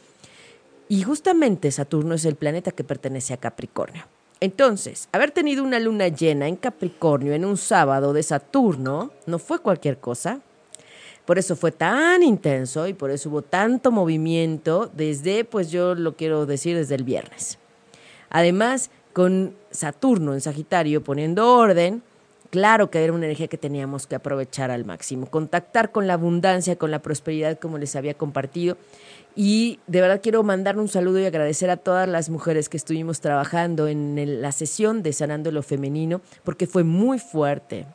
Y 0.88 1.02
justamente 1.02 1.70
Saturno 1.70 2.14
es 2.14 2.24
el 2.24 2.36
planeta 2.36 2.70
que 2.70 2.84
pertenece 2.84 3.34
a 3.34 3.38
Capricornio. 3.38 4.04
Entonces, 4.40 5.08
haber 5.12 5.30
tenido 5.30 5.64
una 5.64 5.80
luna 5.80 6.08
llena 6.08 6.48
en 6.48 6.56
Capricornio 6.56 7.32
en 7.32 7.44
un 7.44 7.56
sábado 7.56 8.12
de 8.12 8.22
Saturno 8.22 9.10
no 9.26 9.38
fue 9.38 9.60
cualquier 9.60 9.98
cosa. 9.98 10.40
Por 11.24 11.38
eso 11.38 11.56
fue 11.56 11.72
tan 11.72 12.22
intenso 12.22 12.86
y 12.86 12.92
por 12.92 13.10
eso 13.10 13.30
hubo 13.30 13.40
tanto 13.40 13.90
movimiento 13.90 14.90
desde, 14.94 15.44
pues 15.44 15.70
yo 15.70 15.94
lo 15.94 16.16
quiero 16.16 16.44
decir, 16.44 16.76
desde 16.76 16.96
el 16.96 17.04
viernes. 17.04 17.58
Además, 18.28 18.90
con 19.14 19.54
Saturno 19.70 20.34
en 20.34 20.42
Sagitario 20.42 21.02
poniendo 21.02 21.56
orden, 21.56 22.02
claro 22.54 22.88
que 22.88 23.02
era 23.02 23.12
una 23.12 23.24
energía 23.24 23.48
que 23.48 23.58
teníamos 23.58 24.06
que 24.06 24.14
aprovechar 24.14 24.70
al 24.70 24.84
máximo, 24.84 25.26
contactar 25.26 25.90
con 25.90 26.06
la 26.06 26.12
abundancia, 26.12 26.76
con 26.76 26.92
la 26.92 27.02
prosperidad 27.02 27.58
como 27.58 27.78
les 27.78 27.96
había 27.96 28.14
compartido. 28.14 28.76
Y 29.34 29.80
de 29.88 30.00
verdad 30.00 30.20
quiero 30.22 30.40
mandar 30.44 30.78
un 30.78 30.86
saludo 30.86 31.18
y 31.18 31.24
agradecer 31.24 31.68
a 31.68 31.78
todas 31.78 32.08
las 32.08 32.30
mujeres 32.30 32.68
que 32.68 32.76
estuvimos 32.76 33.20
trabajando 33.20 33.88
en 33.88 34.40
la 34.40 34.52
sesión 34.52 35.02
de 35.02 35.12
Sanando 35.12 35.50
lo 35.50 35.64
Femenino, 35.64 36.20
porque 36.44 36.68
fue 36.68 36.84
muy 36.84 37.18
fuerte. 37.18 37.86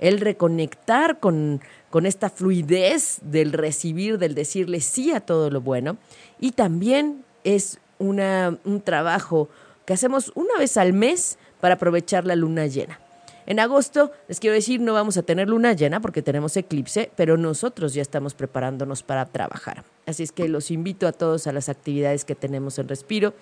El 0.00 0.20
reconectar 0.20 1.18
con, 1.18 1.62
esta 2.04 2.28
fluidez 2.28 3.20
del 3.22 3.54
recibir, 3.54 4.18
del 4.18 4.34
decirle 4.34 4.82
sí 4.82 5.12
a 5.12 5.20
todo 5.20 5.48
lo 5.48 5.62
bueno. 5.62 5.96
Y 6.38 6.50
también 6.50 7.24
es 7.42 7.78
una, 7.98 8.58
un 8.66 8.82
trabajo 8.82 9.48
que 9.86 9.94
hacemos 9.94 10.30
una 10.34 10.58
vez 10.58 10.76
al 10.76 10.92
mes 10.92 11.38
para 11.62 11.76
aprovechar 11.76 12.26
la 12.26 12.36
luna 12.36 12.66
llena. 12.66 13.00
En 13.46 13.60
agosto, 13.60 14.10
les 14.28 14.40
quiero 14.40 14.54
decir, 14.54 14.80
no 14.80 14.94
vamos 14.94 15.16
a 15.16 15.22
tener 15.22 15.48
luna 15.48 15.74
llena 15.74 16.00
porque 16.00 16.22
tenemos 16.22 16.56
eclipse, 16.56 17.10
pero 17.16 17.36
nosotros 17.36 17.92
ya 17.92 18.02
estamos 18.02 18.34
preparándonos 18.34 19.02
para 19.02 19.26
trabajar. 19.26 19.84
Así 20.06 20.22
es 20.22 20.32
que 20.32 20.48
los 20.48 20.70
invito 20.70 21.06
a 21.06 21.12
todos 21.12 21.46
a 21.46 21.52
las 21.52 21.68
actividades 21.68 22.24
que 22.24 22.34
tenemos 22.34 22.78
en 22.78 22.88
Respiro. 22.88 23.34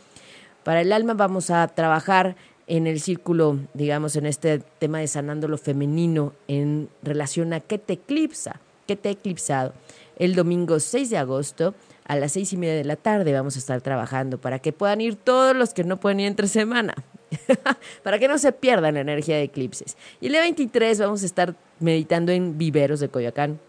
Para 0.65 0.81
el 0.81 0.93
alma 0.93 1.15
vamos 1.15 1.51
a 1.51 1.67
trabajar 1.69 2.37
en 2.67 2.87
el 2.87 3.01
círculo, 3.01 3.59
digamos, 3.75 4.17
en 4.17 4.27
este 4.27 4.61
tema 4.79 4.99
de 5.01 5.07
sanando 5.07 5.49
lo 5.49 5.59
femenino 5.59 6.33
en 6.49 6.89
relación 7.03 7.53
a 7.53 7.61
qué 7.61 7.79
te 7.79 7.95
eclipsa, 7.95 8.61
qué 8.87 8.97
te 8.97 9.09
ha 9.09 9.13
eclipsado. 9.13 9.73
El 10.19 10.35
domingo 10.35 10.79
6 10.79 11.11
de 11.11 11.19
agosto 11.19 11.75
a 12.05 12.17
las 12.17 12.33
seis 12.33 12.53
y 12.53 12.57
media 12.57 12.75
de 12.75 12.85
la 12.85 12.97
tarde 12.97 13.33
vamos 13.33 13.57
a 13.57 13.59
estar 13.59 13.81
trabajando 13.81 14.39
para 14.39 14.59
que 14.59 14.73
puedan 14.73 15.01
ir 15.01 15.17
todos 15.17 15.57
los 15.57 15.73
que 15.73 15.85
no 15.85 15.99
pueden 15.99 16.21
ir 16.21 16.27
entre 16.27 16.49
semana. 16.49 16.95
para 18.03 18.19
que 18.19 18.29
no 18.29 18.39
se 18.39 18.53
pierdan 18.53 18.95
la 18.95 19.01
energía 19.01 19.37
de 19.37 19.45
eclipses. 19.45 19.97
Y 20.21 20.27
el 20.27 20.33
día 20.33 20.41
23 20.43 21.01
vamos 21.01 21.23
a 21.23 21.27
estar 21.27 21.55
meditando 21.81 22.33
en 22.33 22.59
Viveros 22.59 23.01
de 23.01 23.09
Coyoacán 23.09 23.61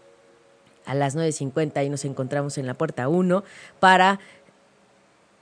a 0.86 0.94
las 0.94 1.16
9.50 1.16 1.86
y 1.86 1.88
nos 1.88 2.04
encontramos 2.04 2.58
en 2.58 2.66
la 2.66 2.74
puerta 2.74 3.08
1 3.08 3.42
para 3.80 4.20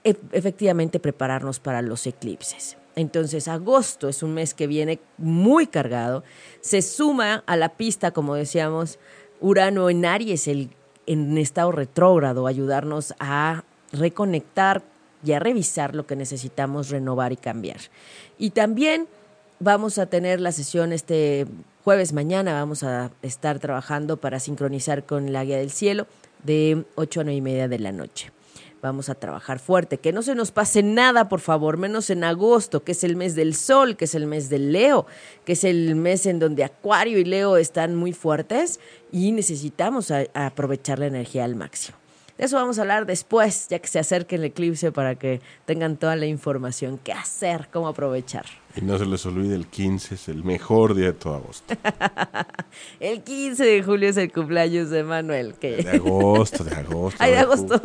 efectivamente 0.05 1.01
prepararnos 1.01 1.61
para 1.61 1.83
los 1.83 2.07
eclipses. 2.07 2.77
Entonces, 2.95 3.49
agosto 3.49 4.09
es 4.09 4.23
un 4.23 4.35
mes 4.35 4.53
que 4.53 4.67
viene 4.67 5.01
muy 5.17 5.67
cargado. 5.67 6.25
Se 6.61 6.83
suma 6.83 7.43
a 7.47 7.57
la 7.57 7.71
pista, 7.71 8.11
como 8.11 8.35
decíamos, 8.35 8.99
Urano 9.41 9.89
en 9.89 10.05
Aries, 10.05 10.47
en 10.49 11.39
estado 11.39 11.73
retrógrado, 11.73 12.47
ayudarnos 12.47 13.15
a 13.19 13.65
reconectar 13.93 14.83
y 15.25 15.33
a 15.33 15.39
revisar 15.39 15.95
lo 15.95 16.07
que 16.07 16.17
necesitamos 16.17 16.91
renovar 16.91 17.33
y 17.33 17.37
cambiar. 17.37 17.81
Y 18.39 18.51
también 18.51 19.07
vamos 19.61 19.99
a 19.99 20.07
tener 20.07 20.41
la 20.41 20.53
sesión 20.53 20.93
este 20.93 21.47
jueves 21.85 22.13
mañana, 22.13 22.55
vamos 22.55 22.83
a 22.83 23.11
estar 23.23 23.59
trabajando 23.59 24.17
para 24.17 24.41
sincronizar 24.41 25.05
con 25.05 25.33
la 25.33 25.45
guía 25.45 25.59
del 25.59 25.71
cielo 25.71 26.07
de 26.45 26.85
8 26.97 27.21
a 27.21 27.25
9 27.25 27.37
y 27.37 27.41
media 27.41 27.69
de 27.69 27.79
la 27.79 27.93
noche. 27.93 28.33
Vamos 28.83 29.09
a 29.09 29.15
trabajar 29.15 29.61
fuerte, 29.61 29.99
que 29.99 30.13
no 30.13 30.23
se 30.23 30.35
nos 30.35 30.51
pase 30.51 30.83
nada, 30.83 31.29
por 31.29 31.39
favor, 31.39 31.77
menos 31.77 32.11
en 32.11 32.25
agosto, 32.25 32.83
que 32.83 32.93
es 32.93 33.05
el 33.05 33.15
mes 33.15 33.37
del 33.37 33.55
sol, 33.55 33.97
que 33.97 34.07
es 34.07 34.17
el 34.17 34.27
mes 34.27 34.49
del 34.49 34.73
Leo, 34.73 35.07
que 35.45 35.53
es 35.53 35.63
el 35.63 35.95
mes 35.95 36.27
en 36.27 36.41
donde 36.41 36.65
Acuario 36.65 37.19
y 37.19 37.25
Leo 37.25 37.57
están 37.57 37.95
muy 37.95 38.13
fuertes 38.13 38.81
y 39.13 39.31
necesitamos 39.31 40.13
aprovechar 40.35 40.99
la 40.99 41.07
energía 41.07 41.45
al 41.45 41.55
máximo. 41.55 42.02
De 42.39 42.47
eso 42.47 42.57
vamos 42.57 42.79
a 42.79 42.83
hablar 42.83 43.05
después, 43.05 43.69
ya 43.69 43.79
que 43.79 43.89
se 43.89 43.99
acerque 43.99 44.37
el 44.37 44.45
eclipse 44.45 44.91
para 44.91 45.17
que 45.17 45.41
tengan 45.67 45.97
toda 45.97 46.17
la 46.17 46.27
información. 46.27 46.99
¿Qué 47.03 47.13
hacer? 47.13 47.69
¿Cómo 47.71 47.89
aprovechar? 47.89 48.47
Y 48.75 48.81
no 48.81 48.99
se 48.99 49.05
les 49.05 49.27
olvide, 49.27 49.55
el 49.55 49.67
15 49.67 50.15
es 50.15 50.29
el 50.29 50.43
mejor 50.43 50.95
día 50.95 51.07
de 51.07 51.13
todo 51.13 51.35
agosto. 51.35 51.75
el 53.01 53.23
15 53.23 53.65
de 53.65 53.83
julio 53.83 54.09
es 54.09 54.17
el 54.17 54.33
cumpleaños 54.33 54.89
de 54.89 55.05
Manuel. 55.05 55.55
De 55.61 55.91
agosto, 55.91 56.65
de 56.65 56.75
agosto. 56.75 57.19
Ay, 57.23 57.33
de 57.33 57.39
agosto. 57.39 57.81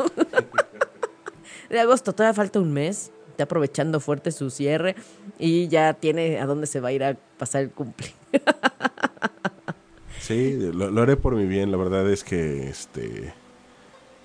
de 1.70 1.80
agosto, 1.80 2.14
todavía 2.14 2.34
falta 2.34 2.60
un 2.60 2.72
mes. 2.72 3.12
Está 3.32 3.44
aprovechando 3.44 4.00
fuerte 4.00 4.32
su 4.32 4.50
cierre 4.50 4.96
y 5.38 5.68
ya 5.68 5.94
tiene 5.94 6.40
a 6.40 6.46
dónde 6.46 6.68
se 6.68 6.80
va 6.80 6.88
a 6.90 6.92
ir 6.94 7.04
a 7.04 7.18
pasar 7.38 7.64
el 7.64 7.70
cumple. 7.70 8.08
sí, 10.20 10.58
lo, 10.74 10.90
lo 10.90 11.02
haré 11.02 11.18
por 11.18 11.36
mi 11.36 11.46
bien. 11.46 11.70
La 11.70 11.78
verdad 11.78 12.10
es 12.10 12.24
que 12.24 12.70
este 12.70 13.34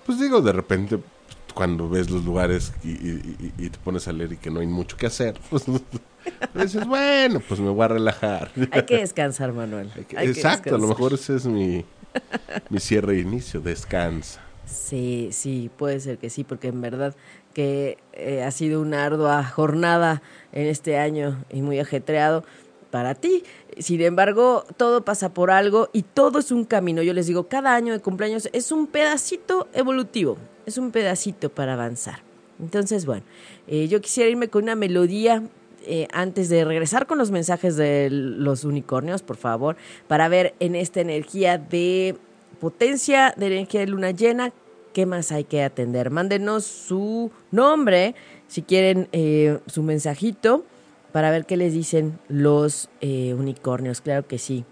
pues 0.05 0.19
digo, 0.19 0.41
de 0.41 0.51
repente, 0.51 0.99
cuando 1.53 1.89
ves 1.89 2.09
los 2.09 2.23
lugares 2.23 2.73
y, 2.83 3.69
te 3.69 3.77
pones 3.83 4.07
a 4.07 4.13
leer 4.13 4.33
y 4.33 4.37
que 4.37 4.49
no 4.49 4.59
hay 4.59 4.67
mucho 4.67 4.97
que 4.97 5.05
hacer, 5.05 5.35
pues 5.49 5.65
dices, 6.53 6.85
bueno, 6.87 7.41
pues 7.47 7.59
me 7.59 7.69
voy 7.69 7.85
a 7.85 7.87
relajar. 7.89 8.51
Hay 8.71 8.83
que 8.83 8.97
descansar, 8.97 9.53
Manuel. 9.53 9.91
exacto, 10.11 10.75
a 10.75 10.77
lo 10.77 10.87
mejor 10.87 11.13
ese 11.13 11.35
es 11.35 11.45
mi, 11.45 11.85
mi 12.69 12.79
cierre 12.79 13.15
e 13.15 13.19
inicio, 13.19 13.61
descansa. 13.61 14.41
Sí, 14.65 15.29
sí, 15.31 15.69
puede 15.77 15.99
ser 15.99 16.17
que 16.17 16.29
sí, 16.29 16.43
porque 16.43 16.69
en 16.69 16.81
verdad 16.81 17.15
que 17.53 17.97
eh, 18.13 18.43
ha 18.43 18.51
sido 18.51 18.81
una 18.81 19.05
ardua 19.05 19.43
jornada 19.43 20.21
en 20.51 20.67
este 20.67 20.97
año 20.97 21.43
y 21.51 21.61
muy 21.61 21.79
ajetreado 21.79 22.43
para 22.89 23.15
ti. 23.15 23.43
Sin 23.79 24.01
embargo, 24.01 24.65
todo 24.77 25.03
pasa 25.03 25.33
por 25.33 25.51
algo 25.51 25.89
y 25.93 26.03
todo 26.03 26.39
es 26.39 26.51
un 26.51 26.65
camino. 26.65 27.01
Yo 27.01 27.13
les 27.13 27.27
digo, 27.27 27.47
cada 27.47 27.75
año 27.75 27.93
de 27.93 27.99
cumpleaños 27.99 28.49
es 28.53 28.71
un 28.71 28.87
pedacito 28.87 29.67
evolutivo, 29.73 30.37
es 30.65 30.77
un 30.77 30.91
pedacito 30.91 31.49
para 31.49 31.73
avanzar. 31.73 32.21
Entonces, 32.59 33.05
bueno, 33.05 33.23
eh, 33.67 33.87
yo 33.87 34.01
quisiera 34.01 34.29
irme 34.29 34.47
con 34.47 34.63
una 34.63 34.75
melodía 34.75 35.43
eh, 35.85 36.07
antes 36.13 36.49
de 36.49 36.63
regresar 36.63 37.07
con 37.07 37.17
los 37.17 37.31
mensajes 37.31 37.75
de 37.75 38.09
los 38.09 38.63
unicornios, 38.63 39.21
por 39.21 39.37
favor, 39.37 39.75
para 40.07 40.29
ver 40.29 40.55
en 40.59 40.75
esta 40.75 41.01
energía 41.01 41.57
de 41.57 42.15
potencia, 42.59 43.33
de 43.35 43.47
energía 43.47 43.81
de 43.81 43.87
luna 43.87 44.11
llena, 44.11 44.53
qué 44.93 45.05
más 45.05 45.31
hay 45.31 45.43
que 45.43 45.63
atender. 45.63 46.09
Mándenos 46.09 46.63
su 46.63 47.31
nombre, 47.51 48.15
si 48.47 48.61
quieren 48.61 49.09
eh, 49.11 49.59
su 49.67 49.83
mensajito 49.83 50.63
para 51.13 51.31
ver 51.31 51.45
qué 51.45 51.55
les 51.55 51.71
dicen 51.71 52.19
los 52.27 52.89
eh, 52.99 53.33
unicornios. 53.35 54.01
Claro 54.01 54.27
que 54.27 54.39
sí, 54.39 54.65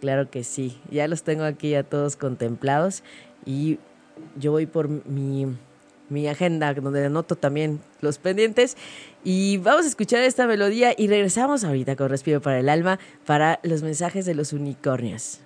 claro 0.00 0.30
que 0.30 0.44
sí. 0.44 0.80
Ya 0.90 1.06
los 1.08 1.24
tengo 1.24 1.44
aquí 1.44 1.74
a 1.74 1.82
todos 1.82 2.16
contemplados 2.16 3.02
y 3.44 3.78
yo 4.36 4.52
voy 4.52 4.66
por 4.66 4.88
mi, 4.88 5.46
mi 6.08 6.28
agenda 6.28 6.72
donde 6.72 7.04
anoto 7.04 7.36
también 7.36 7.80
los 8.00 8.18
pendientes 8.18 8.76
y 9.24 9.58
vamos 9.58 9.84
a 9.84 9.88
escuchar 9.88 10.22
esta 10.22 10.46
melodía 10.46 10.94
y 10.96 11.08
regresamos 11.08 11.64
ahorita 11.64 11.96
con 11.96 12.08
Respiro 12.08 12.40
para 12.40 12.60
el 12.60 12.68
Alma 12.68 13.00
para 13.26 13.58
los 13.64 13.82
mensajes 13.82 14.24
de 14.24 14.34
los 14.34 14.52
unicornios. 14.52 15.40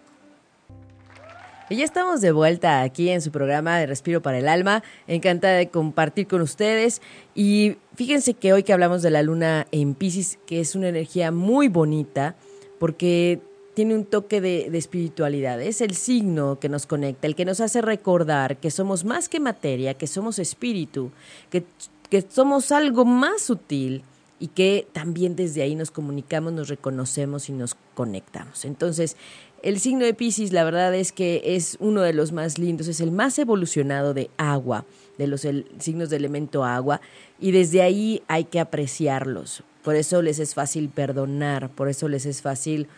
Y 1.72 1.76
ya 1.76 1.85
estamos 1.85 2.20
de 2.20 2.32
vuelta 2.32 2.82
aquí 2.82 3.08
en 3.08 3.22
su 3.22 3.30
programa 3.30 3.78
de 3.78 3.87
Respiro 3.87 4.20
para 4.20 4.38
el 4.38 4.46
Alma. 4.46 4.82
Encantada 5.06 5.54
de 5.54 5.70
compartir 5.70 6.26
con 6.26 6.42
ustedes. 6.42 7.00
Y 7.35 7.78
fíjense 7.94 8.35
que 8.35 8.52
hoy 8.52 8.62
que 8.62 8.74
hablamos 8.74 9.00
de 9.00 9.08
la 9.08 9.22
luna 9.22 9.66
en 9.70 9.94
Pisces, 9.94 10.38
que 10.44 10.61
es 10.61 10.74
una 10.74 10.90
energía 10.90 11.32
muy 11.32 11.68
bonita, 11.68 12.37
porque 12.78 13.40
tiene 13.72 13.94
un 13.94 14.04
toque 14.04 14.42
de, 14.42 14.66
espiritualidad. 14.76 15.62
Es 15.62 15.80
el 15.80 15.94
signo 15.94 16.61
que 16.61 16.68
nos 16.68 16.85
conecta, 16.85 17.26
el 17.26 17.35
que 17.35 17.46
nos 17.46 17.58
hace 17.62 17.80
recordar 17.80 18.58
que 18.58 18.70
somos 18.70 19.06
más 19.06 19.30
que 19.30 19.40
materia, 19.40 19.94
que 19.94 20.06
somos 20.06 20.38
espíritu, 20.38 21.11
que, 21.48 21.64
que 22.11 22.20
somos 22.20 22.70
algo 22.70 23.06
más 23.06 23.40
sutil 23.40 24.02
y 24.42 24.48
que 24.48 24.88
también 24.92 25.37
desde 25.37 25.62
ahí 25.62 25.74
nos 25.76 25.90
comunicamos, 25.90 26.52
nos 26.52 26.68
reconocemos 26.68 27.48
y 27.48 27.52
nos 27.52 27.76
conectamos. 27.94 28.64
Entonces, 28.64 29.16
el 29.62 29.79
signo 29.79 30.05
de 30.05 30.12
Pisces, 30.12 30.53
la 30.53 30.64
verdad 30.64 30.94
es 30.94 31.12
que 31.12 31.40
es 31.44 31.77
uno 31.81 32.03
de 32.03 32.12
los 32.12 32.33
más 32.33 32.59
lindos, 32.59 32.88
es 32.88 33.01
el 33.01 33.12
más 33.12 33.38
evolucionado 33.38 34.12
de 34.12 34.29
agua, 34.37 34.85
de 35.18 35.29
los 35.29 35.46
signos 35.79 36.11
de 36.11 36.16
elemento 36.16 36.64
agua, 36.64 37.01
y 37.40 37.53
desde 37.53 37.81
ahí 37.81 38.22
hay 38.27 38.44
que 38.44 38.59
apreciarlos. 38.59 39.62
Por 39.85 39.94
eso 39.94 40.20
les 40.20 40.40
es 40.40 40.55
fácil 40.55 40.88
perdonar, 40.88 41.70
por 41.70 41.88
eso 41.88 42.09
les 42.09 42.27
es 42.27 42.42
fácil, 42.42 42.88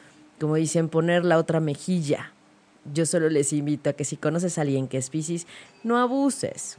como 0.40 0.57
dicen, 0.57 0.88
poner 0.88 1.24
la 1.24 1.38
otra 1.38 1.61
mejilla. 1.61 2.33
Yo 2.92 3.07
solo 3.07 3.29
les 3.29 3.53
invito 3.53 3.90
a 3.90 3.92
que 3.92 4.05
si 4.05 4.16
conoces 4.16 4.59
a 4.59 4.62
alguien 4.62 4.88
que 4.88 4.98
es 4.98 5.11
Pisces, 5.11 5.46
no 5.83 5.98
abuses. 5.98 6.79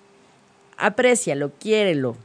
Aprécialo, 0.78 1.52
quiérelo. 1.60 2.15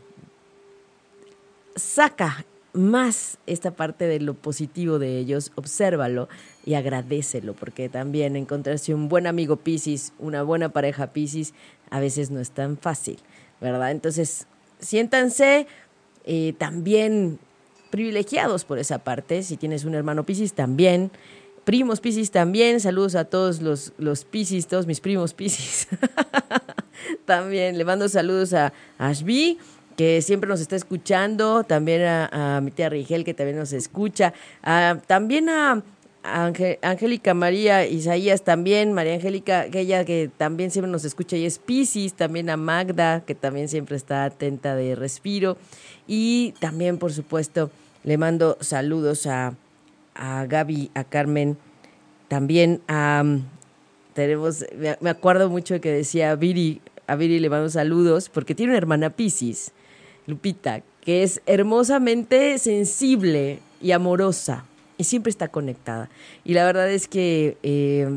Saca 1.76 2.44
más 2.72 3.38
esta 3.46 3.72
parte 3.72 4.06
de 4.06 4.20
lo 4.20 4.34
positivo 4.34 4.98
de 4.98 5.18
ellos, 5.18 5.52
obsérvalo 5.54 6.28
y 6.64 6.74
agradecelo, 6.74 7.54
porque 7.54 7.88
también 7.88 8.36
encontrarse 8.36 8.94
un 8.94 9.08
buen 9.08 9.26
amigo 9.26 9.56
Pisces, 9.56 10.12
una 10.18 10.42
buena 10.42 10.70
pareja 10.70 11.12
Pisces, 11.12 11.54
a 11.90 12.00
veces 12.00 12.30
no 12.30 12.40
es 12.40 12.50
tan 12.50 12.78
fácil, 12.78 13.18
¿verdad? 13.60 13.90
Entonces, 13.90 14.46
siéntanse 14.78 15.66
eh, 16.24 16.54
también 16.58 17.38
privilegiados 17.90 18.64
por 18.64 18.78
esa 18.78 18.98
parte, 18.98 19.42
si 19.42 19.56
tienes 19.56 19.84
un 19.84 19.94
hermano 19.94 20.24
Pisces 20.24 20.52
también, 20.52 21.10
primos 21.64 22.00
Pisces 22.00 22.30
también, 22.30 22.80
saludos 22.80 23.14
a 23.16 23.24
todos 23.24 23.60
los, 23.60 23.92
los 23.98 24.26
todos 24.68 24.86
mis 24.86 25.00
primos 25.00 25.34
Pisces. 25.34 25.88
también 27.24 27.78
le 27.78 27.84
mando 27.84 28.08
saludos 28.08 28.52
a 28.54 28.72
Ashby, 28.98 29.58
que 29.96 30.22
siempre 30.22 30.48
nos 30.48 30.60
está 30.60 30.76
escuchando, 30.76 31.64
también 31.64 32.02
a, 32.02 32.60
mi 32.62 32.70
tía 32.70 32.88
Rigel, 32.88 33.24
que 33.24 33.34
también 33.34 33.58
nos 33.58 33.72
escucha, 33.72 34.32
también 35.06 35.48
a 35.48 35.82
Angélica 36.22 37.32
María 37.34 37.86
Isaías 37.86 38.42
también, 38.42 38.92
María 38.92 39.14
Angélica, 39.14 39.70
que 39.70 39.80
ella 39.80 40.04
que 40.04 40.30
también 40.36 40.70
siempre 40.70 40.90
nos 40.90 41.04
escucha 41.04 41.36
y 41.36 41.46
es 41.46 41.58
Piscis, 41.58 42.14
también 42.14 42.50
a 42.50 42.56
Magda, 42.56 43.24
que 43.24 43.34
también 43.34 43.68
siempre 43.68 43.96
está 43.96 44.24
atenta 44.24 44.74
de 44.74 44.94
respiro. 44.94 45.56
Y 46.06 46.54
también, 46.60 46.98
por 46.98 47.12
supuesto, 47.12 47.70
le 48.04 48.18
mando 48.18 48.58
saludos 48.60 49.26
a, 49.26 49.54
a 50.14 50.44
Gaby, 50.46 50.90
a 50.94 51.04
Carmen, 51.04 51.56
también 52.28 52.82
a... 52.86 53.24
tenemos, 54.12 54.64
me 55.00 55.10
acuerdo 55.10 55.48
mucho 55.48 55.80
que 55.80 55.90
decía 55.90 56.34
Viri, 56.34 56.82
a 57.06 57.16
Viri 57.16 57.40
le 57.40 57.48
mando 57.48 57.70
saludos, 57.70 58.28
porque 58.28 58.54
tiene 58.54 58.72
una 58.72 58.78
hermana 58.78 59.10
Piscis, 59.10 59.72
Lupita, 60.30 60.82
que 61.02 61.22
es 61.22 61.42
hermosamente 61.46 62.58
sensible 62.58 63.60
y 63.80 63.92
amorosa 63.92 64.64
y 64.96 65.04
siempre 65.04 65.30
está 65.30 65.48
conectada. 65.48 66.10
Y 66.44 66.54
la 66.54 66.64
verdad 66.64 66.90
es 66.90 67.08
que 67.08 67.56
eh, 67.62 68.08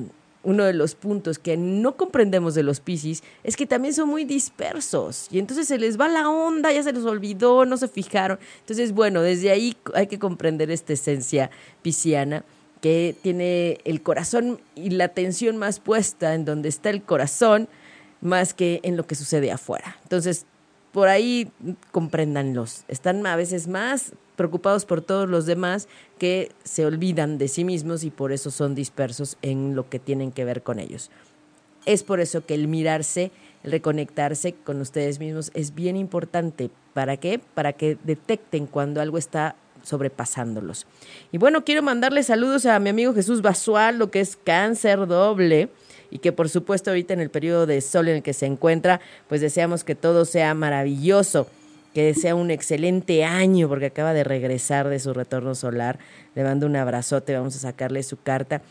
uno 0.43 0.65
de 0.65 0.73
los 0.73 0.95
puntos 0.95 1.39
que 1.39 1.55
no 1.55 1.95
comprendemos 1.95 2.53
de 2.53 2.63
los 2.63 2.81
Piscis 2.81 3.23
es 3.43 3.55
que 3.55 3.65
también 3.65 3.93
son 3.93 4.09
muy 4.09 4.25
dispersos 4.25 5.27
y 5.31 5.39
entonces 5.39 5.67
se 5.67 5.79
les 5.79 5.99
va 5.99 6.09
la 6.09 6.29
onda, 6.29 6.71
ya 6.71 6.83
se 6.83 6.91
les 6.91 7.05
olvidó, 7.05 7.65
no 7.65 7.77
se 7.77 7.87
fijaron. 7.87 8.37
Entonces, 8.59 8.91
bueno, 8.91 9.21
desde 9.21 9.51
ahí 9.51 9.75
hay 9.93 10.07
que 10.07 10.19
comprender 10.19 10.69
esta 10.71 10.93
esencia 10.93 11.49
pisciana 11.81 12.43
que 12.81 13.15
tiene 13.21 13.77
el 13.85 14.01
corazón 14.01 14.59
y 14.75 14.89
la 14.89 15.05
atención 15.05 15.55
más 15.55 15.79
puesta 15.79 16.35
en 16.35 16.43
donde 16.43 16.67
está 16.67 16.89
el 16.89 17.01
corazón 17.01 17.69
más 18.19 18.53
que 18.53 18.81
en 18.83 18.97
lo 18.97 19.07
que 19.07 19.15
sucede 19.15 19.51
afuera. 19.51 19.97
Entonces, 20.03 20.45
por 20.93 21.09
ahí 21.09 21.51
compréndanlos. 21.91 22.85
Están 22.87 23.25
a 23.25 23.35
veces 23.35 23.67
más 23.67 24.13
preocupados 24.37 24.85
por 24.85 25.01
todos 25.01 25.27
los 25.27 25.45
demás 25.45 25.87
que 26.17 26.51
se 26.63 26.85
olvidan 26.85 27.37
de 27.37 27.47
sí 27.47 27.65
mismos 27.65 28.03
y 28.03 28.11
por 28.11 28.31
eso 28.31 28.51
son 28.51 28.75
dispersos 28.75 29.37
en 29.41 29.75
lo 29.75 29.89
que 29.89 29.99
tienen 29.99 30.31
que 30.31 30.45
ver 30.45 30.61
con 30.63 30.79
ellos. 30.79 31.09
Es 31.85 32.03
por 32.03 32.19
eso 32.19 32.45
que 32.45 32.53
el 32.53 32.67
mirarse, 32.67 33.31
el 33.63 33.71
reconectarse 33.71 34.53
con 34.53 34.79
ustedes 34.79 35.19
mismos 35.19 35.51
es 35.55 35.75
bien 35.75 35.97
importante. 35.97 36.69
¿Para 36.93 37.17
qué? 37.17 37.39
Para 37.39 37.73
que 37.73 37.97
detecten 38.03 38.67
cuando 38.67 39.01
algo 39.01 39.17
está 39.17 39.55
sobrepasándolos. 39.81 40.85
Y 41.31 41.39
bueno, 41.39 41.65
quiero 41.65 41.81
mandarle 41.81 42.23
saludos 42.23 42.65
a 42.65 42.79
mi 42.79 42.89
amigo 42.89 43.13
Jesús 43.13 43.41
Basual, 43.41 43.97
lo 43.97 44.11
que 44.11 44.21
es 44.21 44.37
cáncer 44.37 45.07
doble 45.07 45.69
y 46.13 46.19
que 46.19 46.31
por 46.31 46.47
supuesto 46.47 46.91
ahorita 46.91 47.15
en 47.15 47.21
el 47.21 47.31
periodo 47.31 47.65
de 47.65 47.81
sol 47.81 48.07
en 48.07 48.17
el 48.17 48.21
que 48.21 48.33
se 48.33 48.45
encuentra, 48.45 49.01
pues 49.27 49.41
deseamos 49.41 49.83
que 49.83 49.95
todo 49.95 50.25
sea 50.25 50.53
maravilloso, 50.53 51.47
que 51.95 52.13
sea 52.13 52.35
un 52.35 52.51
excelente 52.51 53.25
año 53.25 53.67
porque 53.67 53.87
acaba 53.87 54.13
de 54.13 54.23
regresar 54.23 54.89
de 54.89 54.99
su 54.99 55.11
retorno 55.15 55.55
solar. 55.55 55.97
Le 56.35 56.43
mando 56.43 56.67
un 56.67 56.75
abrazote, 56.75 57.35
vamos 57.35 57.55
a 57.55 57.59
sacarle 57.59 58.03
su 58.03 58.21
carta. 58.21 58.61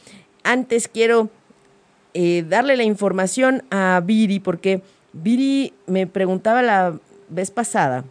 Antes 0.44 0.87
quiero 0.87 1.31
eh, 2.14 2.44
darle 2.48 2.76
la 2.76 2.85
información 2.85 3.64
a 3.72 4.00
Viri 4.05 4.38
porque 4.38 4.81
Viri 5.12 5.74
me 5.88 6.07
preguntaba 6.07 6.62
la 6.62 6.96
vez 7.28 7.50
pasada 7.50 8.05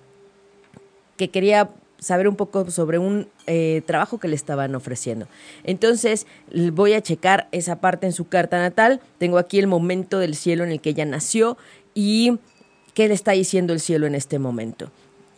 que 1.15 1.29
quería 1.29 1.69
saber 2.01 2.27
un 2.27 2.35
poco 2.35 2.69
sobre 2.71 2.97
un 2.97 3.29
eh, 3.47 3.83
trabajo 3.85 4.19
que 4.19 4.27
le 4.27 4.35
estaban 4.35 4.75
ofreciendo. 4.75 5.27
Entonces 5.63 6.27
voy 6.73 6.93
a 6.93 7.01
checar 7.01 7.47
esa 7.51 7.79
parte 7.79 8.07
en 8.07 8.11
su 8.11 8.27
carta 8.27 8.59
natal. 8.59 8.99
Tengo 9.19 9.37
aquí 9.37 9.59
el 9.59 9.67
momento 9.67 10.19
del 10.19 10.35
cielo 10.35 10.65
en 10.65 10.71
el 10.71 10.81
que 10.81 10.89
ella 10.89 11.05
nació 11.05 11.57
y 11.93 12.39
qué 12.93 13.07
le 13.07 13.13
está 13.13 13.31
diciendo 13.31 13.71
el 13.71 13.79
cielo 13.79 14.07
en 14.07 14.15
este 14.15 14.39
momento 14.39 14.91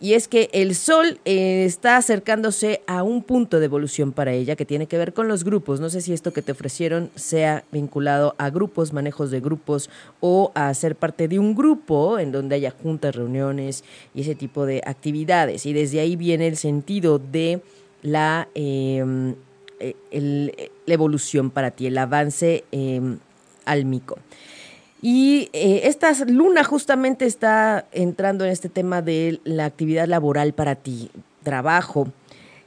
y 0.04 0.16
es 0.16 0.28
que 0.28 0.50
el 0.52 0.76
Sol 0.76 1.18
eh, 1.24 1.63
está 1.63 1.96
acercándose 1.96 2.82
a 2.88 3.04
un 3.04 3.24
punto 3.24 3.62
de 3.62 3.68
evolución 3.68 4.12
para 4.12 4.34
ella 4.34 4.58
que 4.58 4.66
tiene 4.66 4.86
que 4.86 4.98
ver 4.98 5.13
con 5.13 5.30
los 5.30 5.46
grupos. 5.46 5.80
No 5.80 5.89
sé 5.89 6.02
si 6.02 6.12
esto 6.12 6.34
que 6.34 6.42
te 6.42 6.52
ofrecieron 6.52 7.10
sea 7.16 7.63
vinculado 7.72 8.36
a 8.38 8.50
grupos, 8.50 8.92
manejos 8.92 9.32
de 9.32 9.39
grupos 9.39 9.89
o 10.20 10.52
a 10.56 10.74
ser 10.74 10.98
parte 10.98 11.30
de 11.30 11.39
un 11.39 11.56
grupo 11.56 12.20
en 12.20 12.34
donde 12.34 12.56
haya 12.56 12.72
juntas, 12.72 13.16
reuniones 13.16 13.86
y 14.13 14.24
ese 14.24 14.36
tipo 14.36 14.66
de 14.66 14.82
actividades. 14.86 15.66
Y 15.66 15.72
desde 15.72 16.02
ahí 16.02 16.18
viene 16.18 16.48
el 16.48 16.58
sentido 16.58 17.18
de 17.18 17.62
la, 18.02 18.50
em, 18.56 19.36
eh, 19.80 19.96
la 20.86 20.94
evolución 20.94 21.50
para 21.50 21.72
ti, 21.72 21.88
el 21.88 21.98
avance 21.98 22.66
em, 22.74 23.20
álmico. 23.63 24.18
Y 25.06 25.50
eh, 25.52 25.82
esta 25.84 26.13
luna 26.28 26.63
justamente 26.63 27.26
está 27.26 27.88
entrando 27.92 28.46
en 28.46 28.52
este 28.52 28.70
tema 28.70 29.02
de 29.02 29.42
la 29.44 29.66
actividad 29.66 30.08
laboral 30.08 30.54
para 30.54 30.76
ti, 30.76 31.12
trabajo. 31.44 32.08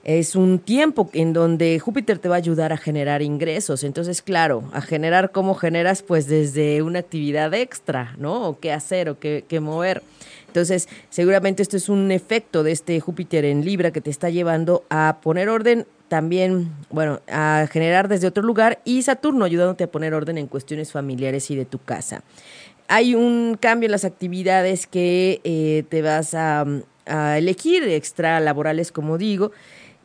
Es 0.04 0.36
un 0.36 0.58
tiempo 0.58 1.08
en 1.14 1.32
donde 1.32 1.78
Júpiter 1.78 2.18
te 2.18 2.28
va 2.28 2.34
a 2.34 2.38
ayudar 2.38 2.74
a 2.74 2.76
generar 2.76 3.22
ingresos. 3.22 3.84
Entonces, 3.84 4.20
claro, 4.20 4.64
a 4.74 4.82
generar 4.82 5.32
cómo 5.32 5.54
generas, 5.54 6.02
pues 6.02 6.26
desde 6.26 6.82
una 6.82 6.98
actividad 6.98 7.54
extra, 7.54 8.14
¿no? 8.18 8.50
O 8.50 8.60
qué 8.60 8.70
hacer 8.70 9.08
o 9.08 9.18
qué, 9.18 9.46
qué 9.48 9.60
mover. 9.60 10.02
Entonces, 10.46 10.90
seguramente 11.08 11.62
esto 11.62 11.78
es 11.78 11.88
un 11.88 12.12
efecto 12.12 12.62
de 12.62 12.72
este 12.72 13.00
Júpiter 13.00 13.46
en 13.46 13.64
Libra 13.64 13.92
que 13.92 14.02
te 14.02 14.10
está 14.10 14.28
llevando 14.28 14.84
a 14.90 15.20
poner 15.22 15.48
orden 15.48 15.86
también, 16.08 16.72
bueno, 16.90 17.20
a 17.28 17.66
generar 17.70 18.08
desde 18.08 18.26
otro 18.26 18.42
lugar 18.42 18.80
y 18.84 19.02
Saturno 19.02 19.44
ayudándote 19.44 19.84
a 19.84 19.90
poner 19.90 20.14
orden 20.14 20.38
en 20.38 20.46
cuestiones 20.46 20.92
familiares 20.92 21.50
y 21.50 21.56
de 21.56 21.64
tu 21.64 21.78
casa. 21.78 22.22
Hay 22.88 23.14
un 23.14 23.56
cambio 23.60 23.86
en 23.86 23.92
las 23.92 24.04
actividades 24.04 24.86
que 24.86 25.40
eh, 25.44 25.84
te 25.88 26.02
vas 26.02 26.34
a, 26.34 26.64
a 27.06 27.38
elegir, 27.38 27.82
extra 27.84 28.38
laborales, 28.40 28.92
como 28.92 29.18
digo. 29.18 29.52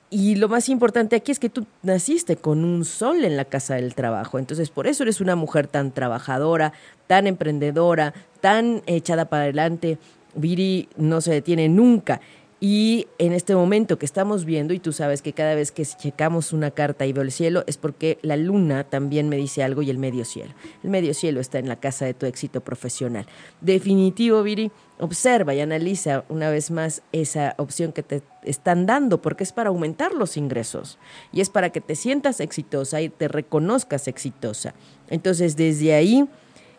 Y 0.09 0.35
lo 0.35 0.49
más 0.49 0.67
importante 0.67 1.15
aquí 1.15 1.31
es 1.31 1.39
que 1.39 1.49
tú 1.49 1.65
naciste 1.83 2.35
con 2.35 2.65
un 2.65 2.83
sol 2.83 3.23
en 3.23 3.37
la 3.37 3.45
casa 3.45 3.75
del 3.75 3.95
trabajo. 3.95 4.39
Entonces, 4.39 4.69
por 4.69 4.87
eso 4.87 5.03
eres 5.03 5.21
una 5.21 5.37
mujer 5.37 5.67
tan 5.67 5.91
trabajadora, 5.91 6.73
tan 7.07 7.27
emprendedora, 7.27 8.13
tan 8.41 8.81
echada 8.87 9.25
para 9.25 9.43
adelante. 9.43 9.99
Viri 10.35 10.89
no 10.97 11.21
se 11.21 11.31
detiene 11.31 11.69
nunca. 11.69 12.19
Y 12.63 13.07
en 13.17 13.33
este 13.33 13.55
momento 13.55 13.97
que 13.97 14.05
estamos 14.05 14.45
viendo, 14.45 14.75
y 14.75 14.79
tú 14.79 14.93
sabes 14.93 15.23
que 15.23 15.33
cada 15.33 15.55
vez 15.55 15.71
que 15.71 15.83
checamos 15.83 16.53
una 16.53 16.69
carta 16.69 17.07
y 17.07 17.11
veo 17.11 17.23
el 17.23 17.31
cielo, 17.31 17.63
es 17.65 17.77
porque 17.77 18.19
la 18.21 18.37
luna 18.37 18.83
también 18.83 19.29
me 19.29 19.35
dice 19.35 19.63
algo 19.63 19.81
y 19.81 19.89
el 19.89 19.97
medio 19.97 20.25
cielo. 20.25 20.53
El 20.83 20.91
medio 20.91 21.15
cielo 21.15 21.41
está 21.41 21.57
en 21.57 21.67
la 21.67 21.77
casa 21.77 22.05
de 22.05 22.13
tu 22.13 22.27
éxito 22.27 22.61
profesional. 22.61 23.25
Definitivo, 23.61 24.43
Viri, 24.43 24.71
observa 24.99 25.55
y 25.55 25.59
analiza 25.59 26.23
una 26.29 26.51
vez 26.51 26.69
más 26.69 27.01
esa 27.11 27.55
opción 27.57 27.93
que 27.93 28.03
te 28.03 28.21
están 28.43 28.85
dando, 28.85 29.23
porque 29.23 29.43
es 29.43 29.53
para 29.53 29.69
aumentar 29.69 30.13
los 30.13 30.37
ingresos 30.37 30.99
y 31.33 31.41
es 31.41 31.49
para 31.49 31.71
que 31.71 31.81
te 31.81 31.95
sientas 31.95 32.39
exitosa 32.39 33.01
y 33.01 33.09
te 33.09 33.27
reconozcas 33.27 34.07
exitosa. 34.07 34.75
Entonces, 35.09 35.55
desde 35.55 35.95
ahí, 35.95 36.29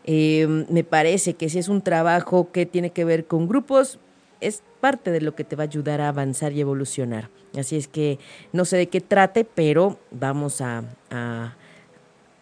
eh, 0.05 0.47
me 0.69 0.85
parece 0.85 1.35
que 1.35 1.49
si 1.49 1.59
es 1.59 1.69
un 1.69 1.83
trabajo 1.83 2.53
que 2.53 2.67
tiene 2.67 2.91
que 2.91 3.05
ver 3.05 3.27
con 3.27 3.49
grupos, 3.49 3.99
es 4.43 4.63
parte 4.81 5.11
de 5.11 5.21
lo 5.21 5.35
que 5.35 5.45
te 5.45 5.57
va 5.57 5.65
a 5.65 5.67
ayudar 5.67 6.01
a 6.01 6.09
avanzar 6.09 6.53
y 6.53 6.61
evolucionar. 6.61 7.31
Así 7.57 7.77
es 7.77 7.89
que 7.89 8.19
no 8.53 8.65
sé 8.65 8.77
de 8.77 8.89
qué 8.89 9.01
trate, 9.01 9.45
pero 9.45 9.99
vamos 10.11 10.61
a, 10.61 10.85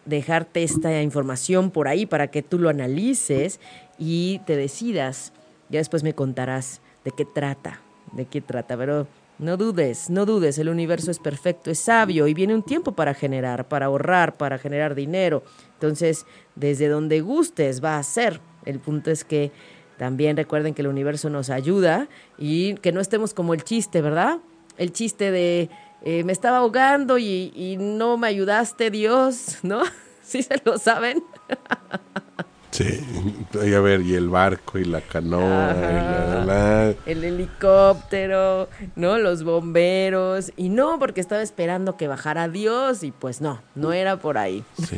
dejarte 0.05 0.63
esta 0.63 1.01
información 1.01 1.69
por 1.69 1.87
ahí 1.87 2.07
para 2.07 2.27
que 2.27 2.41
tú 2.41 2.57
lo 2.57 2.69
analices 2.69 3.59
y 3.99 4.41
te 4.47 4.55
decidas. 4.55 5.31
Ya 5.69 5.79
después 5.79 6.03
me 6.03 6.15
contarás 6.15 6.81
de 7.05 7.11
qué 7.11 7.23
trata, 7.23 7.81
de 8.13 8.25
qué 8.25 8.41
trata, 8.41 8.75
pero 8.75 9.07
no 9.37 9.57
dudes, 9.57 10.09
no 10.09 10.25
dudes, 10.25 10.57
el 10.57 10.69
universo 10.69 11.11
es 11.11 11.19
perfecto, 11.19 11.69
es 11.69 11.79
sabio 11.79 12.27
y 12.27 12.33
viene 12.33 12.55
un 12.55 12.63
tiempo 12.63 12.93
para 12.93 13.13
generar, 13.13 13.67
para 13.67 13.87
ahorrar, 13.87 14.37
para 14.37 14.57
generar 14.57 14.95
dinero. 14.95 15.43
Entonces, 15.73 16.25
desde 16.55 16.87
donde 16.87 17.21
gustes 17.21 17.83
va 17.83 17.97
a 17.97 18.03
ser. 18.03 18.39
El 18.65 18.79
punto 18.79 19.09
es 19.09 19.23
que 19.23 19.51
también 20.01 20.35
recuerden 20.35 20.73
que 20.73 20.81
el 20.81 20.87
universo 20.87 21.29
nos 21.29 21.51
ayuda 21.51 22.07
y 22.39 22.73
que 22.77 22.91
no 22.91 23.01
estemos 23.01 23.35
como 23.35 23.53
el 23.53 23.63
chiste, 23.63 24.01
¿verdad? 24.01 24.39
El 24.79 24.93
chiste 24.93 25.29
de 25.29 25.69
eh, 26.03 26.23
me 26.23 26.31
estaba 26.31 26.57
ahogando 26.57 27.19
y, 27.19 27.77
no 27.79 28.17
me 28.17 28.25
ayudaste, 28.25 28.89
Dios, 28.89 29.59
¿no? 29.61 29.83
¿Sí 30.23 30.41
se 30.41 30.59
lo 30.65 30.79
saben? 30.79 31.21
Sí, 32.71 32.99
a 33.53 33.79
ver, 33.79 34.01
y 34.01 34.15
el 34.15 34.29
barco 34.29 34.79
y 34.79 34.85
la 34.85 35.01
canoa, 35.01 36.95
el 37.05 37.23
helicóptero, 37.23 38.69
¿no? 38.95 39.19
Los 39.19 39.43
bomberos, 39.43 40.51
y 40.57 40.69
no, 40.69 40.97
porque 40.97 41.21
estaba 41.21 41.43
esperando 41.43 41.95
que 41.95 42.07
bajara 42.07 42.47
Dios, 42.47 43.03
y 43.03 43.11
pues 43.11 43.39
no, 43.39 43.61
no 43.75 43.93
era 43.93 44.17
por 44.17 44.39
ahí. 44.39 44.63
Sí. 44.83 44.97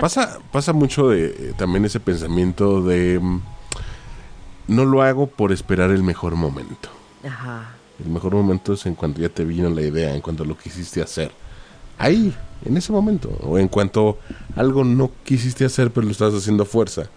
Pasa, 0.00 0.40
pasa 0.50 0.72
mucho 0.72 1.10
de 1.10 1.26
eh, 1.26 1.52
también 1.56 1.84
ese 1.84 2.00
pensamiento 2.00 2.82
de 2.82 3.20
mm, 3.20 3.42
no 4.68 4.84
lo 4.84 5.02
hago 5.02 5.26
por 5.26 5.50
esperar 5.50 5.90
el 5.90 6.02
mejor 6.02 6.36
momento. 6.36 6.90
Ajá. 7.24 7.74
El 8.04 8.10
mejor 8.10 8.34
momento 8.34 8.74
es 8.74 8.86
en 8.86 8.94
cuanto 8.94 9.20
ya 9.20 9.28
te 9.28 9.44
vino 9.44 9.68
la 9.70 9.82
idea, 9.82 10.14
en 10.14 10.20
cuanto 10.20 10.44
lo 10.44 10.56
quisiste 10.56 11.02
hacer. 11.02 11.32
Ahí, 11.98 12.32
en 12.64 12.76
ese 12.76 12.92
momento. 12.92 13.28
O 13.42 13.58
en 13.58 13.68
cuanto 13.68 14.18
algo 14.54 14.84
no 14.84 15.10
quisiste 15.24 15.64
hacer, 15.64 15.90
pero 15.90 16.06
lo 16.06 16.12
estás 16.12 16.32
haciendo 16.32 16.62
a 16.62 16.66
fuerza. 16.66 17.08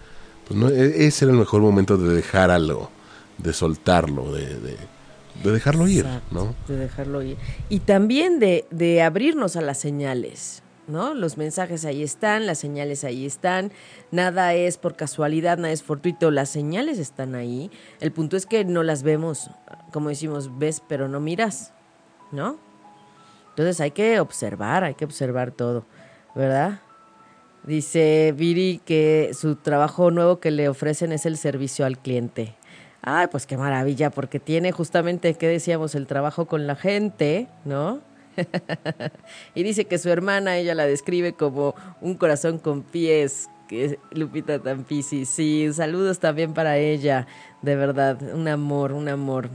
Pues 0.48 0.60
no, 0.60 0.70
e, 0.70 1.06
ese 1.06 1.26
era 1.26 1.34
el 1.34 1.40
mejor 1.40 1.62
momento 1.62 1.98
de 1.98 2.16
dejar 2.16 2.50
algo, 2.50 2.90
de 3.38 3.54
soltarlo, 3.54 4.34
de, 4.34 4.56
de, 4.60 5.52
dejarlo 5.52 5.88
ir, 5.88 6.08
¿no? 6.32 6.56
De 6.68 6.78
dejarlo 6.78 7.22
ir. 7.22 7.38
Y 7.70 7.80
también 7.80 8.40
de, 8.40 8.66
de 8.72 9.04
abrirnos 9.04 9.56
a 9.56 9.62
las 9.62 9.80
señales. 9.80 10.64
¿No? 10.92 11.14
Los 11.14 11.38
mensajes 11.38 11.86
ahí 11.86 12.04
están, 12.04 12.46
las 12.46 12.60
señales 12.60 13.04
ahí 13.04 13.26
están, 13.26 13.72
nada 14.12 14.54
es 14.54 14.78
por 14.78 14.96
casualidad, 14.96 15.58
nada 15.58 15.74
es 15.74 15.82
fortuito, 15.82 16.30
las 16.30 16.50
señales 16.50 17.00
están 17.00 17.34
ahí. 17.34 17.72
El 18.00 18.12
punto 18.12 18.38
es 18.38 18.46
que 18.46 18.66
no 18.66 18.84
las 18.84 19.02
vemos, 19.04 19.50
como 19.92 20.10
decimos, 20.10 20.60
ves 20.60 20.84
pero 20.88 21.08
no 21.08 21.20
miras, 21.20 21.74
¿no? 22.32 22.58
Entonces 23.50 23.82
hay 23.82 23.92
que 23.92 24.20
observar, 24.20 24.84
hay 24.84 24.94
que 24.94 25.06
observar 25.06 25.52
todo, 25.52 25.86
¿verdad? 26.36 26.80
Dice 27.64 28.34
Viri 28.36 28.82
que 28.84 29.32
su 29.34 29.56
trabajo 29.56 30.10
nuevo 30.10 30.40
que 30.40 30.52
le 30.52 30.68
ofrecen 30.68 31.12
es 31.12 31.26
el 31.26 31.38
servicio 31.38 31.86
al 31.86 32.00
cliente. 32.00 32.56
Ay, 33.04 33.28
pues 33.28 33.46
qué 33.48 33.58
maravilla, 33.58 34.10
porque 34.10 34.40
tiene 34.40 34.72
justamente, 34.72 35.34
¿qué 35.34 35.48
decíamos? 35.48 35.96
El 35.96 36.08
trabajo 36.08 36.46
con 36.46 36.68
la 36.68 36.76
gente, 36.76 37.48
¿no? 37.66 38.00
y 39.56 39.64
dice 39.64 39.86
que 39.86 39.98
su 39.98 40.10
hermana, 40.10 40.58
ella 40.58 40.76
la 40.76 40.86
describe 40.86 41.34
como 41.34 41.76
un 42.02 42.16
corazón 42.16 42.60
con 42.60 42.84
pies, 42.84 43.50
que 43.68 43.86
es 43.86 43.98
Lupita 44.12 44.60
Tampisi. 44.60 45.26
Sí, 45.26 45.70
saludos 45.74 46.20
también 46.20 46.54
para 46.54 46.78
ella, 46.78 47.28
de 47.62 47.76
verdad, 47.76 48.22
un 48.34 48.48
amor, 48.48 48.92
un 48.92 49.10
amor. 49.10 49.50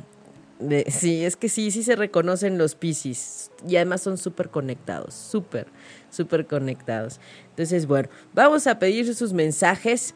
sí, 0.89 1.25
es 1.25 1.37
que 1.37 1.49
sí, 1.49 1.71
sí 1.71 1.83
se 1.83 1.97
reconocen 1.97 2.59
los 2.59 2.75
Piscis 2.75 3.51
y 3.67 3.77
además 3.77 4.03
son 4.03 4.19
súper 4.19 4.49
conectados, 4.49 5.15
súper, 5.15 5.67
súper 6.11 6.47
conectados. 6.47 7.21
Entonces, 7.51 7.87
bueno, 7.87 8.09
vamos 8.35 8.67
a 8.67 8.79
pedir 8.79 9.15
sus 9.15 9.33
mensajes, 9.33 10.15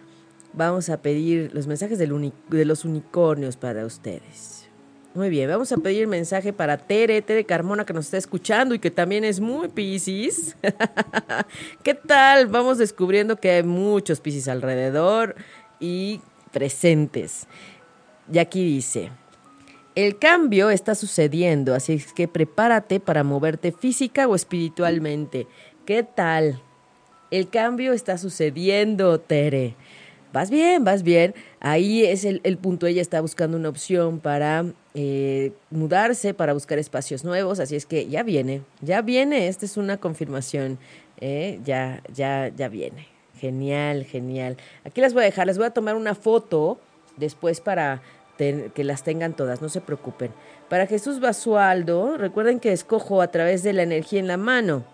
vamos 0.52 0.88
a 0.88 1.02
pedir 1.02 1.54
los 1.54 1.66
mensajes 1.66 1.98
de 1.98 2.64
los 2.64 2.84
unicornios 2.84 3.56
para 3.56 3.84
ustedes. 3.84 4.59
Muy 5.12 5.28
bien, 5.28 5.50
vamos 5.50 5.72
a 5.72 5.76
pedir 5.76 6.06
mensaje 6.06 6.52
para 6.52 6.78
Tere, 6.78 7.20
Tere 7.20 7.44
Carmona, 7.44 7.84
que 7.84 7.92
nos 7.92 8.04
está 8.04 8.16
escuchando 8.16 8.76
y 8.76 8.78
que 8.78 8.92
también 8.92 9.24
es 9.24 9.40
muy 9.40 9.66
Piscis. 9.66 10.56
¿Qué 11.82 11.94
tal? 11.94 12.46
Vamos 12.46 12.78
descubriendo 12.78 13.34
que 13.34 13.50
hay 13.50 13.62
muchos 13.64 14.20
Piscis 14.20 14.46
alrededor 14.46 15.34
y 15.80 16.20
presentes. 16.52 17.48
Y 18.32 18.38
aquí 18.38 18.64
dice, 18.64 19.10
el 19.96 20.16
cambio 20.16 20.70
está 20.70 20.94
sucediendo, 20.94 21.74
así 21.74 22.00
que 22.14 22.28
prepárate 22.28 23.00
para 23.00 23.24
moverte 23.24 23.72
física 23.72 24.28
o 24.28 24.36
espiritualmente. 24.36 25.48
¿Qué 25.86 26.04
tal? 26.04 26.62
El 27.32 27.48
cambio 27.48 27.92
está 27.94 28.16
sucediendo, 28.16 29.18
Tere. 29.18 29.74
Vas 30.32 30.50
bien, 30.50 30.84
vas 30.84 31.02
bien. 31.02 31.34
Ahí 31.60 32.04
es 32.04 32.24
el, 32.24 32.40
el 32.44 32.56
punto. 32.56 32.86
Ella 32.86 33.02
está 33.02 33.20
buscando 33.20 33.56
una 33.56 33.68
opción 33.68 34.20
para 34.20 34.64
eh, 34.94 35.52
mudarse, 35.70 36.34
para 36.34 36.52
buscar 36.52 36.78
espacios 36.78 37.24
nuevos. 37.24 37.58
Así 37.60 37.76
es 37.76 37.86
que 37.86 38.06
ya 38.08 38.22
viene, 38.22 38.62
ya 38.80 39.02
viene. 39.02 39.48
Esta 39.48 39.66
es 39.66 39.76
una 39.76 39.96
confirmación. 39.96 40.78
Eh, 41.20 41.60
ya, 41.64 42.02
ya, 42.14 42.48
ya 42.56 42.68
viene. 42.68 43.08
Genial, 43.38 44.04
genial. 44.04 44.56
Aquí 44.84 45.00
las 45.00 45.14
voy 45.14 45.22
a 45.22 45.26
dejar. 45.26 45.46
Les 45.46 45.58
voy 45.58 45.66
a 45.66 45.70
tomar 45.70 45.96
una 45.96 46.14
foto 46.14 46.78
después 47.16 47.60
para 47.60 48.02
que 48.38 48.84
las 48.84 49.02
tengan 49.02 49.34
todas, 49.34 49.60
no 49.60 49.68
se 49.68 49.82
preocupen. 49.82 50.30
Para 50.70 50.86
Jesús 50.86 51.20
Basualdo, 51.20 52.16
recuerden 52.16 52.58
que 52.58 52.72
escojo 52.72 53.20
a 53.20 53.28
través 53.30 53.62
de 53.62 53.74
la 53.74 53.82
energía 53.82 54.18
en 54.18 54.28
la 54.28 54.38
mano. 54.38 54.84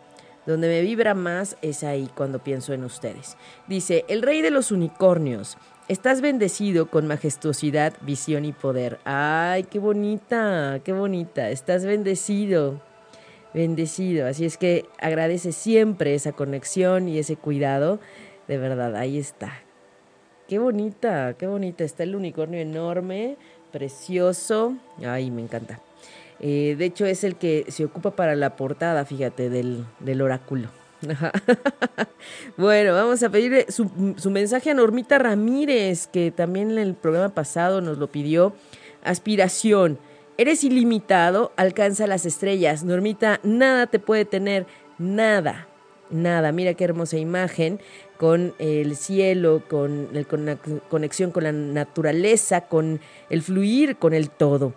Donde 0.46 0.68
me 0.68 0.80
vibra 0.80 1.14
más 1.14 1.56
es 1.60 1.82
ahí 1.82 2.08
cuando 2.14 2.38
pienso 2.38 2.72
en 2.72 2.84
ustedes. 2.84 3.36
Dice, 3.66 4.04
el 4.08 4.22
rey 4.22 4.42
de 4.42 4.50
los 4.50 4.70
unicornios, 4.70 5.58
estás 5.88 6.20
bendecido 6.20 6.86
con 6.86 7.06
majestuosidad, 7.06 7.94
visión 8.02 8.44
y 8.44 8.52
poder. 8.52 8.98
Ay, 9.04 9.64
qué 9.64 9.78
bonita, 9.78 10.80
qué 10.84 10.92
bonita, 10.92 11.50
estás 11.50 11.84
bendecido, 11.84 12.80
bendecido. 13.54 14.26
Así 14.26 14.44
es 14.44 14.56
que 14.56 14.86
agradece 15.00 15.52
siempre 15.52 16.14
esa 16.14 16.32
conexión 16.32 17.08
y 17.08 17.18
ese 17.18 17.36
cuidado. 17.36 17.98
De 18.48 18.58
verdad, 18.58 18.94
ahí 18.96 19.18
está. 19.18 19.52
Qué 20.48 20.60
bonita, 20.60 21.34
qué 21.36 21.48
bonita. 21.48 21.82
Está 21.82 22.04
el 22.04 22.14
unicornio 22.14 22.60
enorme, 22.60 23.36
precioso. 23.72 24.74
Ay, 25.04 25.32
me 25.32 25.42
encanta. 25.42 25.80
Eh, 26.40 26.76
de 26.78 26.84
hecho, 26.84 27.06
es 27.06 27.24
el 27.24 27.36
que 27.36 27.64
se 27.68 27.84
ocupa 27.84 28.12
para 28.12 28.34
la 28.36 28.56
portada, 28.56 29.04
fíjate, 29.04 29.48
del, 29.50 29.86
del 30.00 30.22
oráculo. 30.22 30.68
bueno, 32.56 32.94
vamos 32.94 33.22
a 33.22 33.28
pedir 33.28 33.66
su, 33.68 34.14
su, 34.16 34.30
mensaje 34.30 34.70
a 34.70 34.74
Normita 34.74 35.18
Ramírez, 35.18 36.06
que 36.06 36.30
también 36.30 36.70
en 36.70 36.78
el 36.78 36.94
programa 36.94 37.34
pasado 37.34 37.80
nos 37.80 37.98
lo 37.98 38.10
pidió. 38.10 38.54
Aspiración. 39.04 39.98
Eres 40.38 40.64
ilimitado, 40.64 41.52
alcanza 41.56 42.06
las 42.06 42.26
estrellas. 42.26 42.84
Normita, 42.84 43.40
nada 43.42 43.86
te 43.86 43.98
puede 43.98 44.24
tener, 44.24 44.66
nada, 44.98 45.66
nada. 46.10 46.52
Mira 46.52 46.74
qué 46.74 46.84
hermosa 46.84 47.16
imagen 47.16 47.80
con 48.18 48.54
el 48.58 48.96
cielo, 48.96 49.62
con, 49.68 50.08
la 50.12 50.24
conexión 50.88 51.30
con 51.30 51.44
la 51.44 51.52
naturaleza, 51.52 52.62
con 52.62 53.00
el 53.30 53.42
fluir, 53.42 53.96
con 53.96 54.12
el 54.12 54.30
todo. 54.30 54.74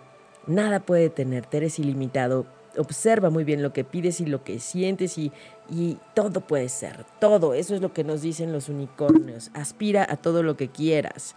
Nada 0.50 0.80
puede 0.80 1.10
tenerte, 1.10 1.58
eres 1.58 1.78
ilimitado. 1.78 2.46
Observa 2.76 3.30
muy 3.30 3.44
bien 3.44 3.62
lo 3.62 3.72
que 3.72 3.84
pides 3.84 4.20
y 4.20 4.26
lo 4.26 4.44
que 4.44 4.60
sientes 4.60 5.16
y, 5.18 5.32
y 5.70 5.98
todo 6.14 6.40
puede 6.40 6.68
ser, 6.68 7.04
todo. 7.20 7.54
Eso 7.54 7.74
es 7.74 7.80
lo 7.80 7.92
que 7.92 8.04
nos 8.04 8.22
dicen 8.22 8.52
los 8.52 8.68
unicornios. 8.68 9.50
Aspira 9.54 10.06
a 10.08 10.16
todo 10.16 10.42
lo 10.42 10.56
que 10.56 10.68
quieras. 10.68 11.34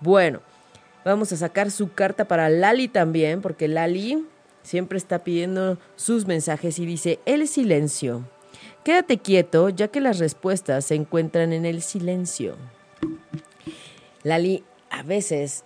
Bueno, 0.00 0.40
vamos 1.04 1.32
a 1.32 1.36
sacar 1.36 1.70
su 1.70 1.92
carta 1.92 2.26
para 2.26 2.48
Lali 2.50 2.88
también, 2.88 3.40
porque 3.40 3.68
Lali 3.68 4.26
siempre 4.62 4.98
está 4.98 5.24
pidiendo 5.24 5.78
sus 5.94 6.26
mensajes 6.26 6.78
y 6.78 6.86
dice, 6.86 7.20
el 7.24 7.46
silencio 7.48 8.24
Quédate 8.86 9.18
quieto, 9.18 9.68
ya 9.68 9.88
que 9.88 10.00
las 10.00 10.20
respuestas 10.20 10.84
se 10.84 10.94
encuentran 10.94 11.52
en 11.52 11.66
el 11.66 11.82
silencio. 11.82 12.54
Lali, 14.22 14.62
a 14.90 15.02
veces 15.02 15.64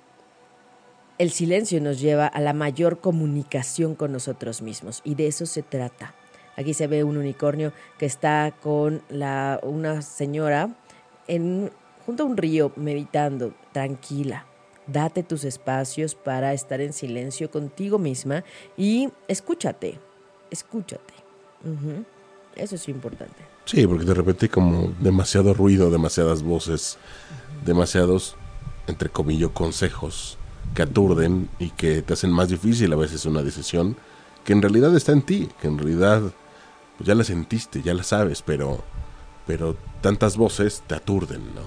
el 1.21 1.33
silencio 1.33 1.83
nos 1.83 2.01
lleva 2.01 2.27
a 2.27 2.41
la 2.41 2.55
mayor 2.55 2.99
comunicación 2.99 3.95
con 3.95 4.11
nosotros 4.11 4.63
mismos 4.63 5.03
y 5.05 5.17
de 5.17 5.27
eso 5.27 5.45
se 5.45 5.63
trata. 5.63 6.15
Aquí 6.57 6.73
se 6.73 6.87
ve 6.87 7.05
un 7.05 7.19
unicornio 7.19 7.75
que 7.99 8.07
está 8.07 8.55
con 8.63 9.03
la, 9.11 9.61
una 9.63 10.01
señora 10.01 10.75
en, 11.29 11.71
junto 12.07 12.23
a 12.23 12.27
un 12.27 12.39
río 12.39 12.73
meditando, 12.75 13.53
tranquila. 13.73 14.47
Date 14.87 15.23
tus 15.23 15.45
espacios 15.45 16.15
para 16.15 16.55
estar 16.55 16.81
en 16.81 16.95
silencio 16.95 17.51
contigo 17.51 17.99
misma 17.99 18.43
y 18.79 19.11
escúchate, 19.29 19.99
escúchate. 20.51 21.13
Eso 22.57 22.77
es 22.77 22.89
importante. 22.89 23.45
Sí, 23.67 23.87
porque 23.87 24.07
de 24.07 24.15
repente 24.15 24.49
como 24.49 24.95
demasiado 24.99 25.53
ruido, 25.53 25.91
demasiadas 25.91 26.43
voces, 26.43 26.97
demasiados, 27.67 28.37
entre 28.87 29.11
comillas, 29.11 29.51
consejos 29.51 30.39
que 30.75 30.83
aturden 30.83 31.49
y 31.59 31.71
que 31.71 32.03
te 32.03 32.13
hacen 32.13 32.31
más 32.31 32.49
difícil 32.49 32.93
a 32.93 32.97
veces 32.97 33.27
una 33.27 33.43
decisión 33.43 33.97
que 34.45 34.53
en 34.53 34.63
realidad 34.63 34.95
está 34.97 35.13
en 35.13 35.23
ti, 35.23 35.49
que 35.61 35.69
en 35.69 35.79
realidad 35.79 36.23
pues 36.97 37.09
ya 37.09 37.15
la 37.15 37.25
sentiste, 37.25 37.83
ya 37.83 37.95
la 37.95 38.03
sabes, 38.03 38.43
pero, 38.43 38.83
pero 39.47 39.77
tantas 40.01 40.37
voces 40.37 40.83
te 40.87 40.95
aturden, 40.95 41.55
¿no? 41.55 41.63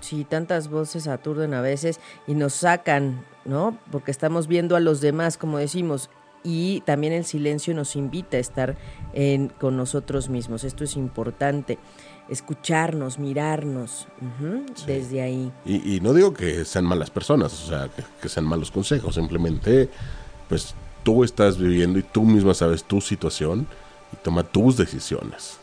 Sí, 0.00 0.24
tantas 0.24 0.68
voces 0.70 1.08
aturden 1.08 1.54
a 1.54 1.60
veces 1.60 2.00
y 2.26 2.34
nos 2.34 2.54
sacan, 2.54 3.24
¿no? 3.44 3.76
Porque 3.90 4.10
estamos 4.10 4.46
viendo 4.46 4.76
a 4.76 4.80
los 4.80 5.00
demás, 5.00 5.36
como 5.36 5.58
decimos, 5.58 6.08
y 6.44 6.80
también 6.82 7.12
el 7.12 7.24
silencio 7.24 7.74
nos 7.74 7.96
invita 7.96 8.36
a 8.36 8.40
estar 8.40 8.76
en, 9.12 9.48
con 9.48 9.76
nosotros 9.76 10.28
mismos. 10.28 10.64
Esto 10.64 10.84
es 10.84 10.96
importante, 10.96 11.78
escucharnos, 12.28 13.18
mirarnos 13.18 14.06
desde 14.86 15.22
ahí. 15.22 15.52
Y, 15.64 16.00
no 16.00 16.12
digo 16.12 16.34
que 16.34 16.64
sean 16.64 16.84
malas 16.84 17.10
personas, 17.10 17.52
o 17.64 17.66
sea, 17.68 17.88
que, 18.20 18.28
sean 18.28 18.46
malos 18.46 18.70
consejos, 18.70 19.14
simplemente 19.14 19.88
pues 20.48 20.74
tú 21.02 21.24
estás 21.24 21.58
viviendo 21.58 21.98
y 21.98 22.02
tú 22.02 22.22
misma 22.22 22.54
sabes 22.54 22.84
tu 22.84 23.00
situación 23.00 23.66
y 24.12 24.16
toma 24.16 24.42
tus 24.42 24.76
decisiones. 24.76 25.58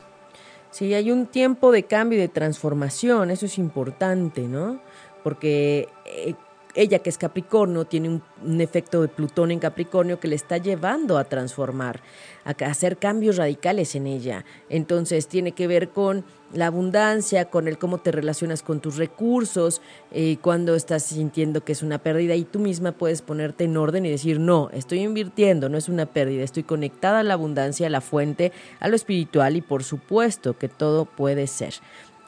Sí, 0.72 0.94
hay 0.94 1.12
un 1.12 1.28
tiempo 1.28 1.72
de 1.72 1.84
cambio 1.84 2.18
y 2.18 2.22
de 2.22 2.28
transformación, 2.28 3.32
eso 3.32 3.46
es 3.46 3.58
importante, 3.58 4.42
¿no? 4.42 4.80
Porque 5.24 5.88
eh, 6.06 6.36
ella 6.76 7.00
que 7.00 7.10
es 7.10 7.18
Capricornio 7.18 7.86
tiene 7.86 8.10
un, 8.10 8.62
efecto 8.62 9.02
de 9.02 9.08
Plutón 9.08 9.52
en 9.52 9.60
Capricornio 9.60 10.20
que 10.20 10.28
le 10.28 10.36
está 10.36 10.58
llevando 10.58 11.18
a 11.18 11.24
transformar, 11.24 12.02
a, 12.44 12.52
hacer 12.66 12.98
cambios 12.98 13.38
radicales 13.38 13.96
en 13.96 14.08
ella. 14.08 14.46
Entonces 14.70 15.28
tiene 15.28 15.54
que 15.54 15.68
ver 15.68 15.90
con 15.90 16.26
la 16.54 16.68
abundancia, 16.68 17.46
con 17.46 17.68
el 17.68 17.78
cómo 17.78 17.98
te 17.98 18.12
relacionas 18.12 18.62
con 18.62 18.80
tus 18.80 18.98
recursos, 18.98 19.82
eh, 20.12 20.38
cuando 20.42 20.76
estás 20.76 21.04
sintiendo 21.04 21.64
que 21.64 21.72
es 21.72 21.82
una 21.82 21.98
pérdida 21.98 22.36
y 22.36 22.44
tú 22.44 22.60
misma 22.60 22.92
puedes 22.92 23.22
ponerte 23.22 23.64
en 23.64 23.78
orden 23.78 24.06
y 24.06 24.10
decir, 24.10 24.40
no, 24.40 24.70
estoy 24.72 25.00
invirtiendo, 25.00 25.70
no 25.70 25.78
es 25.78 25.90
una 25.90 26.06
pérdida, 26.06 26.44
estoy 26.44 26.64
conectada 26.64 27.20
a 27.20 27.24
la 27.24 27.34
abundancia, 27.34 27.88
a 27.88 27.90
la 27.90 28.02
fuente, 28.02 28.52
a 28.80 28.88
lo 28.88 28.96
espiritual 28.96 29.56
y 29.56 29.62
por 29.62 29.84
supuesto 29.84 30.58
que 30.58 30.70
todo 30.70 31.06
puede 31.06 31.48
ser. 31.48 31.76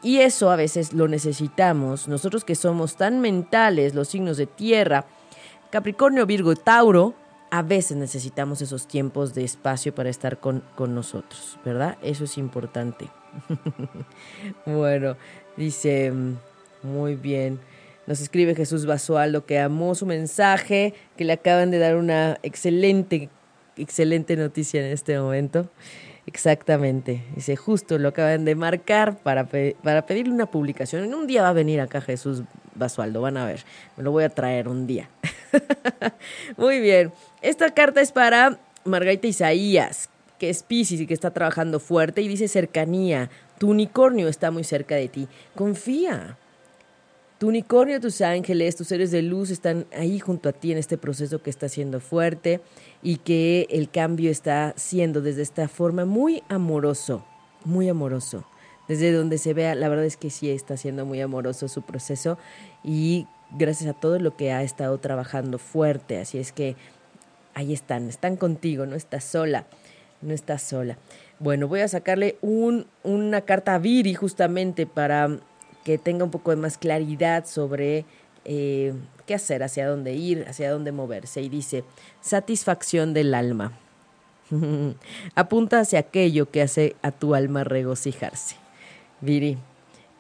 Y 0.04 0.20
eso 0.20 0.52
a 0.52 0.56
veces 0.56 0.94
lo 0.94 1.08
necesitamos, 1.08 2.08
nosotros 2.08 2.46
que 2.46 2.56
somos 2.56 2.98
tan 2.98 3.20
mentales, 3.20 3.96
los 3.96 4.08
signos 4.08 4.38
de 4.38 4.46
tierra, 4.46 5.06
Capricornio, 5.72 6.26
Virgo 6.26 6.56
Tauro, 6.56 7.16
a 7.50 7.62
veces 7.62 7.98
necesitamos 7.98 8.62
esos 8.62 8.88
tiempos 8.88 9.34
de 9.34 9.44
espacio 9.44 9.96
para 9.96 10.10
estar 10.10 10.40
con, 10.40 10.64
con 10.76 10.94
nosotros, 10.94 11.58
¿verdad? 11.66 11.98
Eso 12.02 12.26
es 12.26 12.38
importante. 12.38 13.08
bueno, 14.66 15.18
dice, 15.56 16.14
muy 16.84 17.16
bien. 17.16 17.60
Nos 18.06 18.22
escribe 18.22 18.56
Jesús 18.56 18.86
Basualdo 18.86 19.46
que 19.46 19.60
amó 19.60 19.96
su 19.96 20.06
mensaje, 20.06 20.94
que 21.18 21.26
le 21.26 21.34
acaban 21.34 21.72
de 21.72 21.80
dar 21.80 21.98
una 21.98 22.40
excelente, 22.44 23.30
excelente 23.76 24.38
noticia 24.38 24.86
en 24.86 24.92
este 24.94 25.20
momento. 25.20 25.70
Exactamente. 26.28 27.24
Dice, 27.36 27.56
justo 27.56 27.98
lo 27.98 28.10
acaban 28.10 28.44
de 28.44 28.54
marcar 28.54 29.18
para, 29.18 29.48
para 29.82 30.06
pedirle 30.06 30.34
una 30.34 30.46
publicación. 30.46 31.06
En 31.06 31.16
un 31.16 31.26
día 31.26 31.42
va 31.42 31.50
a 31.50 31.54
venir 31.54 31.80
acá 31.80 32.02
Jesús 32.02 32.44
Basualdo, 32.76 33.22
van 33.22 33.38
a 33.38 33.46
ver. 33.46 33.64
Me 33.96 34.04
lo 34.04 34.12
voy 34.12 34.26
a 34.26 34.30
traer 34.30 34.68
un 34.68 34.86
día. 34.86 35.10
Muy 36.58 36.82
bien. 36.82 37.14
Esta 37.42 37.74
carta 37.74 38.02
es 38.02 38.12
para 38.12 38.60
Margarita 38.84 39.26
Isaías, 39.26 40.10
que 40.38 40.50
es 40.50 40.64
Pisces 40.64 41.00
y 41.00 41.08
que 41.08 41.14
está 41.14 41.32
trabajando 41.32 41.80
fuerte 41.80 42.22
y 42.22 42.28
dice 42.28 42.50
cercanía. 42.50 43.30
Tu 43.58 43.70
unicornio 43.70 44.28
está 44.28 44.52
muy 44.52 44.64
cerca 44.64 44.96
de 44.96 45.08
ti. 45.08 45.28
Confía. 45.56 46.38
Tu 47.38 47.48
unicornio, 47.48 48.02
tus 48.02 48.22
ángeles, 48.22 48.76
tus 48.76 48.88
seres 48.88 49.12
de 49.12 49.22
luz 49.22 49.52
están 49.52 49.86
ahí 49.96 50.18
junto 50.18 50.50
a 50.50 50.54
ti 50.54 50.72
en 50.72 50.80
este 50.80 50.98
proceso 50.98 51.44
que 51.44 51.52
está 51.52 51.70
siendo 51.70 52.00
fuerte 52.00 52.62
y 53.04 53.18
que 53.18 53.68
el 53.70 53.92
cambio 53.92 54.32
está 54.32 54.74
siendo 54.76 55.22
desde 55.22 55.44
esta 55.44 55.68
forma 55.68 56.06
muy 56.06 56.42
amoroso, 56.50 57.24
muy 57.64 57.90
amoroso. 57.90 58.44
Desde 58.88 59.12
donde 59.12 59.38
se 59.38 59.54
vea, 59.54 59.76
la 59.76 59.88
verdad 59.88 60.06
es 60.06 60.18
que 60.18 60.32
sí 60.32 60.50
está 60.50 60.78
siendo 60.78 61.06
muy 61.06 61.22
amoroso 61.22 61.68
su 61.68 61.84
proceso 61.84 62.40
y 62.84 63.28
gracias 63.52 63.96
a 63.96 64.00
todo 64.00 64.18
lo 64.18 64.36
que 64.36 64.52
ha 64.52 64.64
estado 64.64 64.98
trabajando 64.98 65.60
fuerte. 65.60 66.20
Así 66.20 66.40
es 66.40 66.52
que 66.52 66.76
ahí 67.54 67.72
están, 67.72 68.10
están 68.10 68.36
contigo, 68.38 68.88
no 68.88 68.96
estás 68.96 69.24
sola, 69.24 69.68
no 70.24 70.34
estás 70.34 70.64
sola. 70.64 70.98
Bueno, 71.38 71.68
voy 71.68 71.82
a 71.82 71.88
sacarle 71.88 72.38
un, 72.42 72.88
una 73.04 73.42
carta 73.42 73.76
a 73.76 73.78
Viri 73.78 74.16
justamente 74.16 74.88
para 74.88 75.38
que 75.88 75.98
tenga 75.98 76.26
un 76.26 76.32
poco 76.32 76.52
de 76.52 76.58
más 76.58 76.78
claridad 76.78 77.46
sobre 77.46 78.04
eh, 78.44 78.94
qué 79.26 79.36
hacer, 79.36 79.64
hacia 79.64 79.88
dónde 79.88 80.16
ir, 80.16 80.44
hacia 80.46 80.70
dónde 80.70 80.92
moverse. 80.92 81.42
Y 81.42 81.48
dice, 81.48 81.86
satisfacción 82.20 83.14
del 83.14 83.34
alma. 83.34 83.72
Apunta 85.36 85.80
hacia 85.80 86.00
aquello 86.00 86.52
que 86.52 86.62
hace 86.62 86.98
a 87.02 87.12
tu 87.12 87.36
alma 87.36 87.64
regocijarse. 87.64 88.58
Viri, 89.22 89.58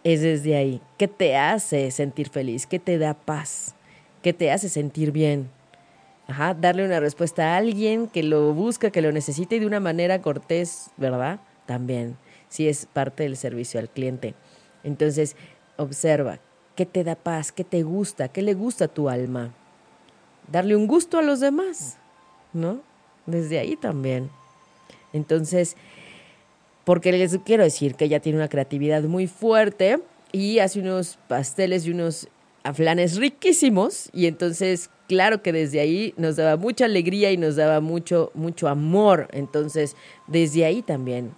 es 0.05 0.21
desde 0.21 0.55
ahí. 0.55 0.79
¿Qué 0.97 1.09
te 1.09 1.35
hace 1.35 1.91
sentir 1.91 2.29
feliz? 2.29 2.65
¿Qué 2.65 2.79
te 2.79 2.97
da 2.97 3.13
paz? 3.13 3.75
¿Qué 4.23 4.31
te 4.31 4.53
hace 4.53 4.69
sentir 4.69 5.11
bien? 5.11 5.49
Ajá, 6.29 6.53
darle 6.53 6.85
una 6.85 7.01
respuesta 7.01 7.55
a 7.55 7.57
alguien 7.57 8.07
que 8.07 8.23
lo 8.23 8.53
busca, 8.53 8.89
que 8.89 9.01
lo 9.01 9.11
necesita 9.11 9.55
y 9.55 9.59
de 9.59 9.67
una 9.67 9.81
manera 9.81 10.21
cortés, 10.21 10.91
¿verdad? 10.95 11.41
También, 11.65 12.15
si 12.47 12.69
es 12.69 12.85
parte 12.85 13.23
del 13.23 13.35
servicio 13.35 13.81
al 13.81 13.89
cliente. 13.89 14.33
Entonces, 14.87 15.35
Observa 15.77 16.39
qué 16.75 16.85
te 16.85 17.03
da 17.03 17.15
paz, 17.15 17.51
qué 17.51 17.63
te 17.63 17.83
gusta, 17.83 18.27
qué 18.27 18.41
le 18.41 18.53
gusta 18.53 18.85
a 18.85 18.87
tu 18.87 19.09
alma. 19.09 19.53
Darle 20.51 20.75
un 20.75 20.87
gusto 20.87 21.17
a 21.17 21.21
los 21.21 21.39
demás, 21.39 21.97
¿no? 22.53 22.81
Desde 23.25 23.59
ahí 23.59 23.75
también. 23.75 24.29
Entonces, 25.13 25.75
porque 26.83 27.11
les 27.11 27.37
quiero 27.39 27.63
decir 27.63 27.95
que 27.95 28.05
ella 28.05 28.19
tiene 28.19 28.37
una 28.37 28.47
creatividad 28.47 29.03
muy 29.03 29.27
fuerte 29.27 29.99
y 30.31 30.59
hace 30.59 30.79
unos 30.79 31.17
pasteles 31.27 31.85
y 31.85 31.91
unos 31.91 32.27
aflanes 32.63 33.17
riquísimos 33.17 34.09
y 34.13 34.25
entonces 34.25 34.89
claro 35.07 35.41
que 35.41 35.53
desde 35.53 35.79
ahí 35.79 36.13
nos 36.17 36.35
daba 36.35 36.57
mucha 36.57 36.85
alegría 36.85 37.31
y 37.31 37.37
nos 37.37 37.55
daba 37.55 37.79
mucho 37.79 38.31
mucho 38.33 38.67
amor 38.67 39.29
entonces 39.31 39.95
desde 40.27 40.65
ahí 40.65 40.81
también 40.81 41.31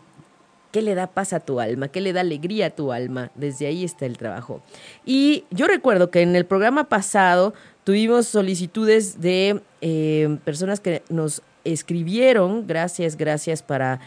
¿Qué 0.72 0.84
le 0.84 0.94
da 0.94 1.08
paz 1.08 1.34
a 1.34 1.40
tu 1.40 1.60
alma? 1.60 1.88
¿Qué 1.88 2.00
le 2.00 2.14
da 2.14 2.22
alegría 2.22 2.68
a 2.68 2.70
tu 2.70 2.92
alma? 2.92 3.32
Desde 3.34 3.66
ahí 3.66 3.84
está 3.84 4.06
el 4.06 4.18
trabajo. 4.18 4.62
Y 5.04 5.46
yo 5.50 5.66
recuerdo 5.66 6.12
que 6.12 6.22
en 6.22 6.36
el 6.36 6.46
programa 6.46 6.84
pasado 6.90 7.56
tuvimos 7.84 8.28
solicitudes 8.28 9.20
de 9.20 9.62
eh, 9.82 10.38
personas 10.46 10.80
que 10.80 11.02
nos 11.10 11.42
escribieron, 11.64 12.68
gracias, 12.68 13.18
gracias 13.18 13.64
para 13.64 14.00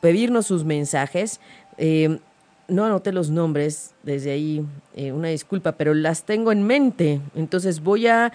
pedirnos 0.00 0.46
sus 0.46 0.64
mensajes. 0.64 1.38
Eh, 1.78 2.18
no 2.66 2.84
anoté 2.84 3.12
los 3.12 3.30
nombres, 3.30 3.94
desde 4.02 4.32
ahí 4.32 4.66
eh, 4.96 5.12
una 5.12 5.28
disculpa, 5.28 5.72
pero 5.72 5.94
las 5.94 6.24
tengo 6.24 6.50
en 6.50 6.64
mente. 6.64 7.20
Entonces 7.36 7.80
voy 7.80 8.08
a 8.08 8.32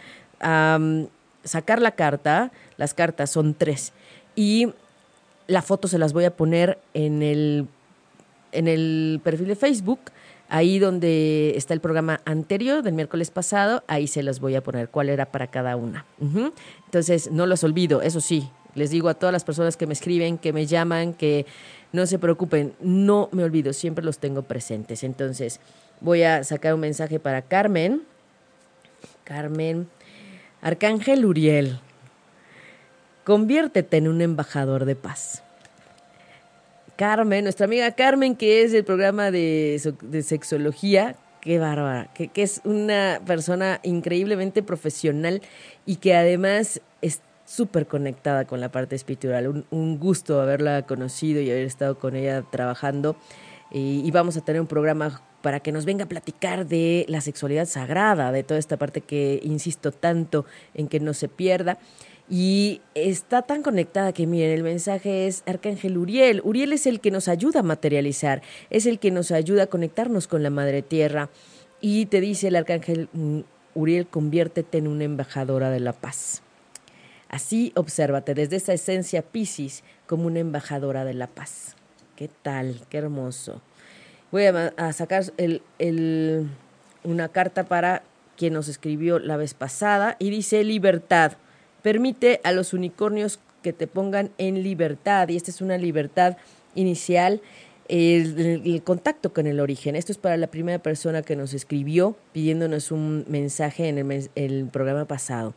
sacar 1.44 1.82
la 1.82 1.92
carta, 1.92 2.52
las 2.78 2.94
cartas 2.94 3.30
son 3.30 3.56
tres. 3.56 3.92
Y 4.38 4.70
la 5.48 5.62
foto 5.62 5.88
se 5.88 5.98
las 5.98 6.14
voy 6.14 6.26
a 6.26 6.36
poner 6.36 6.78
en 6.94 7.24
el, 7.24 7.68
en 8.52 8.68
el 8.68 9.22
perfil 9.24 9.48
de 9.48 9.56
Facebook, 9.56 10.00
ahí 10.50 10.80
donde 10.80 11.54
está 11.56 11.74
el 11.74 11.82
programa 11.82 12.22
anterior 12.26 12.84
del 12.84 12.94
miércoles 12.94 13.32
pasado, 13.32 13.84
ahí 13.88 14.08
se 14.08 14.24
las 14.24 14.40
voy 14.40 14.56
a 14.56 14.64
poner 14.64 14.90
cuál 14.90 15.10
era 15.10 15.26
para 15.26 15.48
cada 15.48 15.76
una. 15.76 16.06
Entonces, 16.86 17.32
no 17.32 17.46
los 17.46 17.64
olvido, 17.64 18.02
eso 18.02 18.22
sí, 18.22 18.50
les 18.76 18.92
digo 18.92 19.10
a 19.10 19.16
todas 19.16 19.34
las 19.34 19.44
personas 19.44 19.76
que 19.76 19.88
me 19.88 19.94
escriben, 19.94 20.38
que 20.38 20.54
me 20.54 20.66
llaman, 20.66 21.14
que 21.14 21.46
no 21.92 22.06
se 22.06 22.20
preocupen, 22.20 22.74
no 22.80 23.30
me 23.32 23.44
olvido, 23.44 23.74
siempre 23.74 24.06
los 24.06 24.20
tengo 24.20 24.44
presentes. 24.44 25.04
Entonces, 25.04 25.60
voy 26.00 26.24
a 26.24 26.44
sacar 26.44 26.74
un 26.74 26.82
mensaje 26.82 27.20
para 27.20 27.42
Carmen. 27.42 28.04
Carmen, 29.24 29.88
Arcángel 30.62 31.26
Uriel, 31.26 31.80
Conviértete 33.28 33.98
en 33.98 34.08
un 34.08 34.22
embajador 34.22 34.86
de 34.86 34.96
paz. 34.96 35.44
Carmen, 36.96 37.44
nuestra 37.44 37.66
amiga 37.66 37.92
Carmen, 37.92 38.38
que 38.38 38.64
es 38.64 38.72
del 38.72 38.86
programa 38.86 39.32
de, 39.32 39.82
sexología, 40.24 41.18
qué 41.42 41.60
bárbara, 41.60 42.10
que, 42.14 42.32
es 42.42 42.62
una 42.64 43.20
persona 43.26 43.82
increíblemente 43.84 44.64
profesional 44.64 45.42
y 45.86 45.98
que 45.98 46.16
además 46.16 46.80
es 47.02 47.20
súper 47.44 47.86
conectada 47.86 48.46
con 48.46 48.62
la 48.62 48.72
parte 48.72 48.96
espiritual. 48.96 49.66
Un, 49.72 50.00
gusto 50.00 50.40
haberla 50.40 50.84
conocido 50.84 51.42
y 51.42 51.52
haber 51.52 51.66
estado 51.66 52.00
con 52.00 52.16
ella 52.16 52.46
trabajando. 52.50 53.18
Y, 53.74 54.10
vamos 54.12 54.38
a 54.38 54.42
tener 54.46 54.62
un 54.62 54.68
programa 54.68 55.22
para 55.42 55.60
que 55.60 55.74
nos 55.74 55.84
venga 55.84 56.06
a 56.06 56.08
platicar 56.08 56.66
de 56.66 57.06
la 57.10 57.20
sexualidad 57.20 57.66
sagrada, 57.66 58.32
de 58.32 58.44
toda 58.44 58.58
esta 58.58 58.78
parte 58.78 59.02
que 59.02 59.42
insisto 59.44 59.92
tanto 59.92 60.46
en 60.74 60.88
que 60.88 61.02
no 61.02 61.14
se 61.14 61.28
pierda. 61.28 61.78
Y 62.30 62.82
está 62.94 63.42
tan 63.42 63.64
conectada 63.64 64.12
que 64.12 64.28
miren, 64.28 64.52
el 64.52 64.64
mensaje 64.64 65.28
es 65.28 65.44
Arcángel 65.46 65.98
Uriel. 65.98 66.42
Uriel 66.44 66.74
es 66.74 66.86
el 66.86 67.00
que 67.00 67.10
nos 67.10 67.30
ayuda 67.30 67.62
a 67.62 67.64
materializar, 67.64 68.42
es 68.70 68.86
el 68.86 69.00
que 69.00 69.12
nos 69.12 69.32
ayuda 69.32 69.64
a 69.64 69.68
conectarnos 69.68 70.28
con 70.28 70.44
la 70.44 70.50
Madre 70.50 70.82
Tierra. 70.82 71.30
Y 71.80 72.08
te 72.08 72.20
dice 72.20 72.50
el 72.50 72.58
Arcángel 72.58 73.08
mm, 73.14 73.40
Uriel, 73.76 74.08
conviértete 74.08 74.78
en 74.78 74.88
una 74.88 75.06
embajadora 75.06 75.70
de 75.70 75.80
la 75.80 75.94
paz. 75.94 76.42
Así 77.30 77.72
obsérvate 77.76 78.34
desde 78.34 78.58
esa 78.58 78.74
esencia 78.74 79.22
Piscis 79.22 79.84
como 80.06 80.28
una 80.28 80.40
embajadora 80.40 81.06
de 81.06 81.14
la 81.14 81.28
paz. 81.28 81.76
¿Qué 82.16 82.30
tal? 82.42 82.82
Qué 82.90 82.98
hermoso. 82.98 83.62
Voy 84.32 84.46
a, 84.46 84.92
sacar 84.92 85.24
una 87.04 87.30
carta 87.30 87.66
para 87.66 88.04
quien 88.36 88.54
nos 88.54 88.68
escribió 88.68 89.20
la 89.20 89.38
vez 89.38 89.54
pasada 89.54 90.18
y 90.20 90.30
dice 90.30 90.64
libertad 90.64 91.34
permite 91.82 92.42
a 92.44 92.52
los 92.52 92.74
unicornios 92.74 93.40
que 93.62 93.74
te 93.74 93.88
pongan 93.88 94.32
en 94.38 94.64
libertad, 94.64 95.30
y 95.30 95.36
esta 95.36 95.52
es 95.52 95.62
una 95.62 95.78
libertad 95.78 96.38
inicial, 96.76 97.42
el, 97.88 98.82
contacto 98.84 99.34
con 99.34 99.48
el 99.48 99.60
origen. 99.60 99.96
Esto 99.96 100.12
es 100.12 100.18
para 100.18 100.38
la 100.38 100.48
primera 100.48 100.80
persona 100.80 101.22
que 101.22 101.36
nos 101.36 101.54
escribió 101.54 102.16
pidiéndonos 102.34 102.92
un 102.92 103.26
mensaje 103.28 103.88
en 103.88 103.98
el, 103.98 104.30
el 104.36 104.66
programa 104.72 105.06
pasado. 105.06 105.54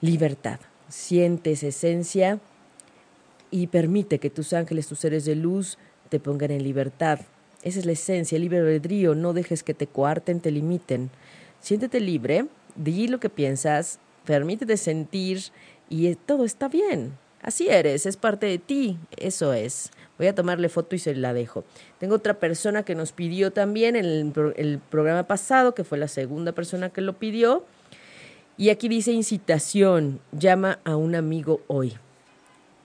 Libertad. 0.00 0.60
Sientes 0.88 1.62
esencia 1.62 2.38
y 3.50 3.68
permite 3.68 4.18
que 4.18 4.30
tus 4.30 4.52
ángeles, 4.52 4.86
tus 4.86 5.00
seres 5.00 5.24
de 5.24 5.34
luz, 5.34 5.78
te 6.08 6.20
pongan 6.20 6.50
en 6.50 6.62
libertad. 6.62 7.20
Esa 7.62 7.80
es 7.80 7.86
la 7.86 7.92
esencia, 7.92 8.36
el 8.36 8.42
libre 8.42 8.58
albedrío. 8.58 9.14
No 9.14 9.32
dejes 9.32 9.62
que 9.62 9.74
te 9.74 9.86
coarten, 9.86 10.40
te 10.40 10.50
limiten. 10.50 11.10
Siéntete 11.60 12.00
libre, 12.00 12.46
di 12.76 13.08
lo 13.08 13.18
que 13.18 13.30
piensas, 13.30 13.98
permítete 14.26 14.76
sentir 14.76 15.40
y 15.88 16.14
todo 16.14 16.44
está 16.44 16.68
bien. 16.68 17.16
Así 17.42 17.68
eres, 17.68 18.06
es 18.06 18.16
parte 18.16 18.46
de 18.46 18.58
ti, 18.58 18.98
eso 19.16 19.52
es. 19.52 19.90
Voy 20.18 20.26
a 20.26 20.34
tomarle 20.34 20.68
foto 20.68 20.96
y 20.96 20.98
se 20.98 21.14
la 21.14 21.32
dejo. 21.32 21.64
Tengo 21.98 22.16
otra 22.16 22.34
persona 22.34 22.82
que 22.82 22.94
nos 22.94 23.12
pidió 23.12 23.52
también 23.52 23.94
en 23.96 24.04
el, 24.04 24.54
el 24.56 24.78
programa 24.78 25.24
pasado, 25.24 25.74
que 25.74 25.84
fue 25.84 25.98
la 25.98 26.08
segunda 26.08 26.52
persona 26.52 26.90
que 26.90 27.02
lo 27.02 27.12
pidió. 27.14 27.64
Y 28.56 28.70
aquí 28.70 28.88
dice 28.88 29.12
incitación, 29.12 30.20
llama 30.32 30.80
a 30.84 30.96
un 30.96 31.14
amigo 31.14 31.60
hoy. 31.68 31.94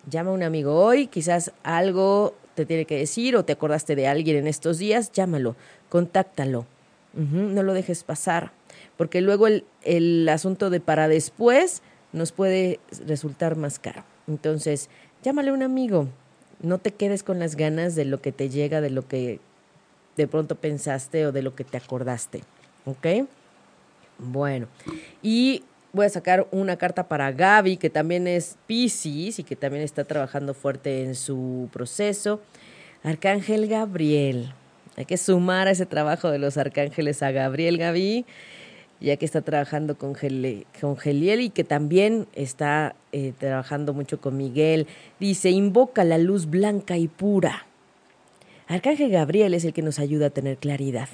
Llama 0.09 0.31
a 0.31 0.33
un 0.33 0.43
amigo 0.43 0.75
hoy, 0.75 1.07
quizás 1.07 1.53
algo 1.63 2.35
te 2.55 2.65
tiene 2.65 2.85
que 2.85 2.97
decir 2.97 3.35
o 3.37 3.45
te 3.45 3.53
acordaste 3.53 3.95
de 3.95 4.07
alguien 4.07 4.35
en 4.35 4.47
estos 4.47 4.77
días, 4.77 5.11
llámalo, 5.11 5.55
contáctalo. 5.89 6.65
no 7.13 7.63
lo 7.63 7.73
dejes 7.73 8.03
pasar 8.03 8.51
porque 9.01 9.21
luego 9.21 9.47
el, 9.47 10.29
asunto 10.29 10.69
de 10.69 10.79
para 10.79 11.07
después 11.07 11.81
nos 12.13 12.31
puede 12.31 12.79
resultar 13.07 13.55
más 13.55 13.79
caro. 13.79 14.03
Entonces, 14.27 14.91
llámale 15.23 15.49
a 15.49 15.53
un 15.53 15.63
amigo, 15.63 16.07
No 16.61 16.77
te 16.77 16.91
quedes 16.91 17.23
con 17.23 17.39
las 17.39 17.55
ganas 17.55 17.95
de 17.95 18.05
lo 18.05 18.21
que 18.21 18.31
te 18.31 18.47
llega, 18.49 18.79
de 18.79 18.91
lo 18.91 19.07
que 19.07 19.39
de 20.17 20.27
pronto 20.27 20.53
pensaste 20.53 21.25
o 21.25 21.31
de 21.31 21.41
lo 21.41 21.55
que 21.55 21.63
te 21.63 21.77
acordaste. 21.77 22.43
¿Ok? 22.85 23.27
Bueno, 24.19 24.67
y 25.23 25.63
voy 25.93 26.05
a 26.05 26.09
sacar 26.09 26.47
una 26.51 26.77
carta 26.77 27.07
para 27.07 27.31
Gaby, 27.31 27.77
que 27.77 27.89
también 27.89 28.27
es 28.27 28.55
Pisces 28.67 29.39
y 29.39 29.43
que 29.43 29.55
también 29.55 29.83
está 29.83 30.03
trabajando 30.03 30.53
fuerte 30.53 31.01
en 31.01 31.15
su 31.15 31.69
proceso. 31.73 32.39
Arcángel 33.01 33.67
Gabriel. 33.67 34.53
Hay 34.95 35.05
que 35.05 35.17
sumar 35.17 35.67
a 35.67 35.71
ese 35.71 35.87
trabajo 35.87 36.29
de 36.29 36.37
los 36.37 36.57
arcángeles 36.57 37.23
a 37.23 37.31
Gabriel 37.31 37.79
Gaby, 37.79 38.27
ya 39.01 39.17
que 39.17 39.25
está 39.25 39.41
trabajando 39.41 39.97
con, 39.97 40.15
con 40.79 40.97
Geliel 40.97 41.41
y 41.41 41.49
que 41.49 41.63
también 41.63 42.27
está 42.33 42.95
eh, 43.11 43.33
trabajando 43.37 43.93
mucho 43.93 44.21
con 44.21 44.37
Miguel. 44.37 44.87
Dice, 45.19 45.49
invoca 45.49 46.03
la 46.03 46.19
luz 46.19 46.45
blanca 46.45 46.97
y 46.97 47.07
pura. 47.07 47.65
Arcángel 48.67 49.09
Gabriel 49.09 49.53
es 49.55 49.65
el 49.65 49.73
que 49.73 49.81
nos 49.81 49.99
ayuda 49.99 50.27
a 50.27 50.29
tener 50.29 50.57
claridad. 50.57 51.09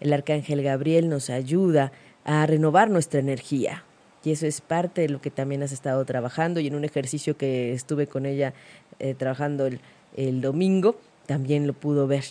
El 0.00 0.12
Arcángel 0.12 0.62
Gabriel 0.62 1.08
nos 1.08 1.30
ayuda 1.30 1.90
a 2.24 2.46
renovar 2.46 2.90
nuestra 2.90 3.18
energía. 3.18 3.84
Y 4.24 4.30
eso 4.30 4.46
es 4.46 4.60
parte 4.60 5.00
de 5.00 5.08
lo 5.08 5.20
que 5.20 5.30
también 5.30 5.62
has 5.62 5.72
estado 5.72 6.04
trabajando 6.04 6.60
y 6.60 6.68
en 6.68 6.76
un 6.76 6.84
ejercicio 6.84 7.36
que 7.36 7.72
estuve 7.72 8.06
con 8.06 8.26
ella 8.26 8.52
eh, 9.00 9.14
trabajando 9.14 9.68
el 10.16 10.40
domingo, 10.40 10.96
también 11.26 11.66
lo 11.66 11.72
pudo 11.72 12.06
ver. 12.06 12.24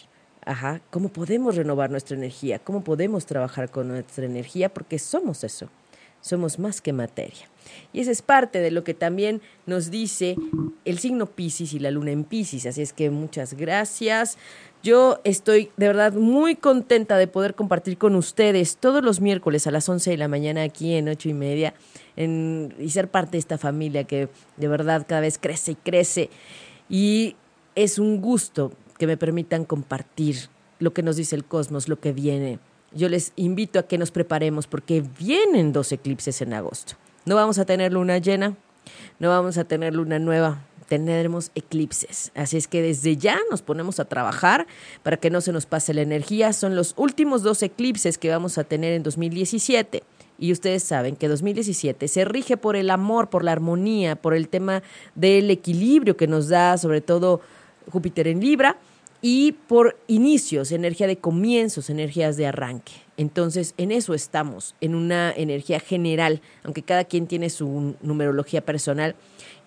Ajá, 0.45 0.81
cómo 0.89 1.09
podemos 1.09 1.55
renovar 1.55 1.91
nuestra 1.91 2.17
energía, 2.17 2.59
cómo 2.59 2.83
podemos 2.83 3.25
trabajar 3.25 3.69
con 3.69 3.87
nuestra 3.87 4.25
energía, 4.25 4.73
porque 4.73 4.97
somos 4.97 5.43
eso, 5.43 5.69
somos 6.19 6.57
más 6.57 6.81
que 6.81 6.93
materia. 6.93 7.47
Y 7.93 7.99
esa 7.99 8.09
es 8.09 8.23
parte 8.23 8.59
de 8.59 8.71
lo 8.71 8.83
que 8.83 8.95
también 8.95 9.41
nos 9.67 9.91
dice 9.91 10.35
el 10.83 10.97
signo 10.97 11.27
Pisces 11.27 11.73
y 11.73 11.79
la 11.79 11.91
luna 11.91 12.11
en 12.11 12.23
Pisces. 12.23 12.65
Así 12.65 12.81
es 12.81 12.91
que 12.91 13.11
muchas 13.11 13.53
gracias. 13.53 14.37
Yo 14.81 15.19
estoy 15.23 15.69
de 15.77 15.87
verdad 15.87 16.13
muy 16.13 16.55
contenta 16.55 17.17
de 17.17 17.27
poder 17.27 17.53
compartir 17.53 17.99
con 17.99 18.15
ustedes 18.15 18.77
todos 18.77 19.03
los 19.03 19.21
miércoles 19.21 19.67
a 19.67 19.71
las 19.71 19.87
11 19.87 20.09
de 20.09 20.17
la 20.17 20.27
mañana 20.27 20.63
aquí 20.63 20.95
en 20.95 21.07
ocho 21.07 21.29
y 21.29 21.33
media 21.33 21.75
y 22.17 22.89
ser 22.89 23.09
parte 23.09 23.33
de 23.33 23.37
esta 23.37 23.59
familia 23.59 24.05
que 24.05 24.27
de 24.57 24.67
verdad 24.67 25.05
cada 25.07 25.21
vez 25.21 25.37
crece 25.37 25.73
y 25.73 25.75
crece. 25.75 26.29
Y 26.89 27.35
es 27.75 27.99
un 27.99 28.21
gusto 28.21 28.71
que 29.01 29.07
me 29.07 29.17
permitan 29.17 29.65
compartir 29.65 30.35
lo 30.77 30.93
que 30.93 31.01
nos 31.01 31.15
dice 31.15 31.35
el 31.35 31.43
cosmos, 31.43 31.89
lo 31.89 31.99
que 31.99 32.13
viene. 32.13 32.59
Yo 32.91 33.09
les 33.09 33.33
invito 33.35 33.79
a 33.79 33.87
que 33.87 33.97
nos 33.97 34.11
preparemos 34.11 34.67
porque 34.67 35.03
vienen 35.17 35.73
dos 35.73 35.91
eclipses 35.91 36.39
en 36.43 36.53
agosto. 36.53 36.93
No 37.25 37.35
vamos 37.35 37.57
a 37.57 37.65
tener 37.65 37.93
luna 37.93 38.19
llena, 38.19 38.55
no 39.17 39.29
vamos 39.29 39.57
a 39.57 39.63
tener 39.63 39.95
luna 39.95 40.19
nueva, 40.19 40.61
tendremos 40.87 41.49
eclipses. 41.55 42.31
Así 42.35 42.57
es 42.57 42.67
que 42.67 42.83
desde 42.83 43.17
ya 43.17 43.39
nos 43.49 43.63
ponemos 43.63 43.99
a 43.99 44.05
trabajar 44.05 44.67
para 45.01 45.17
que 45.17 45.31
no 45.31 45.41
se 45.41 45.51
nos 45.51 45.65
pase 45.65 45.95
la 45.95 46.03
energía. 46.03 46.53
Son 46.53 46.75
los 46.75 46.93
últimos 46.95 47.41
dos 47.41 47.63
eclipses 47.63 48.19
que 48.19 48.29
vamos 48.29 48.59
a 48.59 48.65
tener 48.65 48.93
en 48.93 49.01
2017. 49.01 50.03
Y 50.37 50.51
ustedes 50.51 50.83
saben 50.83 51.15
que 51.15 51.27
2017 51.27 52.07
se 52.07 52.23
rige 52.23 52.55
por 52.55 52.75
el 52.75 52.91
amor, 52.91 53.31
por 53.31 53.43
la 53.43 53.51
armonía, 53.51 54.15
por 54.15 54.35
el 54.35 54.47
tema 54.47 54.83
del 55.15 55.49
equilibrio 55.49 56.17
que 56.17 56.27
nos 56.27 56.49
da 56.49 56.77
sobre 56.77 57.01
todo 57.01 57.41
Júpiter 57.89 58.27
en 58.27 58.41
Libra 58.41 58.77
y 59.21 59.51
por 59.51 59.99
inicios, 60.07 60.71
energía 60.71 61.07
de 61.07 61.17
comienzos, 61.17 61.89
energías 61.89 62.37
de 62.37 62.47
arranque. 62.47 62.93
Entonces, 63.17 63.75
en 63.77 63.91
eso 63.91 64.15
estamos, 64.15 64.75
en 64.81 64.95
una 64.95 65.31
energía 65.31 65.79
general, 65.79 66.41
aunque 66.63 66.81
cada 66.81 67.03
quien 67.03 67.27
tiene 67.27 67.51
su 67.51 67.95
numerología 68.01 68.65
personal. 68.65 69.15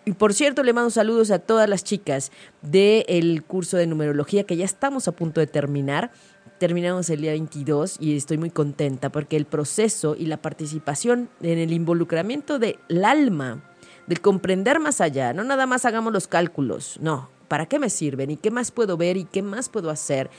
Y 0.05 0.13
por 0.13 0.35
cierto, 0.35 0.63
le 0.65 0.73
mando 0.73 0.91
saludos 0.91 1.31
a 1.31 1.39
todas 1.39 1.69
las 1.69 1.85
chicas 1.85 2.33
del 2.63 3.45
curso 3.45 3.77
de 3.77 3.87
numerología 3.87 4.45
que 4.45 4.57
ya 4.57 4.65
estamos 4.65 5.07
a 5.07 5.13
punto 5.13 5.41
de 5.41 5.47
terminar. 5.47 6.11
Terminamos 6.59 7.09
el 7.11 7.21
día 7.21 7.31
22 7.33 7.97
y 8.01 8.17
estoy 8.17 8.39
muy 8.39 8.51
contenta 8.51 9.11
porque 9.11 9.37
el 9.37 9.47
proceso 9.47 10.17
y 10.19 10.27
la 10.27 10.43
participación 10.43 11.31
en 11.43 11.59
el 11.59 11.73
involucramiento 11.73 12.59
del 12.59 13.05
alma, 13.05 13.63
del 14.07 14.21
comprender 14.21 14.81
más 14.81 15.01
allá, 15.01 15.33
no 15.33 15.45
nada 15.45 15.67
más 15.67 15.85
hagamos 15.85 16.13
los 16.13 16.27
cálculos, 16.29 16.99
no, 17.01 17.31
¿para 17.49 17.67
qué 17.67 17.79
me 17.79 17.91
sirven? 17.91 18.31
¿Y 18.31 18.37
qué 18.37 18.51
más 18.51 18.71
puedo 18.71 18.97
ver? 18.97 19.17
¿Y 19.17 19.25
qué 19.25 19.43
más 19.43 19.69
puedo 19.69 19.91
hacer? 19.91 20.31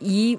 Y 0.00 0.38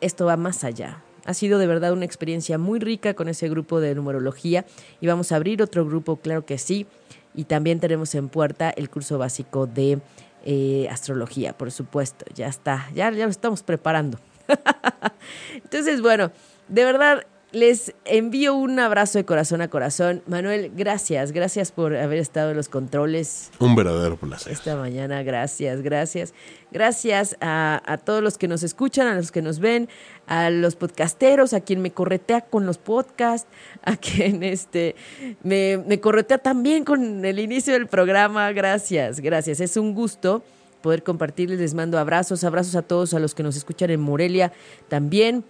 esto 0.00 0.26
va 0.26 0.36
más 0.36 0.64
allá. 0.64 1.02
Ha 1.24 1.34
sido 1.34 1.58
de 1.58 1.66
verdad 1.66 1.92
una 1.92 2.04
experiencia 2.04 2.56
muy 2.56 2.78
rica 2.78 3.14
con 3.14 3.28
ese 3.28 3.48
grupo 3.48 3.80
de 3.80 3.94
numerología 3.94 4.64
y 5.00 5.06
vamos 5.08 5.32
a 5.32 5.36
abrir 5.36 5.60
otro 5.62 5.84
grupo, 5.84 6.16
claro 6.16 6.46
que 6.46 6.58
sí. 6.58 6.86
Y 7.34 7.44
también 7.44 7.80
tenemos 7.80 8.14
en 8.14 8.28
puerta 8.28 8.70
el 8.70 8.88
curso 8.88 9.18
básico 9.18 9.66
de 9.66 9.98
eh, 10.44 10.86
astrología, 10.88 11.52
por 11.58 11.72
supuesto. 11.72 12.24
Ya 12.34 12.46
está, 12.46 12.88
ya, 12.94 13.10
ya 13.10 13.24
lo 13.24 13.30
estamos 13.30 13.62
preparando. 13.62 14.18
Entonces, 15.54 16.00
bueno, 16.00 16.30
de 16.68 16.84
verdad 16.84 17.26
les 17.56 17.94
envío 18.04 18.54
un 18.54 18.78
abrazo 18.78 19.16
de 19.16 19.24
corazón 19.24 19.62
a 19.62 19.68
corazón. 19.68 20.22
Manuel, 20.26 20.72
gracias, 20.76 21.32
gracias 21.32 21.72
por 21.72 21.96
haber 21.96 22.18
estado 22.18 22.50
en 22.50 22.56
los 22.58 22.68
controles. 22.68 23.50
Un 23.58 23.74
verdadero 23.74 24.18
placer. 24.18 24.52
Esta 24.52 24.76
mañana, 24.76 25.22
gracias, 25.22 25.80
gracias. 25.80 26.34
Gracias 26.70 27.34
a, 27.40 27.82
a, 27.86 27.96
todos 27.96 28.22
los 28.22 28.36
que 28.36 28.46
nos 28.46 28.62
escuchan, 28.62 29.06
a 29.06 29.14
los 29.14 29.32
que 29.32 29.40
nos 29.40 29.58
ven, 29.58 29.88
a 30.26 30.50
los 30.50 30.76
podcasteros, 30.76 31.54
a 31.54 31.60
quien 31.60 31.80
me 31.80 31.92
corretea 31.92 32.42
con 32.42 32.66
los 32.66 32.76
podcasts, 32.76 33.48
a 33.82 33.96
quien 33.96 34.42
este, 34.42 34.94
me, 35.42 35.78
me 35.78 35.98
corretea 35.98 36.36
también 36.36 36.84
con 36.84 37.24
el 37.24 37.38
inicio 37.38 37.72
del 37.72 37.86
programa. 37.86 38.52
Gracias, 38.52 39.20
gracias. 39.20 39.60
Es 39.60 39.78
un 39.78 39.94
gusto 39.94 40.42
poder 40.82 41.02
compartirles. 41.02 41.58
Les 41.58 41.72
mando 41.72 41.98
abrazos, 41.98 42.44
abrazos 42.44 42.76
a 42.76 42.82
todos, 42.82 43.14
a 43.14 43.18
los 43.18 43.34
que 43.34 43.42
nos 43.42 43.56
escuchan 43.56 43.88
en 43.88 44.00
Morelia 44.00 44.52
también 44.88 45.42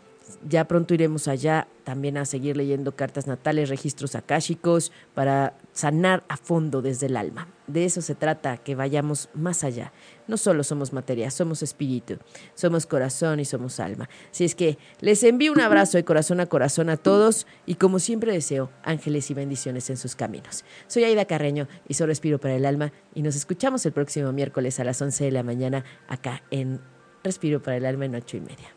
ya 0.48 0.66
pronto 0.66 0.94
iremos 0.94 1.28
allá 1.28 1.68
también 1.84 2.16
a 2.16 2.24
seguir 2.24 2.56
leyendo 2.56 2.96
cartas 2.96 3.26
natales, 3.26 3.68
registros 3.68 4.14
akáshicos, 4.14 4.90
para 5.14 5.56
sanar 5.72 6.24
a 6.28 6.36
fondo 6.36 6.82
desde 6.82 7.06
el 7.06 7.16
alma. 7.16 7.48
De 7.66 7.84
eso 7.84 8.00
se 8.00 8.14
trata, 8.14 8.56
que 8.56 8.74
vayamos 8.74 9.28
más 9.34 9.62
allá. 9.62 9.92
No 10.26 10.36
solo 10.36 10.64
somos 10.64 10.92
materia, 10.92 11.30
somos 11.30 11.62
espíritu, 11.62 12.18
somos 12.54 12.86
corazón 12.86 13.40
y 13.40 13.44
somos 13.44 13.78
alma. 13.80 14.08
Así 14.30 14.44
es 14.44 14.54
que 14.54 14.78
les 15.00 15.22
envío 15.22 15.52
un 15.52 15.60
abrazo 15.60 15.96
de 15.96 16.04
corazón 16.04 16.40
a 16.40 16.46
corazón 16.46 16.90
a 16.90 16.96
todos 16.96 17.46
y 17.64 17.76
como 17.76 17.98
siempre 17.98 18.32
deseo 18.32 18.70
ángeles 18.82 19.30
y 19.30 19.34
bendiciones 19.34 19.90
en 19.90 19.96
sus 19.96 20.16
caminos. 20.16 20.64
Soy 20.88 21.04
Aida 21.04 21.24
Carreño 21.24 21.68
y 21.88 21.94
soy 21.94 22.08
Respiro 22.08 22.38
para 22.38 22.54
el 22.54 22.66
Alma 22.66 22.92
y 23.14 23.22
nos 23.22 23.36
escuchamos 23.36 23.84
el 23.86 23.92
próximo 23.92 24.32
miércoles 24.32 24.80
a 24.80 24.84
las 24.84 25.00
11 25.00 25.24
de 25.24 25.32
la 25.32 25.42
mañana 25.42 25.84
acá 26.08 26.42
en 26.50 26.80
Respiro 27.22 27.62
para 27.62 27.76
el 27.76 27.86
Alma 27.86 28.06
en 28.06 28.14
ocho 28.14 28.36
y 28.36 28.40
media. 28.40 28.76